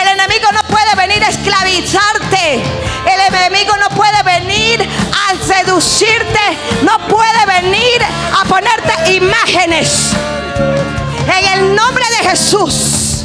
El 0.01 0.09
enemigo 0.09 0.51
no 0.53 0.63
puede 0.65 0.95
venir 0.97 1.25
a 1.25 1.29
esclavizarte. 1.29 2.55
El 2.55 3.35
enemigo 3.35 3.77
no 3.77 3.89
puede 3.91 4.23
venir 4.25 4.83
a 4.83 5.45
seducirte. 5.45 6.41
No 6.83 6.99
puede 7.07 7.47
venir 7.47 8.03
a 8.41 8.45
ponerte 8.45 9.13
imágenes. 9.15 10.11
En 11.27 11.61
el 11.61 11.75
nombre 11.75 12.05
de 12.19 12.29
Jesús. 12.31 13.25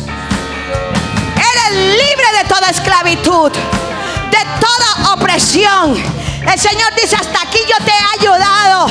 Eres 1.36 1.76
libre 1.76 2.38
de 2.38 2.43
toda 2.47 2.70
esclavitud. 2.70 3.51
De 3.51 4.45
toda 4.59 5.13
opresión. 5.13 6.18
El 6.41 6.59
Señor 6.59 6.93
dice, 6.95 7.15
hasta 7.15 7.41
aquí 7.41 7.59
yo 7.67 7.85
te 7.85 7.91
he 7.91 8.21
ayudado. 8.21 8.87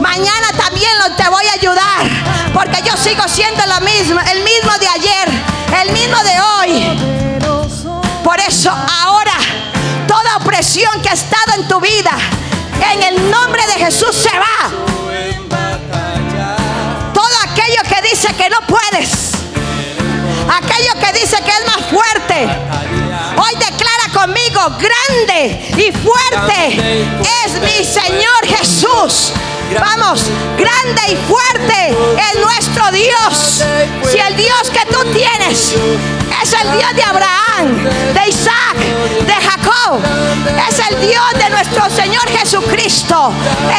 Mañana 0.00 0.48
también 0.56 0.90
te 1.16 1.28
voy 1.28 1.44
a 1.46 1.52
ayudar. 1.54 2.52
Porque 2.52 2.82
yo 2.82 2.96
sigo 2.96 3.22
siendo 3.26 3.64
lo 3.66 3.80
mismo, 3.80 4.20
el 4.20 4.42
mismo 4.44 4.72
de 4.78 4.88
ayer, 4.88 5.28
el 5.82 5.92
mismo 5.92 6.16
de 6.22 6.40
hoy. 6.40 7.40
Por 8.22 8.38
eso 8.40 8.70
ahora 8.70 9.32
toda 10.06 10.36
opresión 10.36 11.00
que 11.02 11.08
ha 11.08 11.14
estado 11.14 11.54
en 11.56 11.68
tu 11.68 11.80
vida, 11.80 12.12
en 12.92 13.02
el 13.02 13.30
nombre 13.30 13.64
de 13.66 13.84
Jesús 13.84 14.14
se 14.14 14.38
va. 14.38 14.70
Todo 17.14 17.36
aquello 17.44 17.82
que 17.88 18.08
dice 18.08 18.34
que 18.34 18.50
no 18.50 18.58
puedes, 18.66 19.32
aquello 20.52 20.92
que 21.00 21.12
dice 21.20 21.36
que 21.42 21.50
es 21.50 21.66
más 21.66 21.86
fuerte, 21.90 22.48
grande 24.68 25.58
y 25.76 25.92
fuerte 25.92 27.06
es 27.44 27.60
mi 27.62 27.84
Señor 27.84 28.46
Jesús. 28.46 29.32
Vamos, 29.78 30.24
grande 30.58 31.02
y 31.08 31.16
fuerte 31.28 31.96
es 32.18 32.40
nuestro 32.40 32.90
Dios. 32.90 33.64
Si 34.10 34.18
el 34.18 34.36
Dios 34.36 34.70
que 34.70 34.84
tú 34.92 35.02
tienes 35.12 35.74
es 36.42 36.52
el 36.52 36.72
Dios 36.72 36.94
de 36.94 37.02
Abraham, 37.02 37.84
de 38.12 38.28
Isaac, 38.28 38.76
de 39.26 39.32
Jacob, 39.32 40.00
es 40.68 40.78
el 40.90 41.00
Dios 41.08 41.24
de 41.38 41.50
nuestro 41.50 41.88
Señor 41.90 42.28
Jesucristo, 42.28 43.32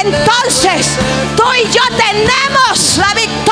entonces 0.03 0.97
tú 1.35 1.43
y 1.53 1.69
yo 1.71 1.83
tenemos 1.97 2.97
la 2.97 3.13
victoria. 3.13 3.51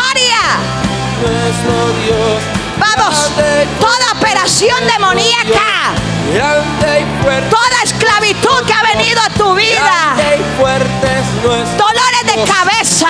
Vamos, 2.77 3.32
toda 3.80 4.11
operación 4.17 4.77
demoníaca, 4.88 5.93
toda 7.49 7.84
esclavitud 7.84 8.65
que 8.65 8.73
ha 8.73 8.84
venido 8.93 9.19
a 9.21 9.30
tu 9.30 9.55
vida, 9.55 10.15
dolores 11.77 12.23
de 12.25 12.43
cabeza, 12.43 13.07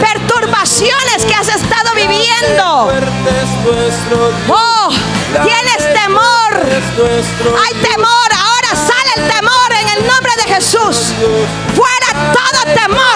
perturbaciones 0.00 1.24
que 1.26 1.34
has 1.34 1.48
estado 1.48 1.94
viviendo. 1.94 2.92
Oh, 4.48 4.88
tienes 5.42 5.94
temor, 5.94 6.50
hay 6.54 7.74
temor, 7.80 8.28
ahora 8.32 8.76
sale 8.76 9.12
el 9.16 9.28
temor 9.28 9.72
en 9.80 9.88
el 9.98 10.06
nombre 10.06 10.32
de 10.36 10.54
Jesús. 10.54 11.12
Fuera 11.74 12.32
todo 12.32 12.74
temor. 12.74 13.11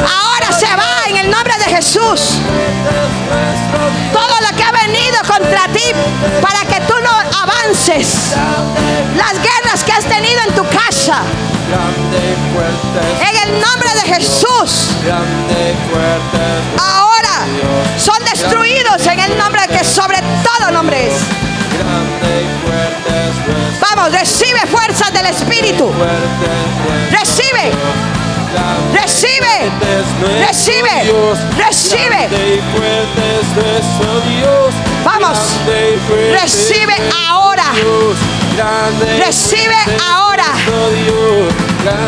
Ahora 0.00 0.52
se 0.52 0.66
va 0.76 1.08
en 1.08 1.16
el 1.16 1.30
nombre 1.30 1.54
de 1.58 1.64
Jesús. 1.64 2.38
Todo 4.12 4.40
lo 4.40 4.56
que 4.56 4.62
ha 4.62 4.72
venido 4.72 5.18
contra 5.26 5.66
ti 5.68 5.92
para 6.40 6.64
que 6.64 6.80
tú 6.86 6.94
no 7.02 7.10
avances. 7.40 8.34
Las 9.16 9.34
guerras 9.34 9.84
que 9.84 9.92
has 9.92 10.04
tenido 10.04 10.40
en 10.48 10.54
tu 10.54 10.64
casa. 10.68 11.22
En 13.20 13.48
el 13.48 13.60
nombre 13.60 13.88
de 13.94 14.14
Jesús. 14.14 14.88
Ahora 16.78 17.46
son 17.98 18.18
destruidos 18.24 19.06
en 19.06 19.20
el 19.20 19.38
nombre 19.38 19.66
que 19.68 19.84
sobre 19.84 20.18
todo 20.42 20.70
nombre 20.70 21.08
es. 21.08 21.14
Vamos, 23.80 24.12
recibe 24.12 24.60
fuerzas 24.70 25.12
del 25.12 25.26
Espíritu. 25.26 25.90
Recibe. 27.10 27.72
Recibe. 28.92 29.70
Recibe. 30.46 30.96
Recibe. 31.56 32.28
Vamos. 35.04 35.38
Recibe 36.32 36.94
ahora. 37.28 37.64
Recibe 39.18 39.76
ahora. 40.06 40.44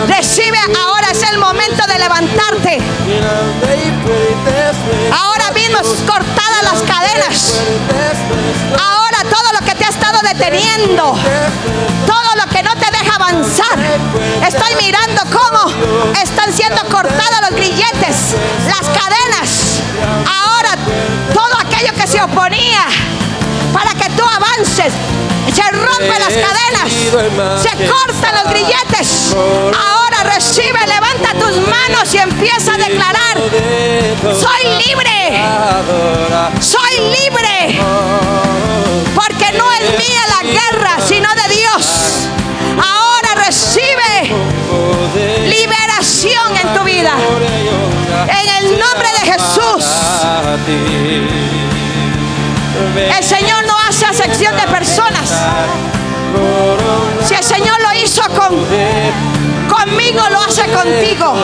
Recibe 0.07 0.59
ahora. 0.79 1.09
Es 1.11 1.23
el 1.31 1.39
momento 1.39 1.87
de 1.87 1.99
levantarte. 1.99 2.79
Ahora 5.13 5.51
mismo 5.53 5.79
cortadas 6.07 6.63
las 6.63 6.83
cadenas. 6.83 7.55
Ahora 8.79 9.19
todo 9.31 9.53
lo 9.59 9.67
que 9.67 9.75
te 9.75 9.85
ha 9.85 9.89
estado 9.89 10.19
deteniendo. 10.23 11.17
Todo 12.07 12.35
lo 12.37 12.47
que 12.53 12.63
no 12.63 12.75
te 12.77 12.94
avanzar. 13.25 13.79
Estoy 14.47 14.75
mirando 14.77 15.22
cómo 15.33 15.72
están 16.22 16.53
siendo 16.53 16.83
cortados 16.91 17.41
los 17.49 17.59
grilletes, 17.59 18.35
las 18.66 18.87
cadenas. 18.89 19.81
Ahora 20.27 20.77
todo 21.33 21.59
aquello 21.61 21.93
que 21.95 22.07
se 22.07 22.22
oponía 22.22 22.87
para 23.72 23.91
que 23.95 24.11
tú 24.11 24.25
avances. 24.25 24.93
Se 25.55 25.70
rompen 25.70 26.18
las 26.18 26.33
cadenas, 26.33 27.62
se 27.62 27.87
cortan 27.87 28.35
los 28.43 28.53
grilletes. 28.53 29.37
Ahora 29.37 30.35
recibe, 30.35 30.79
levanta 30.87 31.33
tus 31.35 31.57
manos 31.68 32.12
y 32.12 32.18
empieza 32.18 32.75
a 32.75 32.79
declarar, 32.79 33.39
soy 34.22 34.64
libre, 34.85 35.45
soy 36.61 36.99
libre, 36.99 37.81
porque 39.14 39.53
no 39.57 39.70
es 39.75 39.91
mía 39.99 40.22
la 40.29 40.43
guerra, 40.43 40.97
sino 41.07 41.29
de 41.35 41.55
Dios. 41.55 41.85
Recibe 43.47 44.35
liberación 45.49 46.57
en 46.63 46.75
tu 46.75 46.85
vida. 46.85 47.13
En 48.29 48.65
el 48.65 48.79
nombre 48.79 49.09
de 49.21 49.33
Jesús. 49.33 49.85
El 52.97 53.25
Señor 53.25 53.67
no 53.67 53.75
hace 53.87 54.07
acepción 54.07 54.57
de 54.57 54.63
personas. 54.63 55.31
Si 57.27 57.35
el 57.35 57.45
Señor 57.45 57.77
lo 57.83 57.93
hizo 58.03 58.23
con, 58.31 58.57
conmigo, 59.69 60.23
lo 60.31 60.41
hace 60.41 60.65
contigo. 60.73 61.35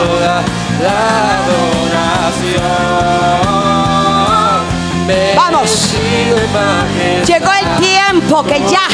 Vamos. 5.35 5.89
Llegó 7.25 7.51
el 7.53 7.77
tiempo 7.81 8.43
que 8.43 8.59
ya 8.69 8.87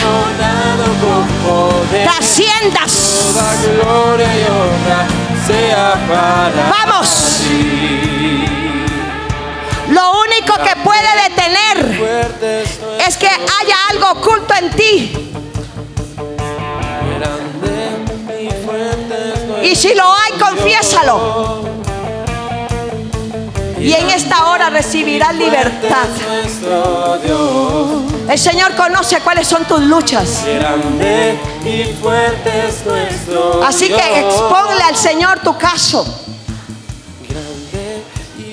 trasciendas. 2.03 3.33
Vamos. 6.69 7.41
Lo 9.89 10.11
único 10.19 10.53
que 10.63 10.75
puede 10.83 11.29
detener 11.29 11.77
es 13.07 13.17
que 13.17 13.27
haya 13.27 13.75
algo 13.91 14.11
oculto 14.11 14.53
en 14.55 14.69
ti. 14.71 15.33
Y 19.63 19.75
si 19.75 19.93
lo 19.95 20.03
hay, 20.13 20.33
confiésalo. 20.39 21.86
Y 23.87 23.93
en 23.93 24.09
esta 24.09 24.47
hora 24.47 24.69
recibirás 24.69 25.33
libertad. 25.35 26.07
El 28.27 28.37
Señor 28.37 28.75
conoce 28.75 29.21
cuáles 29.21 29.47
son 29.47 29.63
tus 29.63 29.79
luchas. 29.79 30.43
Así 33.65 33.87
que 33.87 34.19
exponle 34.19 34.83
al 34.83 34.95
Señor 34.97 35.39
tu 35.39 35.57
caso. 35.57 36.05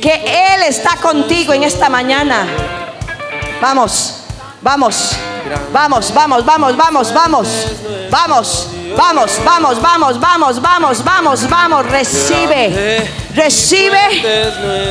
Que 0.00 0.54
Él 0.54 0.62
está 0.68 0.98
contigo 0.98 1.52
en 1.52 1.64
esta 1.64 1.88
mañana. 1.88 2.46
Vamos, 3.60 4.20
vamos, 4.62 5.16
vamos, 5.72 6.14
vamos, 6.14 6.44
vamos, 6.44 6.76
vamos, 6.76 7.12
vamos, 7.12 7.48
vamos. 8.10 8.68
Vamos, 8.96 9.40
vamos, 9.42 9.80
vamos, 9.82 10.20
vamos, 10.20 10.60
vamos, 10.60 11.02
vamos, 11.04 11.48
vamos. 11.48 11.86
Recibe, 11.86 13.10
recibe 13.34 13.98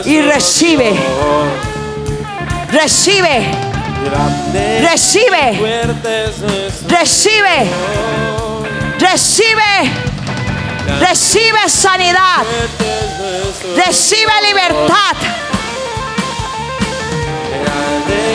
y 0.06 0.22
recibe. 0.22 0.94
Recibe, 2.72 3.46
recibe, 4.82 5.60
recibe, 6.88 7.68
recibe, 9.00 9.92
recibe 11.00 11.70
sanidad, 11.70 12.44
recibe 13.76 14.32
libertad. 14.48 15.16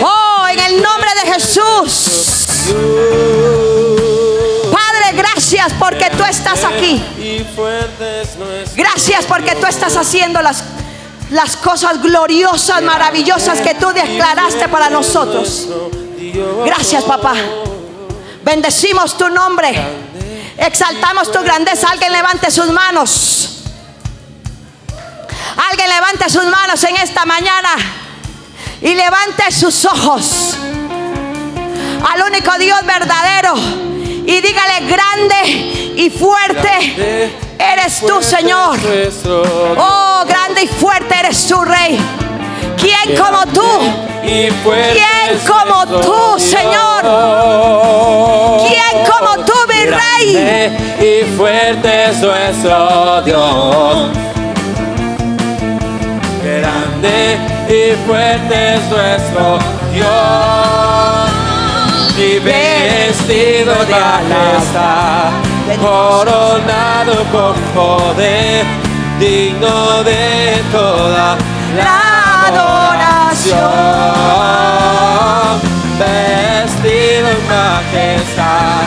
Oh, 0.03 0.47
en 0.49 0.59
el 0.61 0.83
nombre 0.83 1.11
de 1.21 1.33
Jesús. 1.33 2.69
Gracias 5.51 5.73
porque 5.79 6.11
tú 6.11 6.23
estás 6.25 6.63
aquí. 6.63 7.03
Gracias 8.77 9.25
porque 9.25 9.55
tú 9.55 9.67
estás 9.67 9.97
haciendo 9.97 10.43
las, 10.43 10.63
las 11.31 11.57
cosas 11.57 12.03
gloriosas, 12.03 12.83
maravillosas 12.83 13.63
que 13.63 13.75
tú 13.75 13.89
declaraste 13.89 14.69
para 14.69 14.91
nosotros. 14.91 15.67
Gracias, 16.67 17.03
papá. 17.05 17.33
Bendecimos 18.45 19.17
tu 19.17 19.27
nombre. 19.31 19.75
Exaltamos 20.59 21.33
tu 21.33 21.41
grandeza. 21.41 21.89
Alguien 21.93 22.13
levante 22.13 22.51
sus 22.51 22.71
manos. 22.71 23.63
Alguien 25.71 25.89
levante 25.89 26.29
sus 26.29 26.45
manos 26.45 26.85
en 26.85 26.97
esta 26.97 27.25
mañana 27.25 27.71
y 28.83 28.95
levante 28.95 29.51
sus 29.51 29.87
ojos 29.87 30.57
al 32.07 32.23
único 32.31 32.53
Dios 32.59 32.85
verdadero 32.85 33.89
y 34.29 34.43
dígale 34.43 34.81
grande 34.81 35.43
y 35.97 36.11
fuerte 36.11 37.33
eres 37.59 38.01
tú, 38.07 38.21
Señor. 38.21 38.79
Oh, 39.79 40.23
grande 40.29 40.65
y 40.65 40.67
fuerte 40.67 41.15
eres 41.19 41.47
tú, 41.47 41.63
Rey. 41.63 41.99
¿Quién 42.77 43.17
como 43.17 43.47
tú? 43.47 43.67
¿Quién 44.23 45.39
como 45.47 45.87
tú, 46.03 46.39
Señor? 46.39 47.01
¿Quién 48.69 49.07
como 49.11 49.45
tú, 49.47 49.55
mi 49.67 49.87
Rey? 49.87 50.77
Y 51.01 51.37
fuerte 51.37 52.11
es 52.11 52.21
nuestro 52.21 53.23
Dios. 53.23 54.09
Grande 56.45 57.39
y 57.67 58.07
fuerte 58.07 58.75
es 58.75 58.83
nuestro 58.91 59.59
Dios. 59.95 61.28
Y 62.19 62.41
vestido 62.41 63.75
de 63.85 63.95
majestad, 63.95 65.31
coronado 65.81 67.15
con 67.31 67.55
poder, 67.73 68.67
digno 69.21 70.03
de 70.03 70.61
toda 70.73 71.37
la 71.77 72.49
adoración. 72.49 73.61
Vestido 76.01 77.29
en 77.31 77.43
majestad, 77.47 78.83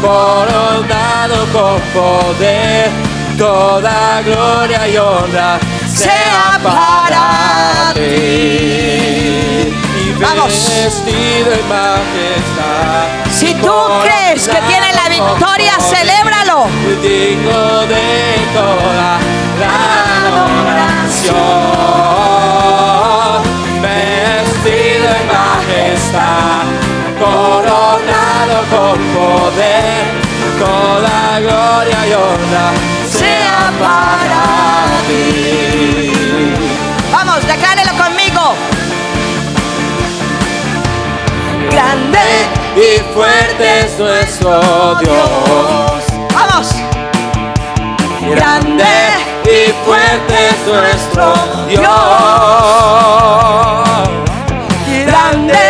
coronado 0.00 1.38
con 1.52 1.80
poder, 1.92 2.90
toda 3.36 4.22
gloria 4.22 4.86
y 4.86 4.96
honra 4.96 5.58
sea 5.92 6.60
para 6.62 7.92
ti. 7.94 9.57
Vamos. 10.20 10.68
vestido 10.68 11.52
en 11.52 11.68
majestad. 11.68 13.06
Si 13.30 13.54
tú 13.54 13.72
crees 14.02 14.48
que 14.48 14.60
tienes 14.62 14.94
la 14.94 15.08
victoria, 15.08 15.72
celébralo. 15.78 16.66
digno 17.02 17.86
de 17.86 18.36
toda 18.52 19.18
la 19.60 19.74
adoración, 20.26 21.36
vestido 23.80 25.08
en 25.20 25.26
majestad, 25.38 26.64
coronado 27.18 28.56
con 28.70 28.98
poder, 29.14 30.06
toda 30.58 31.40
gloria 31.40 31.98
y 32.08 32.12
honra 32.12 32.66
sea 33.08 33.72
para 33.80 34.17
Grande. 42.10 42.28
Y 42.76 43.00
fuerte 43.12 43.80
es 43.80 43.98
nuestro 43.98 44.60
Dios. 45.00 46.04
Vamos. 46.32 46.74
Grande 48.30 48.84
y 49.44 49.72
fuerte 49.84 50.34
es 50.48 50.66
nuestro 50.66 51.34
Dios. 51.68 51.82
Grande 55.06 55.64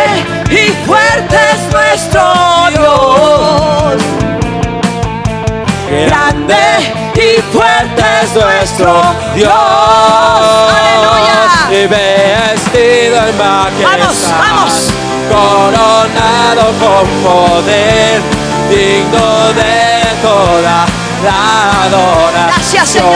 y 0.50 0.86
fuerte 0.86 1.36
es 1.54 1.72
nuestro 1.72 2.22
Dios. 2.70 4.02
Grande 6.06 6.64
y 7.14 7.40
fuerte 7.52 8.02
es 8.22 8.34
nuestro 8.34 9.02
Dios. 9.34 9.52
Aleluya. 10.78 11.38
Y 11.70 11.86
vestido 11.86 13.28
en 13.28 13.38
majestad. 13.38 13.98
Vamos, 13.98 14.16
vamos. 14.38 15.07
Coronado 15.28 16.64
con 16.78 17.06
poder, 17.22 18.20
digno 18.70 19.52
de 19.52 19.88
toda 20.22 20.86
la 21.24 21.82
adoración. 21.84 22.46
Gracias, 22.46 22.88
Señor. 22.88 23.08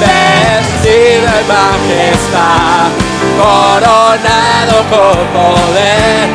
Vestido 0.00 1.28
en 1.40 1.46
majestad, 1.48 2.88
coronado 3.38 4.76
con 4.90 5.18
poder, 5.32 6.28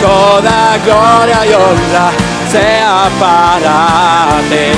toda 0.00 0.58
gloria 0.84 1.46
y 1.46 1.54
honra 1.54 2.25
sea 2.56 3.08
para 3.20 3.78
ti. 4.50 4.68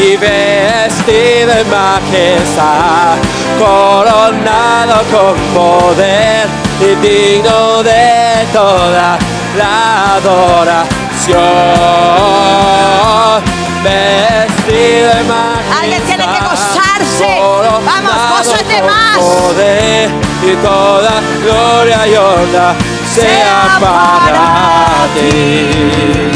Y 0.00 0.16
vestido 0.16 1.52
en 1.60 1.68
majestad, 1.70 3.16
coronado 3.58 4.96
con 5.12 5.34
poder 5.54 6.46
y 6.80 6.94
digno 7.06 7.82
de 7.82 8.46
toda 8.52 9.18
la 9.56 10.14
adoración. 10.14 11.38
Vestido 13.82 15.08
en 15.18 15.26
majestad. 15.26 15.78
Alguien 15.80 16.02
tiene 16.04 16.24
que 16.24 16.40
gozarse. 16.40 17.30
Vamos, 17.84 18.18
más. 18.86 19.18
Poder 19.18 20.10
y 20.42 20.54
toda 20.62 21.20
gloria 21.44 22.06
y 22.06 22.14
honra 22.14 22.74
sea 23.20 23.78
para 23.80 25.06
ti. 25.14 26.30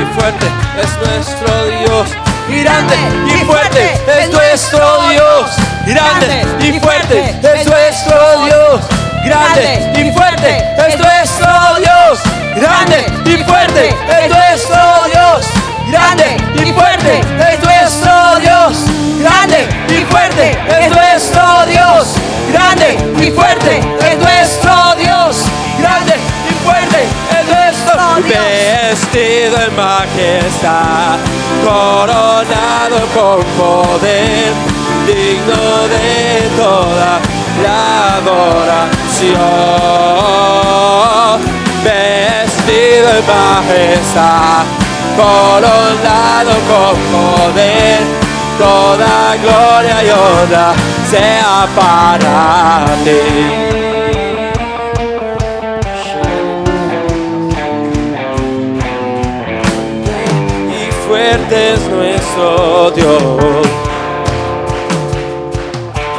Y 0.00 0.04
fuerte 0.14 0.46
es 0.82 0.92
nuestro 0.98 1.66
Dios, 1.66 2.08
grande 2.48 2.96
y 3.26 3.44
fuerte 3.44 3.92
es 4.20 4.30
nuestro 4.30 5.02
Dios, 5.10 5.50
grande 5.86 6.46
y 6.60 6.80
fuerte 6.80 7.18
es 7.42 7.66
nuestro 7.66 8.44
Dios, 8.44 8.80
grande 9.24 9.92
y 9.94 10.12
fuerte 10.12 10.64
es 10.88 10.98
nuestro 10.98 11.50
Dios, 11.78 12.20
grande 12.56 13.06
y 13.24 13.44
fuerte 13.44 13.88
es 13.88 14.28
nuestro 14.30 14.82
Dios, 15.12 15.46
grande 15.88 16.36
y 16.54 16.72
fuerte 16.72 17.20
es 17.20 17.60
nuestro 17.62 18.36
Dios, 18.40 18.84
grande 19.20 19.68
y 19.88 20.04
fuerte 20.04 20.58
es 20.80 20.90
nuestro 20.90 21.66
Dios, 21.66 22.14
grande 22.52 22.98
y 23.18 23.30
fuerte 23.30 23.78
es 23.78 24.18
nuestro 24.18 24.72
Dios, 24.96 25.44
grande 25.78 26.14
y 26.48 26.52
fuerte 26.64 27.04
es 27.30 27.44
nuestro 27.46 28.00
Dios. 28.24 28.38
Vestido 28.90 29.56
en 29.66 29.76
majestad, 29.76 31.18
coronado 31.64 32.98
con 33.14 33.42
poder, 33.58 34.52
digno 35.06 35.88
de 35.88 36.50
toda 36.56 37.10
la 37.62 37.80
adoración. 38.16 39.38
Vestido 41.84 43.08
en 43.18 43.24
majestad, 43.26 44.64
coronado 45.16 46.54
con 46.70 46.94
poder, 47.12 48.00
toda 48.58 49.36
gloria 49.42 49.96
y 50.04 50.10
honra 50.10 50.99
sea 51.10 51.66
para 51.74 52.86
ti. 53.02 53.10
Y 60.78 60.92
fuerte 61.08 61.72
es 61.72 61.80
nuestro 61.88 62.90
Dios. 62.92 63.66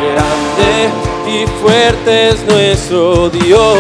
Grande 0.10 0.90
y 1.26 1.48
fuerte 1.62 2.30
es 2.30 2.44
nuestro 2.44 3.30
Dios. 3.30 3.72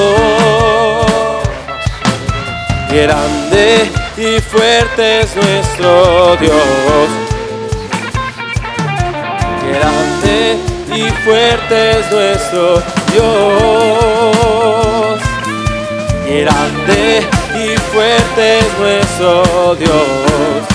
Grande 2.89 3.91
y 4.17 4.39
fuerte 4.39 5.21
es 5.21 5.35
nuestro 5.35 6.37
Dios. 6.37 7.09
Grande 9.67 10.70
y 10.93 11.09
fuerte 11.23 11.91
es 11.99 12.11
nuestro 12.11 12.81
Dios. 13.11 13.31
Grande 16.27 17.27
y 17.55 17.77
fuerte 17.91 18.59
es 18.59 18.77
nuestro 18.79 19.75
Dios. 19.75 20.67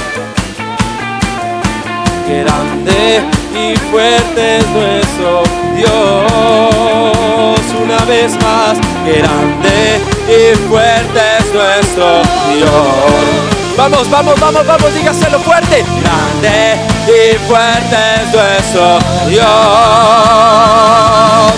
Grande 2.28 3.22
y 3.54 3.76
fuerte 3.90 4.58
es 4.58 4.68
nuestro 4.70 5.42
Dios. 5.76 7.60
Una 7.82 8.04
vez 8.04 8.32
más, 8.42 8.78
grande 9.04 10.00
y 10.28 10.56
fuerte 10.68 11.20
es 11.38 11.46
nuestro 11.54 12.22
Dios. 12.54 13.55
Vamos, 13.76 14.08
vamos, 14.08 14.40
vamos, 14.40 14.66
vamos, 14.66 14.94
dígaselo 14.94 15.38
fuerte. 15.40 15.84
Grande 16.00 16.80
y 17.06 17.36
fuerte 17.46 17.96
es 18.22 18.32
nuestro 18.32 18.98
Dios. 19.28 19.44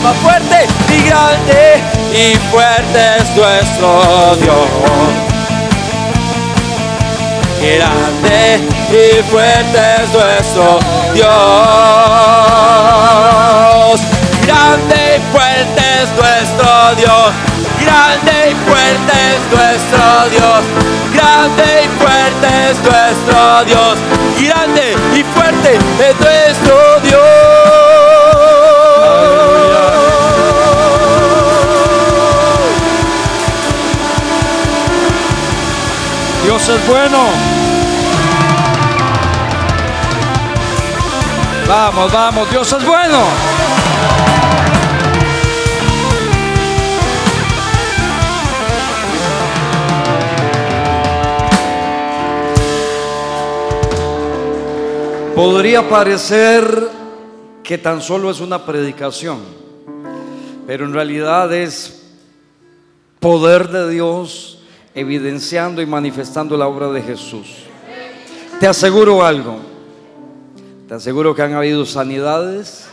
Más 0.02 0.16
fuerte 0.16 0.66
y 0.88 1.02
grande 1.08 1.80
y 2.12 2.34
fuerte 2.50 3.16
es 3.18 3.36
nuestro 3.36 4.02
Dios. 4.40 4.68
Grande 7.60 8.66
y 8.90 9.22
fuerte 9.30 9.80
es 10.02 10.12
nuestro 10.12 10.80
Dios. 11.14 11.28
Grande 14.44 14.98
y 15.16 15.20
fuerte 15.32 15.82
es 16.02 16.08
nuestro 16.16 16.68
Dios. 16.96 17.47
Grande 17.88 18.50
y 18.50 18.54
fuerte 18.68 19.14
es 19.34 19.40
nuestro 19.50 20.04
Dios. 20.30 20.62
Grande 21.14 21.84
y 21.84 21.88
fuerte 21.98 22.48
es 22.70 22.76
nuestro 22.82 23.64
Dios. 23.64 23.98
Grande 24.38 24.96
y 25.14 25.22
fuerte 25.24 25.76
es 25.76 26.14
nuestro 26.20 27.00
Dios. 27.02 27.22
Dios 36.44 36.68
es 36.68 36.86
bueno. 36.86 37.18
Vamos, 41.66 42.12
vamos, 42.12 42.50
Dios 42.50 42.70
es 42.70 42.84
bueno. 42.84 43.18
Podría 55.38 55.88
parecer 55.88 56.88
que 57.62 57.78
tan 57.78 58.02
solo 58.02 58.28
es 58.28 58.40
una 58.40 58.66
predicación, 58.66 59.38
pero 60.66 60.84
en 60.84 60.92
realidad 60.92 61.52
es 61.52 62.02
poder 63.20 63.68
de 63.68 63.88
Dios 63.88 64.58
evidenciando 64.96 65.80
y 65.80 65.86
manifestando 65.86 66.56
la 66.56 66.66
obra 66.66 66.88
de 66.88 67.02
Jesús. 67.02 67.54
Te 68.58 68.66
aseguro 68.66 69.24
algo, 69.24 69.58
te 70.88 70.94
aseguro 70.94 71.36
que 71.36 71.42
han 71.42 71.54
habido 71.54 71.86
sanidades, 71.86 72.88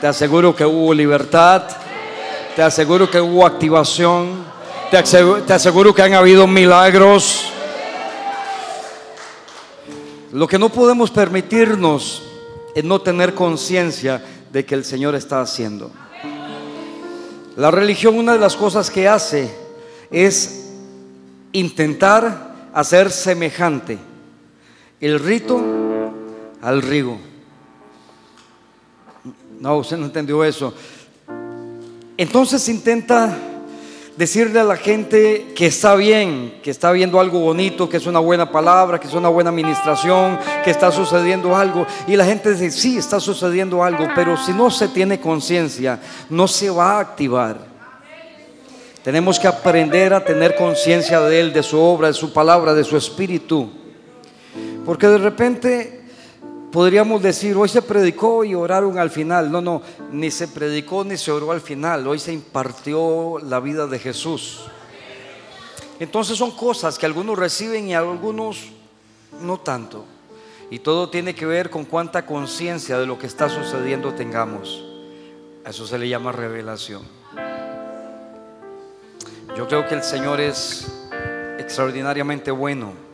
te 0.00 0.08
aseguro 0.08 0.56
que 0.56 0.66
hubo 0.66 0.92
libertad, 0.92 1.62
te 2.56 2.62
aseguro 2.64 3.08
que 3.08 3.20
hubo 3.20 3.46
activación, 3.46 4.30
te 4.90 4.96
aseguro, 5.54 5.94
que 5.94 6.02
han 6.02 6.14
habido 6.14 6.48
milagros. 6.48 7.52
Lo 10.36 10.46
que 10.46 10.58
no 10.58 10.68
podemos 10.68 11.10
permitirnos 11.10 12.22
es 12.74 12.84
no 12.84 13.00
tener 13.00 13.32
conciencia 13.32 14.22
de 14.52 14.66
que 14.66 14.74
el 14.74 14.84
Señor 14.84 15.14
está 15.14 15.40
haciendo. 15.40 15.90
La 17.56 17.70
religión, 17.70 18.18
una 18.18 18.34
de 18.34 18.38
las 18.38 18.54
cosas 18.54 18.90
que 18.90 19.08
hace 19.08 19.50
es 20.10 20.72
intentar 21.52 22.68
hacer 22.74 23.10
semejante 23.10 23.96
el 25.00 25.20
rito 25.20 25.58
al 26.60 26.82
rigo. 26.82 27.18
No, 29.58 29.78
usted 29.78 29.96
no 29.96 30.04
entendió 30.04 30.44
eso. 30.44 30.74
Entonces 32.18 32.68
intenta 32.68 33.34
decirle 34.16 34.60
a 34.60 34.64
la 34.64 34.76
gente 34.76 35.52
que 35.54 35.66
está 35.66 35.94
bien, 35.94 36.58
que 36.62 36.70
está 36.70 36.90
viendo 36.92 37.20
algo 37.20 37.40
bonito, 37.40 37.88
que 37.88 37.98
es 37.98 38.06
una 38.06 38.18
buena 38.18 38.50
palabra, 38.50 38.98
que 38.98 39.06
es 39.06 39.14
una 39.14 39.28
buena 39.28 39.50
administración, 39.50 40.38
que 40.64 40.70
está 40.70 40.90
sucediendo 40.90 41.54
algo. 41.54 41.86
Y 42.06 42.16
la 42.16 42.24
gente 42.24 42.50
dice, 42.50 42.70
sí, 42.70 42.98
está 42.98 43.20
sucediendo 43.20 43.84
algo, 43.84 44.08
pero 44.14 44.36
si 44.36 44.52
no 44.52 44.70
se 44.70 44.88
tiene 44.88 45.20
conciencia, 45.20 46.00
no 46.30 46.48
se 46.48 46.70
va 46.70 46.92
a 46.92 47.00
activar. 47.00 47.58
Tenemos 49.02 49.38
que 49.38 49.46
aprender 49.46 50.12
a 50.12 50.24
tener 50.24 50.56
conciencia 50.56 51.20
de 51.20 51.38
Él, 51.38 51.52
de 51.52 51.62
su 51.62 51.78
obra, 51.78 52.08
de 52.08 52.14
su 52.14 52.32
palabra, 52.32 52.74
de 52.74 52.82
su 52.82 52.96
espíritu. 52.96 53.70
Porque 54.84 55.06
de 55.06 55.18
repente 55.18 55.95
podríamos 56.76 57.22
decir, 57.22 57.56
hoy 57.56 57.70
se 57.70 57.80
predicó 57.80 58.44
y 58.44 58.54
oraron 58.54 58.98
al 58.98 59.08
final. 59.08 59.50
No, 59.50 59.62
no, 59.62 59.80
ni 60.12 60.30
se 60.30 60.46
predicó 60.46 61.04
ni 61.04 61.16
se 61.16 61.32
oró 61.32 61.50
al 61.50 61.62
final. 61.62 62.06
Hoy 62.06 62.18
se 62.18 62.34
impartió 62.34 63.38
la 63.38 63.60
vida 63.60 63.86
de 63.86 63.98
Jesús. 63.98 64.66
Entonces 65.98 66.36
son 66.36 66.50
cosas 66.50 66.98
que 66.98 67.06
algunos 67.06 67.38
reciben 67.38 67.88
y 67.88 67.94
algunos 67.94 68.66
no 69.40 69.58
tanto. 69.58 70.04
Y 70.70 70.80
todo 70.80 71.08
tiene 71.08 71.34
que 71.34 71.46
ver 71.46 71.70
con 71.70 71.86
cuánta 71.86 72.26
conciencia 72.26 72.98
de 72.98 73.06
lo 73.06 73.18
que 73.18 73.26
está 73.26 73.48
sucediendo 73.48 74.12
tengamos. 74.12 74.84
A 75.64 75.70
eso 75.70 75.86
se 75.86 75.96
le 75.96 76.10
llama 76.10 76.30
revelación. 76.30 77.04
Yo 79.56 79.66
creo 79.66 79.88
que 79.88 79.94
el 79.94 80.02
Señor 80.02 80.42
es 80.42 80.92
extraordinariamente 81.58 82.50
bueno. 82.50 83.05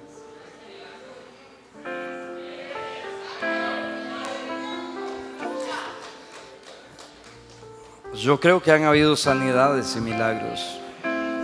Yo 8.14 8.38
creo 8.38 8.62
que 8.62 8.70
han 8.70 8.84
habido 8.84 9.16
sanidades 9.16 9.96
y 9.96 10.00
milagros. 10.00 10.60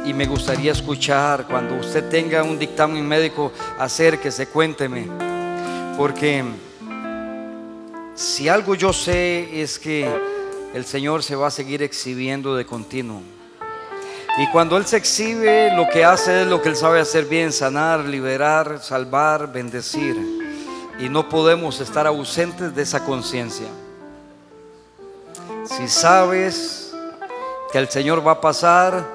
Y 0.05 0.13
me 0.13 0.27
gustaría 0.27 0.73
escuchar 0.73 1.47
cuando 1.47 1.75
usted 1.77 2.11
tenga 2.11 2.43
un 2.43 2.59
dictamen 2.59 3.07
médico, 3.09 3.53
acérquese, 3.79 4.49
cuénteme. 4.49 5.09
Porque 5.97 6.45
si 8.15 8.51
algo 8.51 8.75
yo 8.75 8.93
sé 8.93 9.63
es 9.63 9.79
que 9.79 10.07
el 10.75 10.85
Señor 10.85 11.23
se 11.23 11.37
va 11.37 11.47
a 11.47 11.51
seguir 11.51 11.83
exhibiendo 11.83 12.55
de 12.55 12.67
continuo. 12.67 13.23
Y 14.37 14.51
cuando 14.51 14.77
Él 14.77 14.85
se 14.85 14.99
exhibe, 14.99 15.75
lo 15.75 15.89
que 15.89 16.05
hace 16.05 16.43
es 16.43 16.49
lo 16.49 16.61
que 16.61 16.69
Él 16.69 16.77
sabe 16.77 17.01
hacer 17.01 17.25
bien, 17.25 17.51
sanar, 17.51 18.01
liberar, 18.01 18.79
salvar, 18.83 19.51
bendecir. 19.51 20.17
Y 21.01 21.09
no 21.09 21.31
podemos 21.31 21.81
estar 21.81 22.07
ausentes 22.07 22.75
de 22.75 22.83
esa 22.83 23.05
conciencia. 23.07 23.69
Si 25.69 25.87
sabes 25.87 26.95
que 27.71 27.79
el 27.79 27.91
Señor 27.91 28.27
va 28.27 28.33
a 28.33 28.41
pasar, 28.41 29.07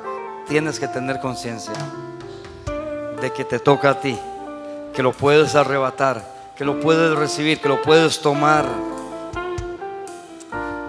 tienes 0.48 0.80
que 0.80 0.88
tener 0.88 1.20
conciencia 1.20 1.74
de 3.20 3.34
que 3.34 3.44
te 3.44 3.58
toca 3.58 3.90
a 3.90 4.00
ti, 4.00 4.18
que 4.94 5.02
lo 5.02 5.14
puedes 5.14 5.56
arrebatar, 5.56 6.54
que 6.56 6.64
lo 6.64 6.80
puedes 6.80 7.18
recibir, 7.18 7.60
que 7.60 7.70
lo 7.70 7.82
puedes 7.82 8.22
tomar, 8.22 8.66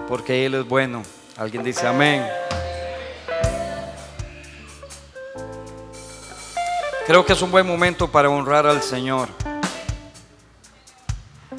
porque 0.07 0.45
Él 0.45 0.53
es 0.53 0.67
bueno. 0.67 1.01
Alguien 1.35 1.63
dice 1.63 1.87
amén. 1.87 2.25
Creo 7.07 7.25
que 7.25 7.33
es 7.33 7.41
un 7.41 7.49
buen 7.49 7.65
momento 7.65 8.07
para 8.07 8.29
honrar 8.29 8.67
al 8.67 8.83
Señor. 8.83 9.29